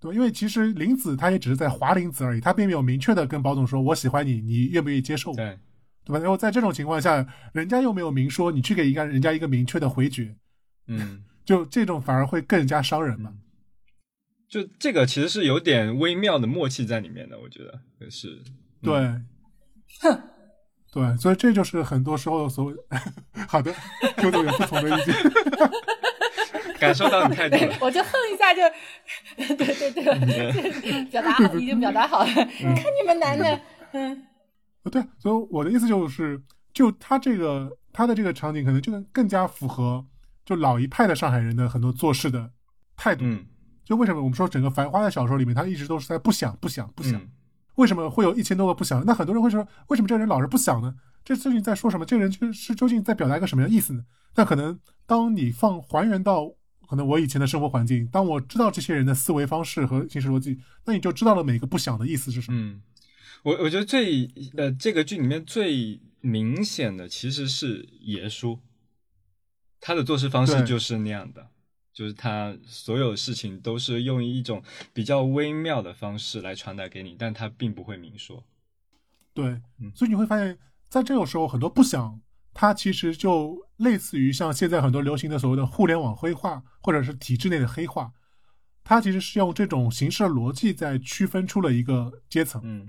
[0.00, 5.34] 对，因为其实林子他也只是在划林子而已，他并没有明确的跟宝总说我喜欢你，你愿不愿意接受？
[5.34, 5.58] 对，
[6.04, 6.18] 对吧？
[6.20, 10.36] 然后在这种情况下，人家又没有明说，你去给一个人家一个明确的回绝，
[10.86, 13.34] 嗯， 就这种反而会更加伤人嘛。
[14.48, 18.42] 就这个其实是有点微妙的默契在里面的，我觉得也是。
[18.80, 18.92] 对，
[20.00, 20.22] 哼，
[20.92, 22.74] 对，所以这就是很多时候所谓
[23.48, 23.74] 好的
[24.16, 25.14] ，Q 总 有不同的意见。
[26.78, 27.76] 感受到你态度了。
[27.80, 28.62] 我就哼一下就，
[29.36, 29.56] 对
[29.90, 32.26] 对对，表达好，已经表达好了。
[32.26, 32.46] 看
[32.76, 33.60] 你们男的，
[33.92, 34.26] 嗯，
[34.90, 36.40] 对，所以我的意思就是，
[36.72, 40.04] 就他这个他的这个场景，可能就更加符合
[40.44, 42.50] 就老一派的上海人的很多做事的
[42.96, 43.24] 态度。
[43.24, 43.44] 嗯
[43.84, 47.14] 就为什么我们说整个《繁花》的小说里面，他一直都是在不想、不想、不想。
[47.14, 47.30] 嗯
[47.76, 49.04] 为什么会有一千多个不想？
[49.06, 50.92] 那很多人会说，为什么这个人老是不想呢？
[51.24, 52.04] 这究竟在说什么？
[52.04, 54.02] 这个人就是究竟在表达一个什么样的意思呢？
[54.34, 54.76] 那可能
[55.06, 56.50] 当你放还原到
[56.88, 62.58] 可能我以前的生活环境，当我知道这些人的思维方式和行事逻辑，那你就知道了每个不想的意思是什么。
[62.58, 62.80] 嗯，
[63.42, 68.60] 我我觉得最呃这个剧里面最明显的其实是爷叔，
[69.78, 71.48] 他的做事方式就是那样的，
[71.92, 74.62] 就是他所有事情都是用一种
[74.94, 78.42] 比较微妙的方式来传达给你，但他并不会明说。
[79.34, 80.58] 对嗯，所以你会发现
[80.88, 82.18] 在这种时候，很多不想，
[82.54, 88.12] 他其实就类似于像现在很多流行的所谓的互联网黑化，或者是体制内的黑化，
[88.84, 92.88] 它其实是用这种形式的逻辑在区分出了一个阶层，嗯。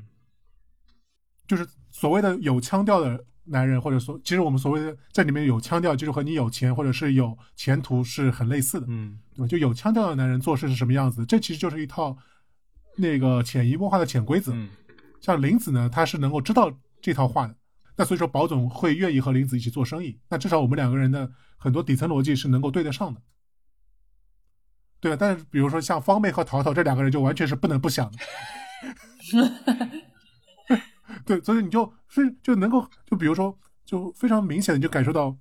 [1.47, 9.17] 就是所谓的有腔调的男人，或者说，其实我们所谓的在里面有腔调，就是和你有钱或者是有前途是很类似的，嗯。
[9.35, 9.47] 对吧？
[9.47, 12.15] 就有腔调的男人做事是什么样子，这其实就是一套
[12.97, 14.51] 那个潜移默化的潜规则。
[14.53, 14.69] 嗯。
[15.21, 16.71] 像林子呢，他是能够知道
[17.01, 17.55] 这套话的，
[17.99, 23.21] 那所以说保总会愿意和林子一起做生意，那至少我们两个人的很多底层逻辑是能够对得上的。
[25.01, 28.17] 对啊，但是比如说像方妹和淘淘这两个人就完全是不能不想的。
[31.25, 35.37] 对，所以你就是就能够就比如说就非常明显的就感受到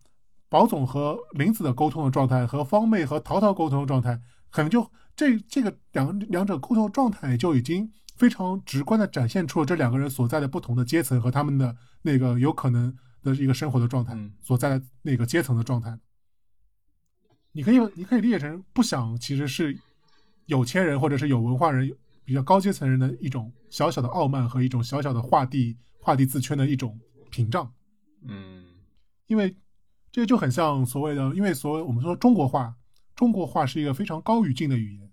[0.49, 4.21] 保总和林子的沟通的状态和方妹和淘淘沟通的状态，
[4.51, 15.97] 可能就这这个两两者沟通状态就已经非常直观的展现出了这两个人所在的不同的阶层和他们的那个有可能的一个生活的状态嗯所在的那个阶层的状态。
[17.53, 19.79] 你可以你可以理解成不想其实是
[20.47, 21.91] 有钱人或者是有文化人
[22.25, 26.99] 比较高阶层人的一种小小的傲慢和一种小小的画地画地自圈的一种
[27.31, 27.73] 屏障。
[28.27, 28.65] 嗯
[29.27, 29.57] 因为
[30.11, 32.75] 这个就很像所谓的，因为所谓我们说中国话，
[33.15, 35.11] 中国话是一个非常高语境的语言。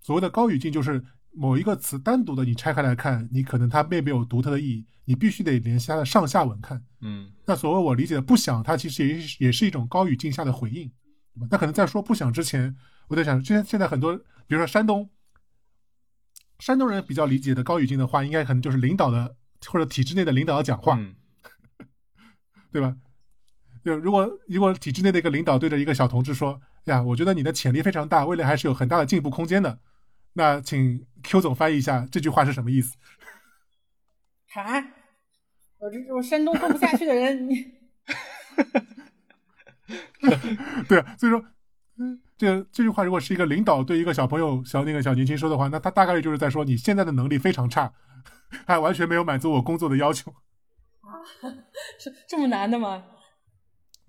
[0.00, 1.04] 所谓的高语境就是
[1.38, 6.82] 某一个词单独的你拆开来看，你可能它并没有独特的意义，你必须得联系它的上下文看。
[7.02, 10.90] 嗯那所谓我理解的不想，它其实也是也是一种高语境下的回应，
[11.34, 11.48] 对吧？
[11.50, 12.74] 那可能在说不想之前，
[13.08, 15.10] 我在想，现在现在很多，比如说山东，
[16.58, 19.36] 山东人比较理解的高语境的话，应该可能就是领导的
[19.66, 21.14] 或者体制内的领导的讲话，嗯
[22.72, 22.96] 对吧？
[23.84, 29.78] 就如果如果体制内的一个领导对着一个小同志说：“呀，我觉得你的潜力非常大，未来还是有很大的进步空间的。”
[30.36, 32.94] 那请 Q 总翻译一下这句话是什么意思？
[34.54, 34.80] 啊，
[35.78, 37.72] 我这我山东混不下去的人，你
[40.88, 41.42] 对啊，所以说，
[41.98, 47.92] 嗯，这这句话如果是一个领导对一个小朋友、小那个小年轻说的话，那他大概率就是在说你现在的能力非常差，
[48.66, 50.30] 还完全没有满足我工作的要求。
[51.00, 51.20] 啊
[51.98, 53.04] 是这么难的吗？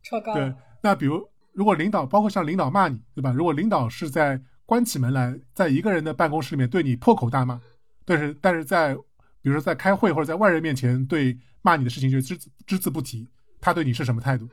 [0.04, 3.32] 超高，对，那比如如果领导，包括像领导骂你，对吧？
[3.32, 7.60] 如果领导是在关起门来，在一个人的办公室里面对你破口大骂，
[8.06, 8.94] 但是但是在
[9.42, 13.28] 比如说在开会或者在外人面前对骂你的事情就只只字不提，
[13.60, 14.48] 他对你是什么态度？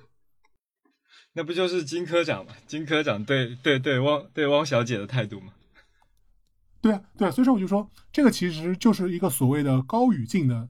[1.33, 2.53] 那不就是金科长嘛？
[2.69, 5.53] 金科长对对对汪对汪小姐的态度吗？
[6.81, 10.69] 对啊，对啊，所以说我就说，这个其实就是一个所谓的高语境的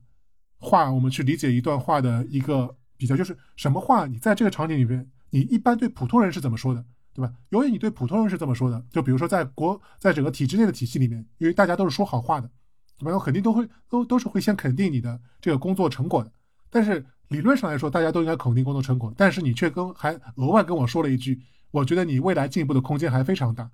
[0.59, 6.83] 话，我们去理解一段话的一个比较，就是什么话你在这个场景里面，你一般对普通人是怎么说的，
[7.15, 7.33] 对吧？
[7.51, 12.51] 由于你对普通人是这么说的，就比如说在国在整个体制内的体系里面，因为大家都是说好话的，
[12.99, 13.19] 对吧？
[13.19, 16.33] 肯定都会都都是会先肯定你的这个工作成果的，
[16.69, 23.71] 但是理论上来说，大家都应该肯定工作成果，但是你却跟还额外跟我说了一句，我觉得你未来进步的空间还非常大。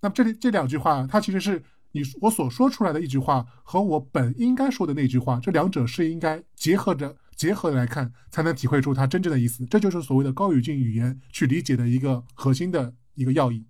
[0.00, 1.62] 那么这里这两句话，它其实是
[1.92, 9.64] 你我所说出来的一句话和我本应该说的那句话，这两者是应该结合着结合来看，才能体会出它真正的意思。
[9.64, 13.66] 这就是所谓的高语境语言去理解的一个核心的一个要义。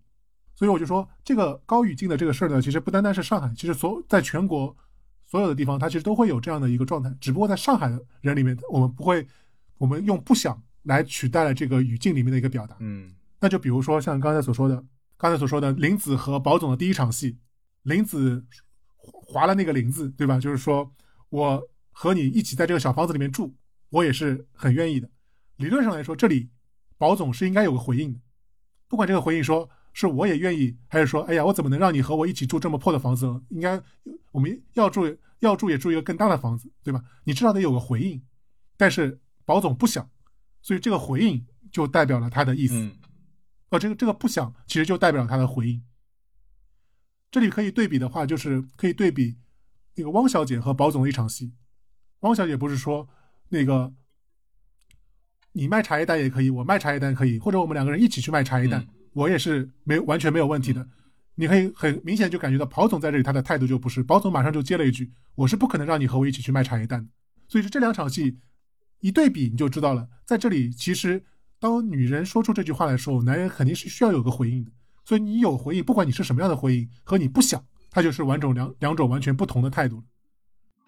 [0.57, 4.77] 所以我就说，这个高语境的这个事儿呢，其实不单单是上海，其实所在全国
[5.25, 7.15] 所有的地方，它其实都会有这样的一个状态。
[7.21, 9.25] 只不过在上海的人里面，我们不会，
[9.79, 12.77] 我们用不想来取代了这个语境里面的一个表达。
[12.81, 14.85] 嗯那就比如说像刚才所说的，
[15.17, 17.39] 刚才所说的林子和宝总的第一场戏，
[17.85, 18.45] 林子
[18.97, 20.41] 划了那个林字，对吧？
[20.41, 20.93] 就是说
[21.29, 23.55] 我和你一起在这个小房子里面住，
[23.91, 25.09] 我也是很愿意的。
[25.57, 26.49] 理论上来说，这里
[26.97, 28.21] 保总是应该有个回应的，
[28.89, 33.43] 不管这个回应说是我也愿意，还是说哎呀我怎么能让你和我一起住这么破的房子呢？
[33.51, 33.81] 应该
[34.33, 35.03] 我们要住
[35.41, 37.03] 要住也住一个更大的房子，对吧？
[37.25, 38.23] 你至少得有个回应，
[38.77, 40.09] 但是宝总不想，
[40.63, 42.75] 所以这个回应就代表了他的意思。
[42.75, 42.97] 嗯
[43.71, 45.81] 呃，这个这个不想，其实就代表了他的回应。
[47.31, 49.37] 这里可以对比的话，就是可以对比
[49.95, 51.53] 那个汪小姐和宝总的一场戏。
[52.21, 53.09] 汪小姐不是说
[53.51, 53.93] 那个
[55.53, 60.89] 你卖茶叶蛋也可以，我卖茶叶蛋可以，或者我们两个人一起去卖茶叶蛋，嗯我也是没有完全没有问题的。
[61.35, 67.11] 你可以很明显就感觉到宝总在这里他的态度就不是，宝总马上就接了一句：“我是不可能让你和我一起去卖茶叶蛋的。”
[67.49, 68.39] 所以说这两场戏
[69.01, 71.25] 一对比，你就知道了，在这里其实
[71.59, 74.71] 当女人说出这句话的时候，男人肯定是需要有个回应的。
[75.05, 77.61] 所以你有回应，不管你是什么样的回应，和你不想，
[77.91, 80.05] 它就是两种两两种完全不同的态度。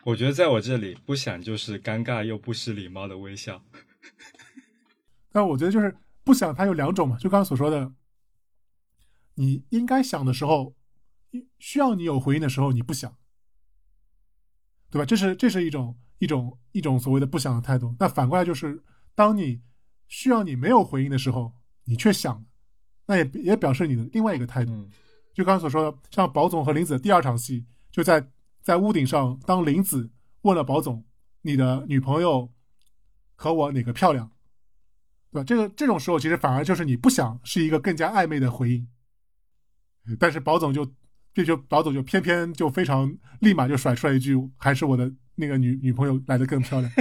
[0.05, 3.63] 我觉得在我这里不想就是尴尬又不失礼貌的微笑。
[5.31, 7.93] 但我觉得就是不想，它有两种嘛，就刚刚所说的，
[9.35, 10.75] 你应该想的时候，
[11.59, 13.17] 需要你有回应的时候，你不想，
[14.91, 15.07] 对吧？
[15.07, 17.95] 这是这是一种一种一种所谓的不想的态度。
[17.99, 18.83] 那反过来就是，
[19.15, 19.63] 当你
[20.09, 21.55] 需要你没有回应的时候，
[21.85, 22.45] 你却想了，
[23.07, 24.73] 那也也表示你的另外一个态度。
[24.73, 24.91] 嗯
[25.35, 28.23] 就刚刚所说的，像宝总和林子的第二场戏，就在
[28.63, 30.11] 在屋顶上，当林子
[30.43, 31.05] 问了宝总
[31.43, 32.53] ：“你的女朋友
[33.35, 34.31] 和我哪个漂亮？”
[35.33, 35.45] 对吧？
[35.45, 38.87] 这个这种时候，其实反而就是你不想是一个更加暧昧的回应，
[40.19, 40.87] 但是宝总就
[41.35, 46.93] 这就宝总就偏偏就非常立马就甩出来一句：“还是我的那个女女朋友来的更漂亮。”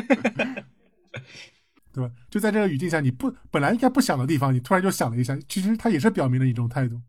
[1.94, 2.10] 对吧？
[2.30, 7.02] 就在这个语境下，你不本来应该不想的地方，你突然就想了一下，其实它也是表明了一种态度。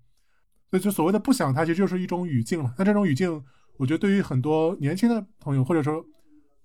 [0.71, 2.75] 所以，就所谓的不想，它其实就是一种语境了。
[2.77, 3.45] 那这种语境，
[3.77, 6.05] 我觉得对于很多年轻的朋友，或者说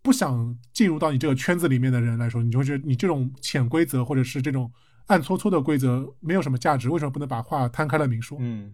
[0.02, 4.72] 不想进入到你这个圈子里面的人来说，你就会觉得你这种潜规则或者是这种
[5.08, 6.90] 暗搓搓的规则没有什么价值。
[6.90, 8.38] 为什么不能把话摊开了明说？
[8.42, 8.74] 嗯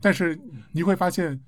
[0.00, 0.38] 但是
[0.72, 1.40] 你会发现，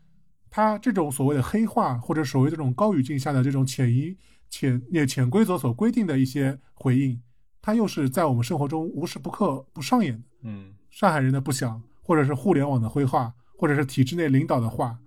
[0.51, 4.17] 他这种所谓的黑话，或者所谓这种高语境下的这种潜移
[4.49, 7.21] 潜也潜规则所规定的一些回应，
[7.61, 10.25] 它又是在我们生活中无时不刻不上演的。
[10.43, 14.99] 嗯上海人的不想，或者是互联网的灰话，或者是体制内领导的话，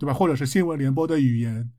[0.00, 0.14] 对吧？
[0.14, 1.70] 或者是新闻联播的语言，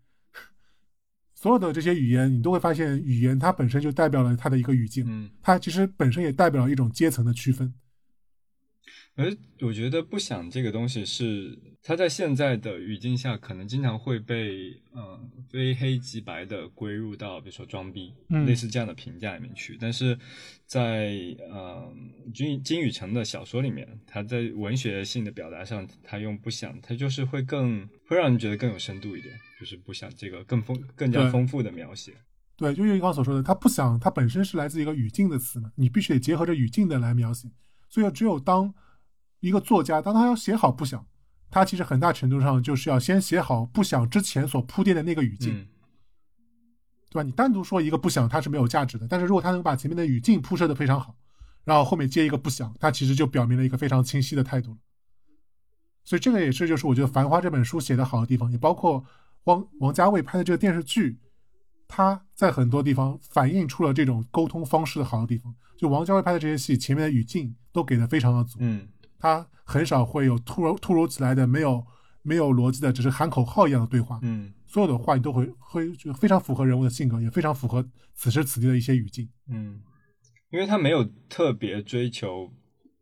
[1.34, 5.27] 所有的这些语言，你都会发现，语言它本身就代表了它的一个语境，嗯。
[5.41, 7.73] 它其实本身也代表了一种阶层的区分。
[9.15, 15.19] 而我觉得不想这个东西是它在现在的语境下，可能经常会被嗯、呃
[15.49, 19.77] 非黑即白的归入到比如说装逼、嗯类似这样的评价里面去。
[19.81, 20.17] 但是
[20.65, 21.11] 在
[21.53, 21.93] 嗯
[22.33, 32.13] 金金宇澄的小说里面，他在文学性的表达上，他用不想，他就是会更会让人觉得更有深度一点，就是不想这个更丰更加丰富的描写。
[32.55, 37.49] 对，就像你刚刚所说的，他不想，它本身是来自一个语境的词嘛，你必须得结合着语境的来描写。
[37.89, 38.73] 所以只有当
[39.41, 41.05] 一个作家，当他要写好不想，
[41.49, 45.53] 他其实很大程度上就是要先写好不想之前所铺垫的那个语境。
[45.53, 45.68] 嗯
[47.13, 47.23] 对吧？
[47.23, 49.05] 你单独说一个不想，它是没有价值的。
[49.05, 51.13] 但是如果他能把前面的语境铺设的非常好，
[51.65, 54.77] 然后后面接一个不想，他其实就表明了一个非常清晰的态度了。
[56.05, 59.03] 所以这个也是就是我觉得《繁花》这本书写的好的地方，也包括
[59.43, 61.19] 王王家卫拍的这个电视剧，
[61.85, 65.53] 他在很多地方反映出了这种沟通方式的好的地方。
[65.77, 68.88] 就王家卫拍的这些戏，前面的语境都给的非常的足，嗯
[69.22, 71.85] 他很少会有突如突如其来的没有
[72.23, 74.19] 没有逻辑的，只是喊口号一样的对话。
[74.23, 77.85] 嗯所有的话你都会会就非常符合人物的性格，也非常符合
[78.15, 79.30] 此时此地的一些语境。
[79.48, 79.81] 嗯，
[80.49, 82.49] 因为他没有特别追求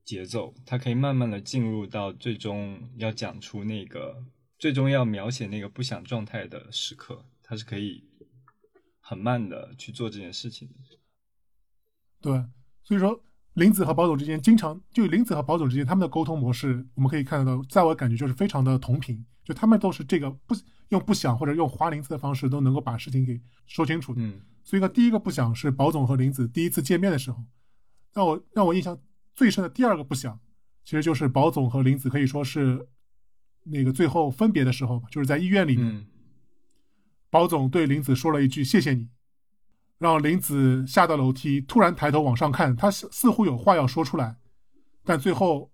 [0.04, 4.24] 节奏，他可以慢慢的进入到最终要讲出那个
[4.58, 8.04] 最终要描写那个不想状态的时刻，他是可以
[9.00, 10.74] 很慢的去做这件事情的。
[12.20, 12.44] 对，
[12.84, 13.24] 所以说
[13.60, 20.56] 林子和宝总之间经常就林子和宝总之间他们的沟通模式，我们可以看得到，在我感觉就是非常的同频，就他们都是这个不
[20.90, 24.22] 用不想或者用花林子的方式都能够把事情给说清楚的。
[24.22, 24.40] 嗯。
[24.64, 27.44] 所以说第一个不想是宝总和林子第一次见面的时候，
[28.14, 28.98] 让我让我印象
[29.36, 30.40] 最深的第二个不想，
[30.84, 32.88] 其实就是宝总和林子可以说是
[33.65, 36.06] 那个最后分别的时候吧，就是在医院里面，嗯。
[37.30, 39.07] 宝总对林子说了一句“谢谢你”，
[39.99, 44.38] 让林子下到楼梯，突然抬头往上看，他似似乎有话要说出来，
[45.03, 45.69] 但最后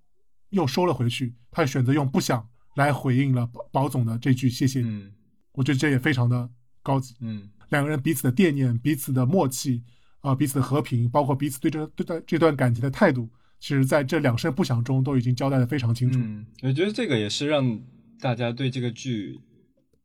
[0.49, 1.35] 又收了回去。
[1.51, 4.81] 他选择用“不想”来回应了宝宝总的这句“谢谢”。
[4.83, 5.13] 嗯
[5.53, 6.49] 我觉得这也非常的
[6.83, 7.15] 高级。
[7.21, 9.81] 嗯两个人彼此的惦念、彼此的默契
[10.19, 13.29] 啊、彼此的和平，包括彼此对这对待这段感情的态度，
[13.59, 16.19] 其实在这两声不响中都已经交代的非常清楚。
[16.19, 17.79] 嗯，我觉得这个也是让
[18.19, 19.39] 大家对这个剧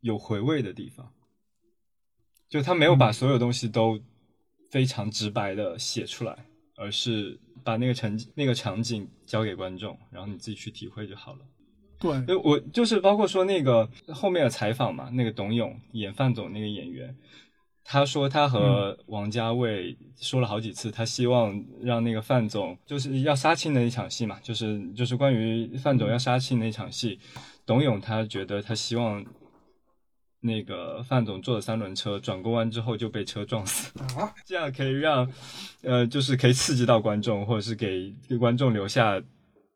[0.01, 1.11] 有回味的地方，
[2.51, 3.99] 就他没有把所有东西都
[4.71, 6.37] 非常直白的写出来，
[6.77, 11.39] 而是把那个场那个场景交给观众，然后你自己去体会就好了。
[12.01, 12.37] 对。
[12.37, 17.15] 我就是包括说那个后面的采访嘛，那个董勇演范总那个演员，
[17.85, 27.19] 他说他和王家卫说了好几次，他希望让那个范总就是要杀青的那场戏嘛，就是就是关于范总要杀青那场戏，
[27.65, 29.25] 董勇他觉得他希望
[30.41, 33.93] 那个范总坐的三轮车转过弯之后就被车撞死，
[34.45, 35.31] 这样可以让
[35.83, 39.23] 呃就是可以刺激到观众，或者是给给观众留下。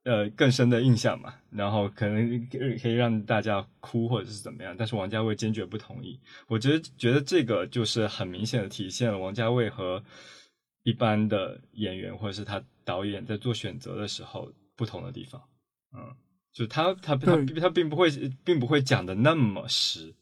[0.06, 2.46] 呃，更深的印象嘛，然后可能
[2.78, 6.20] 可以让大家哭或者是怎么样，但是王家卫坚决不同意。
[6.46, 10.04] 我觉得觉得这个就是很明显的体现了王家卫和
[10.82, 15.42] 一般的演员或者是他导演在做选择的时候不同的地方。
[15.96, 16.14] 嗯，
[16.52, 18.10] 就他他他对他并不会
[18.44, 20.14] 并不会讲的那么实。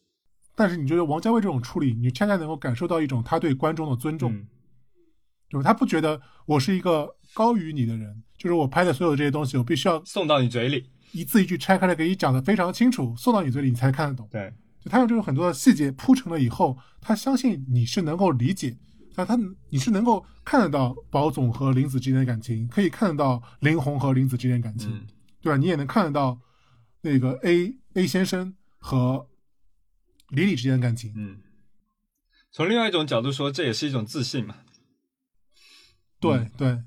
[0.55, 4.47] 但是你觉得王家卫这种处理，你恰恰能够感受到一种他对观众的尊重，嗯
[5.49, 5.63] 对吧？
[5.63, 10.89] 他不觉得我是一个高于你的人，就是我拍的所有这些东西，我必须要送到你嘴里。
[11.13, 14.27] 一字一句拆开来给你讲的非常清楚，送到你嘴里你才看得懂。
[14.31, 14.51] 对，
[14.81, 18.75] 就他用这种很多的细节铺成了以后，他相信你是能够理解，
[19.15, 19.39] 那他
[19.69, 25.07] 你是能够看得到宝总和林子之间的感情，可以看得到林红和林子之间的感情，嗯
[25.43, 25.57] 对吧？
[25.59, 26.39] 你也能看得到
[27.03, 29.27] 那个 A A 先生和
[30.33, 31.41] 李李之间的感情，嗯。
[32.51, 34.57] 从另外一种角度说，这也是一种自信嘛。
[36.21, 36.83] 对嗯对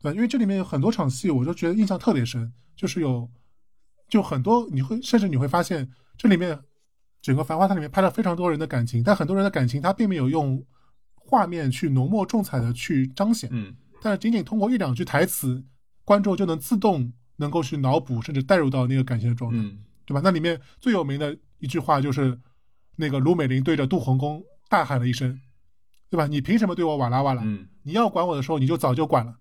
[0.00, 3.30] 对，因为这里面有很多场戏，我就觉得印象特别深，就是有
[4.08, 6.58] 就很多你会甚至你会发现这里面
[7.20, 10.64] 整个《繁花》它里面拍了非常多人的感情，但很多人的感情他并没有用
[11.14, 15.62] 画面去浓墨重彩的去彰显，嗯但是仅仅通过一两句台词，
[16.04, 20.20] 观众就能自动能够去脑补甚至带入到那个感情的状态，嗯对吧？
[20.24, 22.36] 那里面最有名的一句话就是
[22.96, 25.40] 那个卢美玲对着杜恒公大喊了一声，
[26.10, 26.26] 对吧？
[26.26, 27.42] 你凭什么对我哇啦哇啦？
[27.44, 29.36] 嗯你要管我的时候，你就早就管了，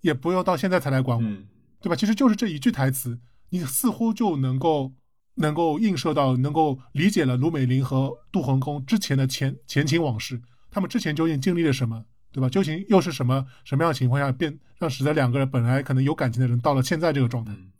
[0.00, 1.46] 也不用到现在才来管我，嗯
[1.80, 1.94] 对吧？
[1.94, 4.92] 其实就是这一句台词，你似乎就能够
[5.34, 10.40] 能够映射到，能够理解了卢美玲和杜恒公之前的前前情往事，
[10.70, 12.48] 他们之前究竟经历了什么，对吧？
[12.48, 17.52] 究竟又是什么什么样的情况下变让使得两个人本来可能有感情的人到了现在这个状态？
[17.52, 17.70] 嗯，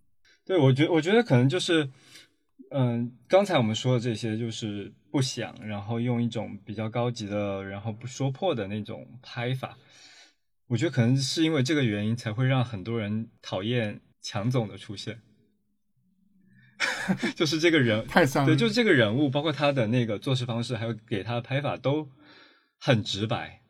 [0.44, 1.90] 对，我觉我觉得可能就是，
[2.76, 9.78] 嗯、刚才我们说的这些，就是不想，然后用一种比较高级的，然后不说破的那种拍法。
[10.66, 15.20] 我觉得可能是因为这个原因，才会让很多人讨厌强总的出现。
[17.36, 22.10] 就是这个人，太伤对，就是这个人物，包括他的那个做事方式，还有给他的拍法，都
[22.80, 23.62] 很直白，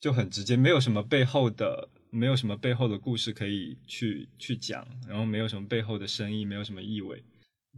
[0.00, 7.22] 就很直接，没有什么背后的，没有什么背后的故事可以去去讲，然后没有什么背后的深意，没有什么意味，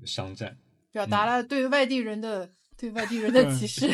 [0.05, 0.57] 商战。
[0.91, 3.89] 表达了对外地人的、对外地人的歧视。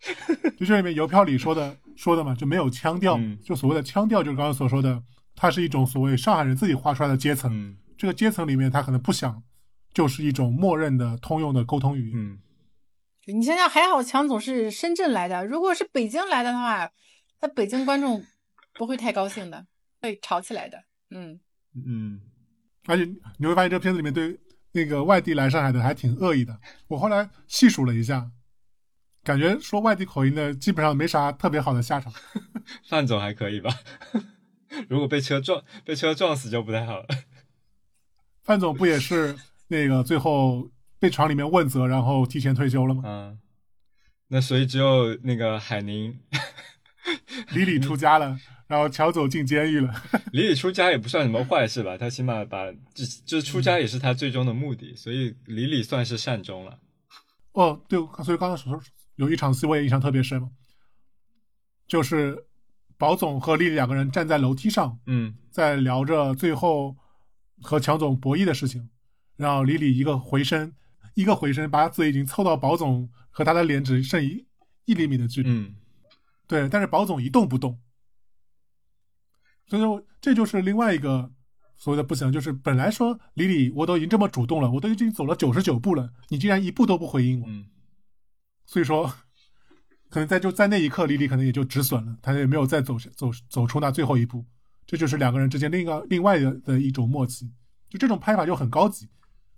[0.56, 5.02] 就这里面邮票里说的说的嘛，就没有腔调，嗯就所谓的腔调，就是刚刚所说的，
[5.34, 7.52] 它是一种所谓上海人自己画出来的阶层。
[7.52, 9.42] 嗯这个阶层里面，他可能不想，
[9.94, 12.20] 就是一种默认的通用的沟通语言。
[12.20, 12.38] 嗯
[13.26, 16.88] 你想想，还好强总是深圳来的，如果是北京来的话，
[17.40, 18.22] 那北京观众
[18.74, 19.66] 不会太高兴的，
[20.00, 20.84] 会吵起来的。
[21.10, 21.40] 嗯，
[21.74, 22.20] 嗯
[22.86, 23.04] 而且
[23.38, 24.38] 你会发现，这片子里面对
[24.76, 26.60] 那个外地来上海的还挺恶意的。
[26.88, 28.30] 我后来细数了一下，
[29.24, 32.12] 感觉说外地口音的基本上没啥特别好的下场。
[32.86, 33.74] 范总还可以吧？
[34.90, 37.06] 如果被车撞被车撞死就不太好了。
[38.42, 39.34] 范总不也是
[39.68, 43.02] 那个最后被厂里面问责，然后提前退休了吗？
[43.06, 43.38] 嗯，
[44.28, 46.20] 那所以只有那个海宁
[47.52, 49.94] 李李出家了， 然后乔走进监狱了。
[50.32, 56.78] 李李出家也不算什么坏事吧，他起码把就就是出家也是他最终的目的，所以李李算是善终了。
[57.52, 58.80] 哦，对，所以刚才说
[59.14, 60.50] 有一场戏我也印象特别深，
[61.86, 62.36] 就是
[62.98, 66.94] 宝总和丽丽两个人站在楼梯上，嗯在聊着最后
[67.62, 68.90] 和乔总博弈的事情，
[69.36, 70.74] 然后李李一个回身，
[71.14, 74.44] 一个回身，把嘴已经凑到宝总和他的脸只剩一
[74.84, 75.74] 一厘米的距离，嗯
[76.46, 77.78] 对，但是宝总一动不动，
[79.66, 81.30] 所以说这就是另外一个
[81.76, 87.66] 所谓的不行，就是本来说李李我都已经这么主动了，我都已经走了九十九步了，你竟然一步都不回应我，嗯
[88.68, 89.06] 所以说，
[90.10, 94.44] 可能在就在那一刻，李李可能也就止损了，他也没有再走走走出那最后一步。
[94.84, 97.48] 这就是两个人之间另一个另外的的一种默契。
[97.88, 99.08] 就这种拍法就很高级，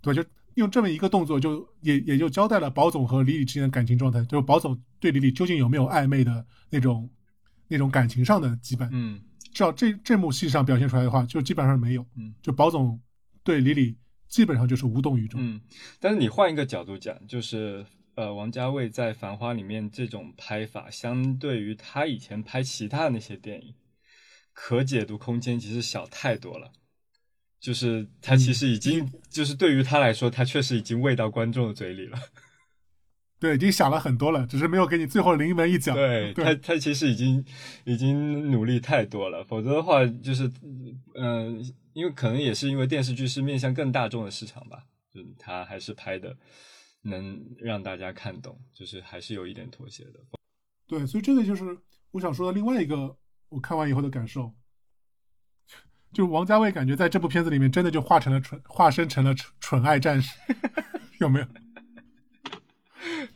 [0.02, 0.22] 对吧？
[0.22, 4.22] 就用这么一个动作就，也也就交代了宝总和李李之间的感情状态。
[4.26, 7.08] 就是宝总对李李究竟有没有暧昧的那种
[7.68, 8.88] 那种感情上的羁绊？
[8.92, 9.20] 嗯
[9.52, 12.06] 至少这这幕戏上表现出来的话，就基本上没有。
[12.16, 13.00] 嗯，就宝总
[13.42, 13.96] 对李李
[14.28, 15.40] 基本上就是无动于衷。
[15.42, 15.60] 嗯，
[15.98, 17.84] 但是你换一个角度讲，就是
[18.14, 23.74] 呃，王家卫在《繁花》里面这种拍法，相对于他以前拍其他的那些电影，
[24.52, 26.72] 可解读空间其实小太多了。
[27.60, 32.18] 就是他其实已经，就是对于他来说，他确实已经喂到观众的嘴里了。
[33.40, 35.94] 对，已经想了很多了，只是没有给你最后临门一脚。
[35.96, 37.44] 对他，他其实已经
[37.84, 40.50] 已经努力太多了，否则的话，就是
[41.14, 41.62] 嗯、呃
[41.94, 46.36] 因为可能也是因为电视剧是面向更大众的市场吧，就是他还是拍的
[47.02, 50.20] 能让大家看懂，就是还是有一点妥协的。
[50.86, 51.76] 对，所以这个就是
[52.12, 53.16] 我想说的另外一个
[53.48, 54.54] 我看完以后的感受，
[56.12, 60.32] 就是王家卫感觉在这部片子里面真的就化成了纯化身成了纯纯爱战士，
[61.18, 61.46] 有没有？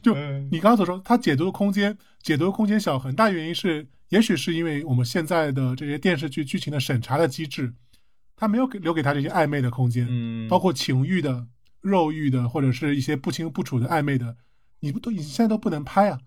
[0.02, 7.72] 就嗯你刚刚所说，他解读的空间，解读的空间小，很大原因是，也许是因为我们现在的这些电视剧剧情的审查的机制，
[8.36, 11.46] 他没有给留给他这些暧昧的空间，嗯，包括情欲的、
[11.80, 14.36] 肉欲的，或者是一些不清不楚的暧昧的，
[14.80, 16.18] 你不都你现在都不能拍啊。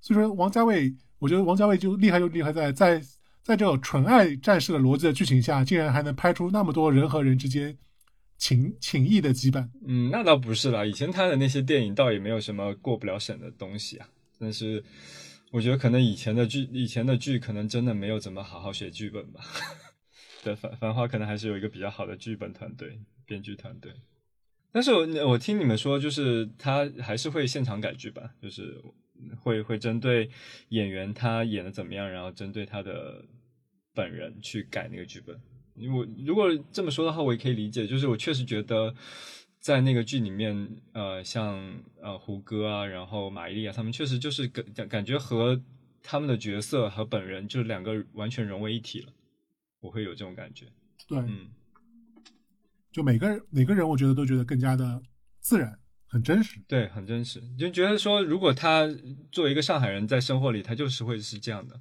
[0.00, 3.00] 所以说，王家卫，我觉得王家卫就厉害就厉害在在
[3.42, 7.76] 在这种纯爱战士的逻辑的剧情下，竟然还能拍出那么多人和人之间
[8.38, 9.68] 情情谊的羁绊。
[9.86, 14.08] 嗯，那倒不是啦，以前他的那些电影倒也没有什么过不了审的东西啊。
[14.38, 14.82] 但是
[15.50, 19.40] 我觉得可能以前的剧，以前的剧可能真的没有怎么好好写剧本吧。
[20.44, 23.92] 对，繁繁花可能还是有一个比较好的剧本团队、编剧团队。
[24.70, 28.80] 但是我我听你们说，就是他还是会现场改剧本，就是
[29.40, 30.30] 会会针对
[30.68, 33.24] 演员他演的怎么样，然后针对他的
[33.94, 35.40] 本人去改那个剧本。
[35.78, 38.94] 因为我如果这么说的话，我也可以理解，就是我确实觉得
[39.60, 45.60] 在那个剧里面，呃，像呃胡歌啊，然后马伊琍啊，他们确实就是感感感觉和
[46.02, 49.12] 他们的角色和本人就是两个完全融为一体了，
[49.80, 50.66] 我会有这种感觉。
[51.06, 51.50] 对，嗯
[52.90, 55.02] 就每个人每个人，我觉得都觉得更加的
[55.40, 56.58] 自然，很真实。
[56.66, 58.88] 对，很真实，就觉得说，如果他
[59.30, 61.80] 作为一个上海人在生活里，他就是会是这样的。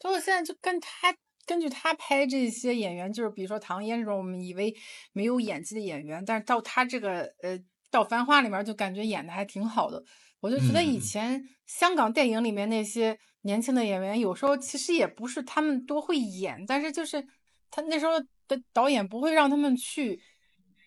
[0.00, 1.16] 所以我现在就跟他
[1.48, 4.76] 根据他拍这些演员，就是比如说唐嫣这种我们以为
[5.12, 7.58] 没有演技的演员，但是到他这个呃
[7.90, 10.04] 到《繁花》里面就感觉演的还挺好的。
[10.40, 17.26] 我就觉得以嗯前香港电影里面那些年轻的演员，有时候其实也不是他们多会演，但是就是
[17.70, 20.20] 他那时候的导演不会让他们去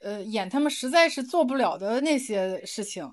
[0.02, 3.12] 呃演他们实在是做不了的那些事情，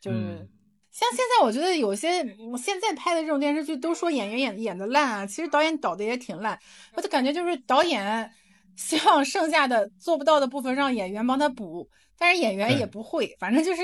[0.00, 0.46] 就是。
[0.94, 6.56] 嗯像现在，我觉得有些我现在拍的这种电视剧都说演员演演的烂啊，其实导演导的也挺烂。
[6.94, 8.30] 我就感觉就是导演
[8.76, 13.82] 希望剩下的做不到的部分让演员帮他补，但是演员也不会，反正就是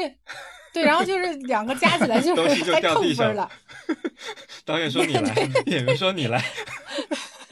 [0.73, 3.51] 对，然后就是两个加起来就是还扣分了。
[4.65, 5.35] 导演说你来，
[5.67, 6.41] 演员说你来，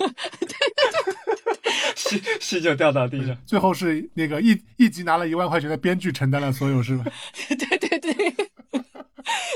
[1.97, 3.37] 戏戏就掉到地上。
[3.45, 7.05] 最后是那个一一集拿了一万块钱的编剧承担了所有，是吧？
[7.49, 8.48] 对对对。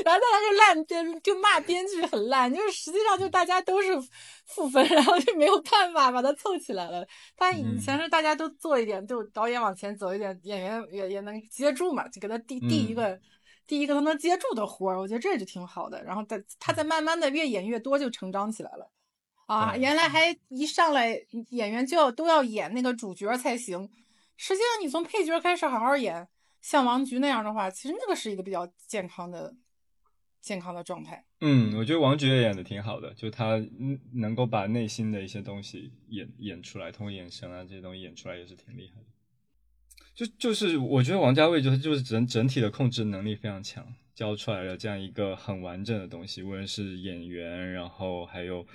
[0.05, 3.89] 然后大家就烂编，就骂编剧很烂，就是实际上就大家都是
[4.45, 7.05] 负分， 然后就没有办法把它凑起来了。
[7.35, 13.19] 但以前是大家都做一点，就导演往前走一点，演员也也能接住嘛，就给他递递一个、
[13.65, 16.03] 递一个他能接住的活儿，我觉得这就挺好的。
[16.03, 18.89] 然后他他在慢慢的越演越多，就成长起来了。
[19.45, 21.19] 啊，原来还一上来
[21.49, 23.89] 演员就要都要演那个主角才行，
[24.37, 26.27] 实际上你从配角开始好好演，
[26.61, 29.53] 像王菊那样的话，其实那个是一个比较健康的。
[30.43, 31.25] 健康的状态。
[31.39, 33.65] 嗯，我觉得王爵演的挺好的，就他
[34.11, 39.07] 能够把内心的一些东西演演出来，通过眼神啊这些东西演出来也是挺厉害的。
[40.13, 43.83] 就就是我觉得王家卫就是就是整整体的控制能力非常强，
[44.13, 48.67] 教出来了这样一个很完整的东西，无论是演员，然后还有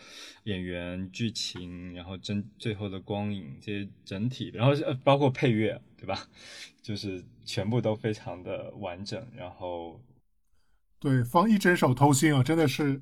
[0.44, 6.28] 演员、剧情，然后真最后的光影这些整体，然后呃包括配乐，对吧？
[6.82, 10.00] 就是全部都非常的完整，然后
[11.00, 13.00] 对，方一整首偷心啊，真的是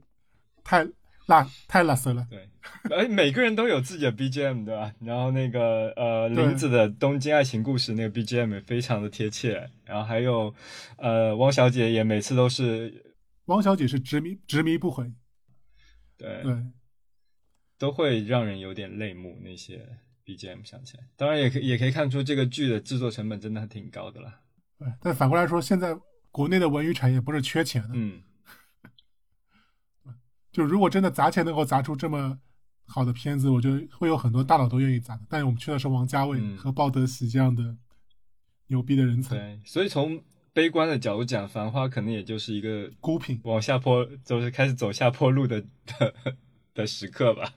[0.62, 0.86] 太
[1.26, 2.26] 辣太辣色了。
[2.30, 2.48] 对，
[2.90, 4.92] 而每个人都有自己的 BGM，对吧？
[5.00, 10.54] 然后那个呃，林子的《东京爱情故事》那个 BGM 也非常的贴切，然后还有
[10.98, 13.14] 呃，汪小姐也每次都是
[13.46, 15.10] 汪小姐是执迷执迷不悔，
[16.18, 16.54] 对对，
[17.78, 19.38] 都会让人有点泪目。
[19.42, 19.88] 那些
[20.24, 24.40] BGM 想起来，当然也可以也可以看出这个剧的制作成本真的挺高的了。
[24.78, 25.96] 对，但反过来说，现在
[26.36, 28.20] 国内的文娱产业不是缺钱的，嗯，
[30.52, 32.38] 就如果真的砸钱能够砸出这么
[32.84, 35.22] 好的片子，我觉得会有很多大佬都愿意砸的。
[35.30, 37.74] 但是我们缺的是王家卫嗯和鲍德喜这样的
[38.66, 40.22] 牛逼的人才，对，所以从
[40.52, 43.40] 悲观的角度讲，《繁花》可能也就是一个孤品。
[43.44, 46.14] 往下坡，就是开始走下坡路的的
[46.74, 47.54] 的时刻吧。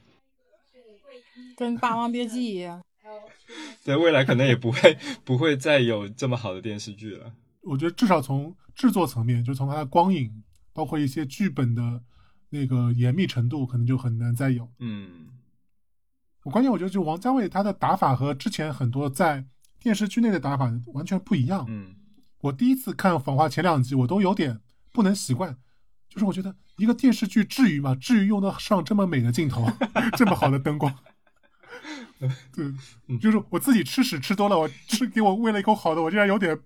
[1.57, 2.81] 跟《霸王别姬》一样。
[3.84, 7.34] 对，未来可能也不会 不会再有这么好的电视剧了。
[7.64, 10.41] 我觉得至少从制作层面，就从它的光影，
[10.72, 12.01] 包括一些剧本的
[12.49, 14.72] 那个严密程度，可能就很难再有。
[14.80, 15.27] 嗯
[16.43, 19.43] 我关键我觉得，就王家卫他的打法和之前很多在
[19.81, 21.65] 电视剧内的打法完全不一样。
[21.68, 21.93] 嗯
[22.39, 24.61] 我第一次看《繁花》前两集，我都有点
[24.93, 25.57] 不能习惯，
[26.07, 27.93] 就是我觉得一个电视剧至于吗？
[27.95, 29.69] 至于用得上这么美的镜头，
[30.15, 30.95] 这么好的灯光？
[32.56, 36.57] 对，就是我自己吃屎吃多了，我吃给我喂了一口好的，我竟然有点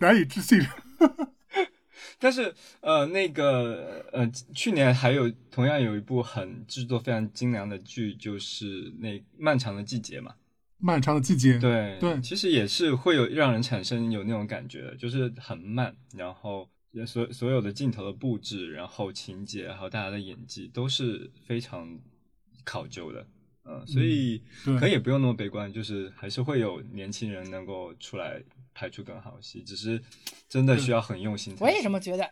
[0.00, 0.58] 难以置信。
[2.20, 10.34] 但是呃，那个呃，去年还有同样有一部很制作非常精良的剧，就是那《漫长的季节》嘛。
[10.82, 16.68] 漫长的季节，对对其实也是会有让人产生有那种感觉的，就是很慢，然后
[17.06, 21.98] 所所有的镜头的布置，然后情节，还有大家的演技都是非常
[22.64, 23.26] 考究的。
[23.64, 28.42] 嗯，所以对可以也不用那么悲观，就是还是会有年轻人能够出来
[28.74, 30.02] 拍出更好的戏，只是
[30.48, 31.54] 真的需要很用心。
[31.60, 32.28] 我也这么觉得。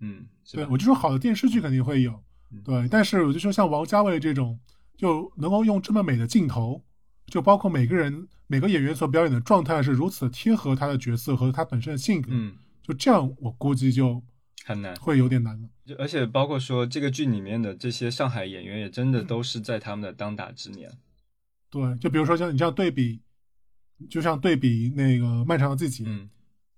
[0.00, 4.58] 嗯，对我就说好的电视剧肯定会有嗯，对，但是我就说像王家卫这种，
[4.96, 6.82] 就能够用这么美的镜头，
[7.26, 14.22] 就包括每个人每个演员所表演的状态是如此贴合他的角色和他本身的性格，嗯，就这样，我估计就
[14.64, 14.94] 很难。
[14.96, 15.68] 会有点难了。
[15.86, 20.90] 就而且包括说这个剧里面的这些上海演员，也真的都是在他们的当打之年。
[21.70, 23.22] 对，就比如说像你这样对比，
[24.08, 26.28] 就像对比那个《漫长的季节》，嗯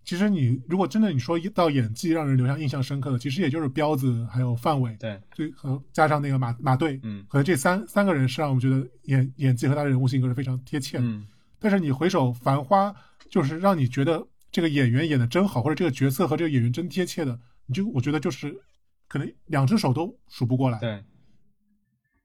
[0.04, 11.04] 其实你如果真的你说到演技让人留下印象深刻的，其实也就是彪子还有范伟，对，最和加上那个马马队，嗯和这三三个人是让我们觉得演演技和他的人物性格是非常贴切的。
[11.04, 11.26] 嗯
[11.58, 12.90] 但是你回首《繁花》，
[13.30, 14.22] 就是让你觉得
[14.52, 18.54] 这个演员演的真好，或者这个角色和这个演员真贴切的，你就我觉得就是
[19.08, 20.78] 可能两只手都数不过来。
[20.80, 21.02] 对，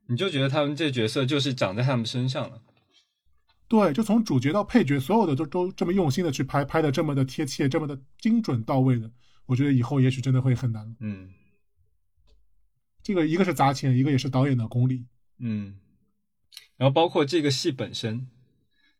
[0.07, 2.61] 你就觉得他们这角色就是长在他们身上了。
[3.69, 9.09] 对，就从主角到配角，所有的都都这么用心的去拍，拍的这么的贴切，这么的精准到位的，
[9.45, 10.95] 我觉得以后也许真的会很难了。
[10.99, 11.29] 嗯
[13.01, 15.05] 这个一个是砸钱，一个也是导演的功力。
[15.37, 15.79] 嗯，
[16.77, 18.27] 然后包括这个戏本身，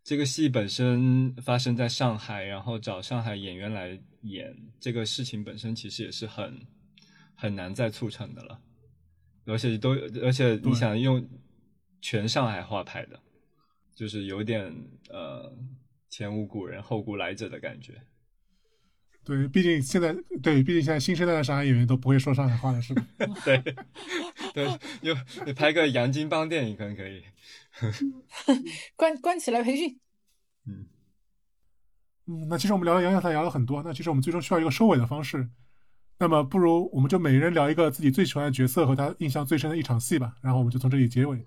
[0.04, 6.66] 这个戏本身发生在上海，然后找上海演员来演这个事情本身，其实也是很
[7.36, 8.62] 很难再促成的了。
[9.46, 9.92] 而且都，
[10.24, 11.28] 而且你想用
[12.02, 13.20] 全上海话拍的，
[14.00, 14.74] 就是有点
[15.10, 15.54] 呃
[16.10, 18.02] 前无古人后无来者的感觉。
[19.26, 23.06] 对，毕竟现在对，毕竟现在新生代的上海演员都不会说上海话了，是吧？
[23.44, 23.62] 对
[24.56, 24.66] 对，
[25.02, 25.14] 有
[25.46, 27.22] 你拍个洋泾浜电影可能可以。
[28.96, 30.00] 关关起来培训。
[30.66, 30.86] 嗯
[32.28, 35.50] 嗯，那其实我们聊了洋洋才聊了很多，那其实我们最终需要一个收尾的方式。
[36.20, 41.46] 那么不如我们就每人聊一个自己最喜欢的角色和他印象最深的一场戏吧，然后我们就从这里结尾。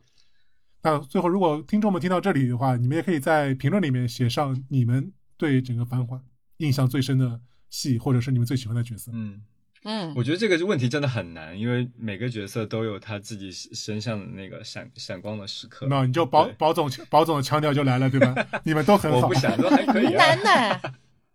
[0.83, 6.17] 那最后，如果听众们听到这里的话，你们也可以在评论里面写上你们对整个《繁花》
[6.59, 7.41] 印象最深的
[7.71, 9.11] 戏，或者是你们最喜欢的角色。
[9.15, 9.43] 嗯。
[9.85, 15.89] 嗯，我觉得这个问题真的很难，因为每个角色都有他自己身上的那个闪闪光的时刻。
[15.91, 18.33] 那你就保对保总保总的腔调就来了，对吧？
[18.63, 20.25] 你们都很好我不，想都还可以啊。
[20.25, 20.81] 难呢。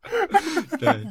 [0.79, 1.05] 对，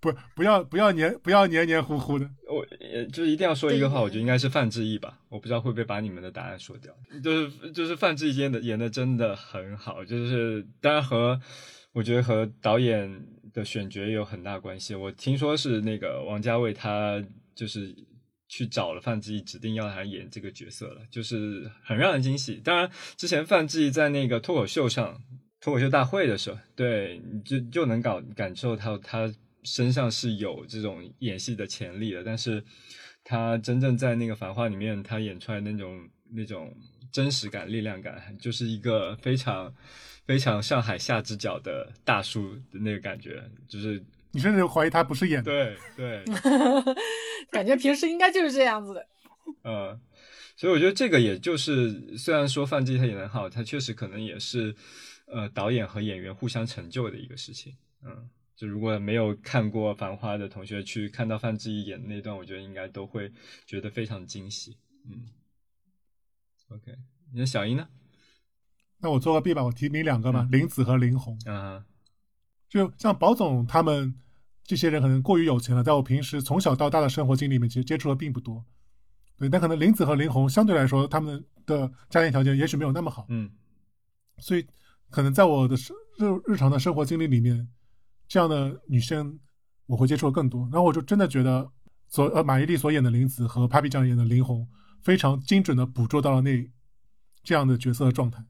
[0.00, 2.28] 不不要不要黏不要黏黏糊糊的。
[2.48, 5.18] 我呃就是一定要说一个话，我觉得应该是范志毅吧。
[5.28, 6.92] 我不知道会不会把你们的答案说掉。
[7.22, 11.40] 就是就是范志毅演的演的真的很好，就是当然和
[11.92, 14.94] 我觉得和导演的选角也有很大关系。
[14.94, 17.22] 我听说是那个王家卫他
[17.54, 17.94] 就是
[18.48, 22.54] 去找了范志毅，指定要他演这个角色了，就是很让人惊喜。
[22.64, 25.20] 当然之前范志毅在那个脱口秀上。
[25.62, 29.30] 脱口秀大会的时候，对，你就就能感感受到他
[29.64, 32.62] 身上是有这种演戏的潜力的，但是
[33.22, 36.74] 他真正在那个《繁花》里面，他演出来那种那种
[37.12, 39.74] 真实感、力量感，就是一个非常
[40.26, 45.50] 非常上海下只脚的大叔的那个感觉，就是你甚至怀疑他不是演的。
[45.52, 46.24] 对对，
[47.50, 49.06] 感觉平时应该就是这样子的。
[49.64, 50.00] 嗯，
[50.56, 54.74] 所以我觉得这个也就是，虽然说范志毅他演的好，他确实可能也是
[55.26, 57.74] 呃导演和演员互相成就的一个事情。
[58.04, 58.30] 嗯，
[58.60, 63.32] 就如果没有看过《繁花》的同学去看到范志毅演的那段，我觉得应该都会
[63.64, 64.76] 觉得非常惊喜。
[65.06, 65.30] 嗯
[66.68, 66.94] ，OK，
[67.32, 67.88] 那小英呢？
[68.98, 71.38] 那我做个 B 吧，我提名两个吧，嗯林子和林红。
[71.46, 71.86] 啊、
[72.68, 74.14] 就像宝总他们
[74.62, 78.62] 这些人可能过于有钱了，在我平时从小到大的生活经历里面，其实接触的并不多。
[79.38, 83.50] 对，但可能林子和林红相对来说，他们的家庭条件也许没有那么好，嗯
[84.36, 84.66] 所以
[85.08, 87.66] 可能在我的生日日常的生活经历里面，
[88.30, 89.36] 这样的女生
[89.86, 90.62] 我会接触的更多。
[90.70, 91.68] 然后我就真的觉得
[92.06, 94.68] 所呃马伊琍所演的林子和 Papi 酱演的林红
[95.02, 96.70] 非常精准的捕捉到了那
[97.42, 98.40] 这样的角色的状态。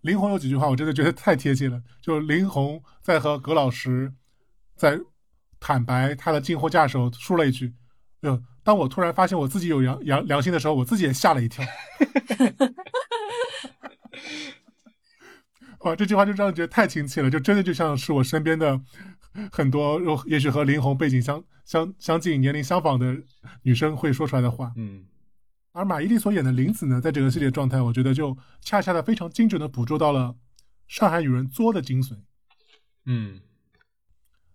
[0.00, 4.12] 林红有几句话我真的觉得太贴切了，就林红在和葛老师
[4.74, 4.98] 在
[5.60, 7.72] 坦白他的进货价的时候说了一句
[8.22, 11.64] ：“呃，当我突然发现我自己有良良良心的时候，我自己也吓了一跳。
[15.84, 18.80] ”哇，这句话就让人觉得太亲切了，就真的就像是我身边的
[19.50, 23.16] 很多，也许和林红背景相相相近、年龄相仿的
[23.62, 24.72] 女生会说出来的话。
[24.76, 25.04] 嗯
[25.72, 30.32] 而马伊琍所演的林子呢，在整个系列状态，我觉得就恰恰的非常精准的捕捉到了
[30.86, 32.14] 上海女人作的精髓。
[33.06, 33.40] 嗯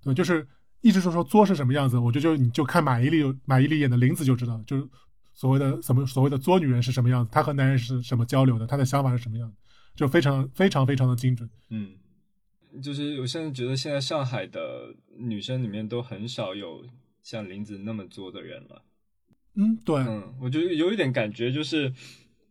[0.02, 0.48] 对，就是
[0.80, 4.88] 一直说说作是什么样子，我觉得就你就看马伊琍马伊琍演的林子就知道，就是
[5.34, 9.58] 所谓的什么所谓的作女人是什么样子，她和男人是什么交流的，她的想法是什么样子，
[10.00, 11.50] 就非常非常非常的精准。
[11.72, 11.92] 嗯，
[12.82, 16.86] 就是我现在觉得现在上海的女生里面都很少有
[17.22, 18.82] 像林子那么作的人了。
[19.56, 21.92] 嗯，对，嗯，我觉得有一点感觉就是，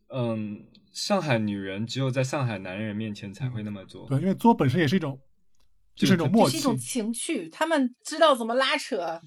[0.09, 0.63] 嗯，
[0.93, 4.07] 上海女人只有在上海男人面前才会那么作。
[4.07, 5.19] 对，因为作本身也是一种，
[5.95, 6.59] 就是一种默契。
[6.59, 9.23] 是一种情趣，他们知道怎么拉扯。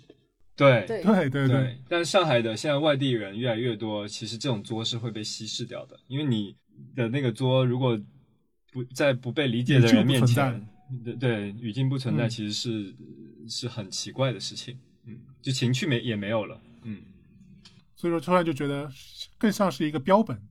[0.55, 6.55] 对对，对对对，但上海的现在外地人越来越多，其实这种作是会被稀释掉的，因为你
[6.95, 7.99] 的那个作如果
[8.71, 10.67] 不在不被理解的人面前，
[11.03, 12.95] 对对，语境不存在，嗯其实是、
[13.47, 14.77] 是很奇怪的事情。
[15.05, 16.61] 嗯，就情趣没也没有了。
[16.83, 17.01] 嗯
[17.95, 18.91] 所以说突然就觉得
[19.37, 20.41] 更像是一个标本，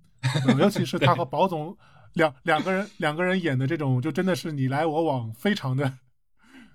[0.59, 1.77] 尤其是他和宝总
[2.15, 5.99] 两两个人两个人演的这种，就真的是你来我往，非常的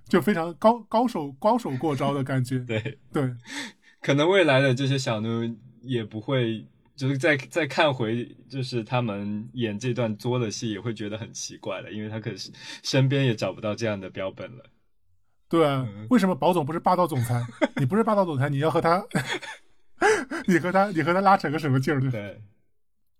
[0.10, 2.60] 就非常高高手高手过招的感觉。
[2.60, 3.34] 对，对
[4.02, 6.68] 可能未来的这些小妞也不会。
[6.96, 12.52] 就是再再看回，就是他们演这段作的戏，也会觉得很奇怪了，因为他可是
[12.84, 14.64] 身边也找不到这样的标本了。
[15.48, 17.46] 对啊嗯，为什么宝总不是霸道总裁？
[17.78, 19.06] 你不是霸道总裁，你要和他，
[20.48, 22.00] 你和他你和他拉扯个什么劲儿？
[22.02, 22.42] 对对，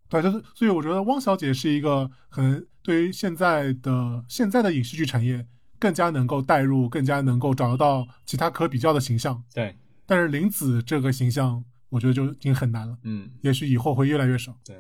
[0.10, 5.46] 对，就是所以我觉得汪小姐是一个可能对于现在的现在的影视剧产业
[5.78, 9.44] 更加能够带入，更加能够找得到其他可比较的形象。
[9.54, 9.76] 对，
[10.06, 11.64] 但是林子这个形象，
[11.96, 14.54] 我觉得就已经很难了，嗯，也许以后会越来越少。
[14.66, 14.76] 对，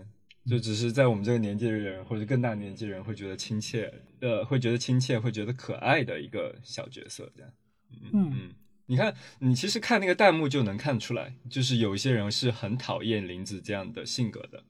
[0.45, 3.89] 就只是在我们这个年纪的人，或者更大年纪的人会觉得亲切，
[4.19, 7.49] 呃，会觉得亲切，会觉得可爱的一个小角色，这样。
[7.89, 8.55] 嗯嗯嗯，
[8.87, 14.61] 你看，你其实看那个弹幕就能看出来，就是有一些人是很讨厌林子这样的性格的。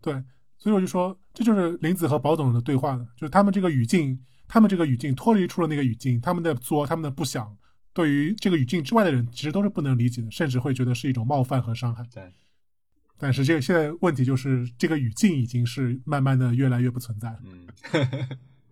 [0.00, 0.14] 对，
[0.56, 7.54] 所以我就说，这就是林子和宝总的对话了，就是他们这个语境，他们这个语境脱离出了那个语境，他们的作，他们的不想，
[7.92, 12.06] 对于这个语境之外的人，其实都是不能理解的，甚至会觉得是一种冒犯和伤害。
[12.12, 12.32] 对，
[13.18, 17.38] 但是这个现在问题就是，这个语境已经是慢慢的越来越不存在了。
[17.44, 17.66] 嗯，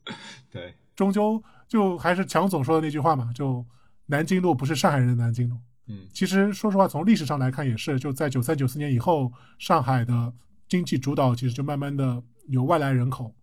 [0.51, 3.65] 对，终究就还是强总说的那句话嘛，就
[4.07, 5.57] 南京路不是上海人的南京路。
[5.87, 10.33] 嗯其实说实话，从历史上来看也是，就在九三九四年以后，上海的
[10.69, 13.35] 经济主导其实就慢慢的有外来人口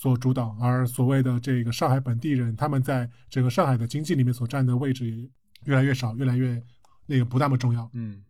[0.00, 5.28] 所主导，而所谓的这个上海本地人，他们在整个上海的经济里面所占的位置也
[5.64, 6.62] 越来越少，越来越
[7.06, 7.90] 那个不那么重要。
[7.94, 8.22] 嗯，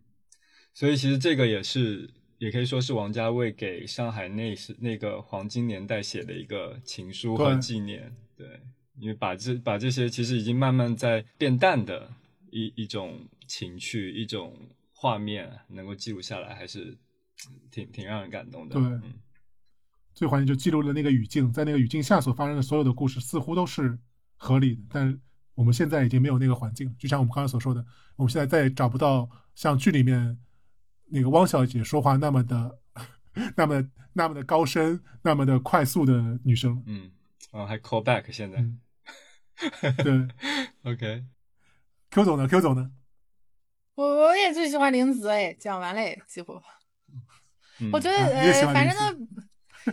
[0.73, 2.09] 所以其实这个也是，
[2.39, 8.11] 也可以说是王家卫给上海那时那个黄金年代写的一个情书和纪念。
[8.35, 8.59] 对，
[8.97, 12.11] 因为把这把这些其实已经慢慢在变淡的
[12.49, 14.57] 一一种情趣、一种
[14.91, 16.97] 画面能够记录下来，还是
[17.69, 18.73] 挺挺让人感动的。
[18.73, 19.13] 对嗯
[20.19, 23.97] 最环节就记录了那个语境，在那个语境下所发生的所有的故事，似乎都是
[24.35, 24.81] 合理的。
[24.89, 25.17] 但是
[25.55, 27.79] 我们现在已经没有那个环境了，就像我们刚才所说的，
[28.17, 30.37] 我们现在再也找不到像剧里面
[31.05, 32.79] 那个汪小姐说话那么的、
[33.55, 33.81] 那么、
[34.11, 36.83] 那么的高深、那么的快速的女生了。
[36.85, 37.09] 嗯，
[37.53, 38.57] 嗯，还 call back 现在。
[38.59, 38.77] 嗯
[40.03, 40.27] 对
[40.83, 42.91] OK，，Q 总呢？Q 总呢？
[43.95, 46.61] 我我也最喜欢林子哎，讲完了哎，几乎。
[47.79, 49.27] 嗯我觉得呃，反正呢，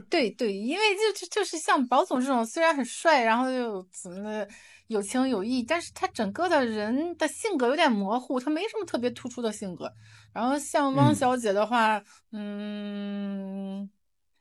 [0.08, 4.48] 对对，因为就就就是像宝总这种，虽然很帅，然后又怎么的
[4.86, 9.92] 有情有义，但是他整个的人的性格有点模糊，他没什么特别突出的性格。
[10.32, 12.02] 然后像汪嗯小姐的话，
[12.32, 13.90] 嗯，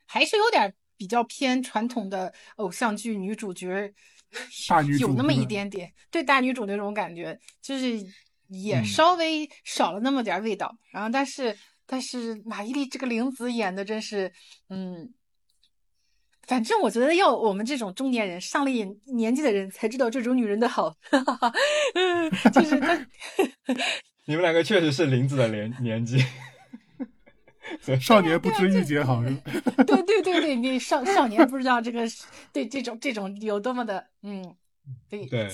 [0.06, 3.92] 还是有点比较偏传统的偶像剧女主角，
[4.68, 7.98] 大女主有那么一点点对大女主那种感觉，就是
[8.48, 10.76] 也嗯稍微少了那么点味道。
[10.90, 11.56] 然后但是
[11.86, 14.32] 但是马伊琍这个玲子演的真是，
[14.68, 15.12] 嗯。
[16.46, 20.94] 反正我觉得要我们这种中年人上了年年纪的人才知道这种女人的好，
[21.94, 22.94] 嗯，就是她，
[24.26, 26.24] 你们两个确实是林子的年年纪。
[28.00, 29.84] 少年不知御姐好，是吧？
[29.84, 32.06] 对对对对， 你少少年不知道这个
[32.52, 34.54] 对这种这种有多么的嗯，
[35.10, 35.48] 对对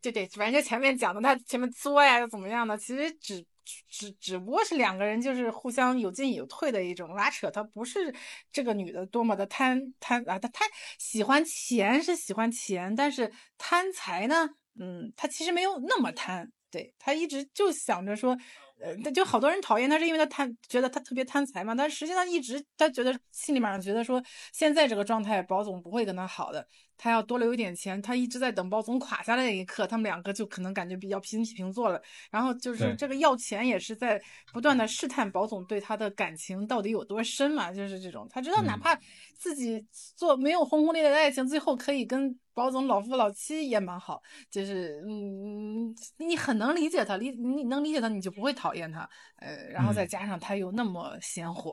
[0.00, 3.44] 对对，反正就前面讲的他前面作呀又怎么样的，其实只
[3.88, 8.14] 只只不过是两个人就是互相有进有退的一种拉扯，他不是
[8.50, 10.68] 这个女的多么的贪贪啊，她贪
[10.98, 18.36] 喜欢钱是喜欢钱，但是贪财呢，嗯，她其实没有那么贪，对她一直就想着说。
[18.80, 21.74] 呃，他就好多人讨厌他，是因为他贪，觉得他特别贪财嘛。
[21.74, 24.22] 但实际上一直他觉得心里面上觉得说，
[24.52, 28.00] 现在这个状态，保总不会跟他好的，他要多留一点钱。
[28.00, 32.00] 他一直在等保总垮下来那一刻，他们两个就可能感觉比较平起平坐了。
[32.30, 34.20] 然后就是这个要钱也是在
[34.52, 39.00] 不断的试探保总对他的感情到底有多深嘛，就是这种，他知道哪嗯怕
[39.36, 39.84] 自己
[40.14, 44.20] 做没有轰轰烈烈的爱情，最后可以跟保总老夫老妻也蛮好。
[44.50, 49.08] 就是嗯，你很能理解他，理你能理解他，你就不会讨厌他。
[49.36, 51.72] 呃，然后再嗯加上他又那么鲜活，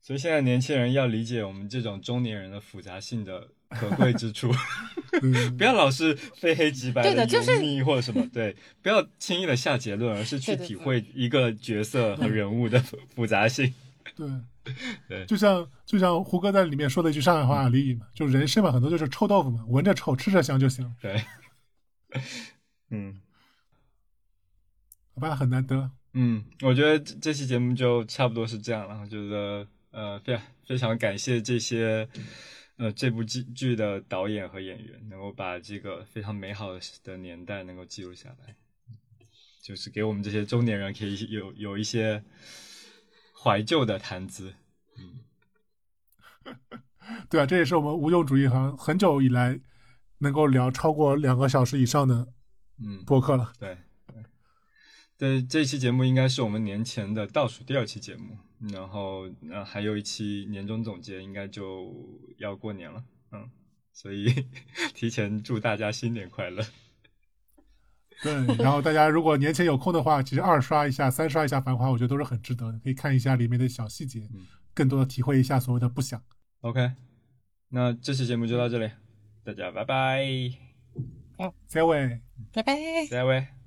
[0.00, 4.50] 所以现在年轻人要理解我们这种中年人的复杂性的可贵之处，
[5.22, 13.66] 嗯不要老是非黑即白对的就是油腻或者什么，对， 不要轻易的下结论，而是去体会一个角色和人物的复复杂性。
[13.66, 13.89] 对对
[15.26, 21.24] 就像就像胡歌在里面说的一句上海话俚语嘛，就人生嘛，很多就是臭豆腐嘛，闻着臭，吃着香就行，对，
[22.90, 23.20] 嗯。
[25.12, 25.90] 好吧，很难得。
[26.12, 29.00] 嗯，我觉得这这期节目就差不多是这样了。
[29.00, 32.08] 我觉得呃，非常非常感谢这些
[32.76, 36.70] 呃这部剧剧的导演和演员，能够把这个非常美好
[37.04, 38.54] 的年代能够记录下来，
[39.60, 42.22] 就是给我们这些中年人可以有有一些
[43.42, 44.54] 怀旧的谈资。
[44.98, 45.20] 嗯
[47.28, 49.60] 对啊，这也是我们无用主义行很久以来
[50.18, 52.28] 能够聊超过两个小时以上的
[52.78, 53.52] 嗯，播客了。
[53.58, 54.24] 对对，
[55.18, 58.38] 对，这期节目应该是我们年前的倒数第二期节目，
[58.72, 61.92] 然后呃还有一期年终总结，应该就
[62.38, 63.50] 要过年了，嗯，
[63.92, 64.32] 所以
[64.94, 66.64] 提前祝大家新年快乐。
[68.22, 76.22] 对，然后大家如果年前有空的话，其实二刷一下、三刷一下《繁华》，我觉得都是很值得的，可以看一下里面的小细节嗯，更多的体会一下所谓的不想。
[76.60, 76.92] OK，
[77.68, 78.90] 那这期节目就到这里，
[79.44, 80.26] 大家拜拜，
[81.66, 82.20] 再会。
[82.52, 82.74] 拜拜。
[83.08, 83.59] 再会。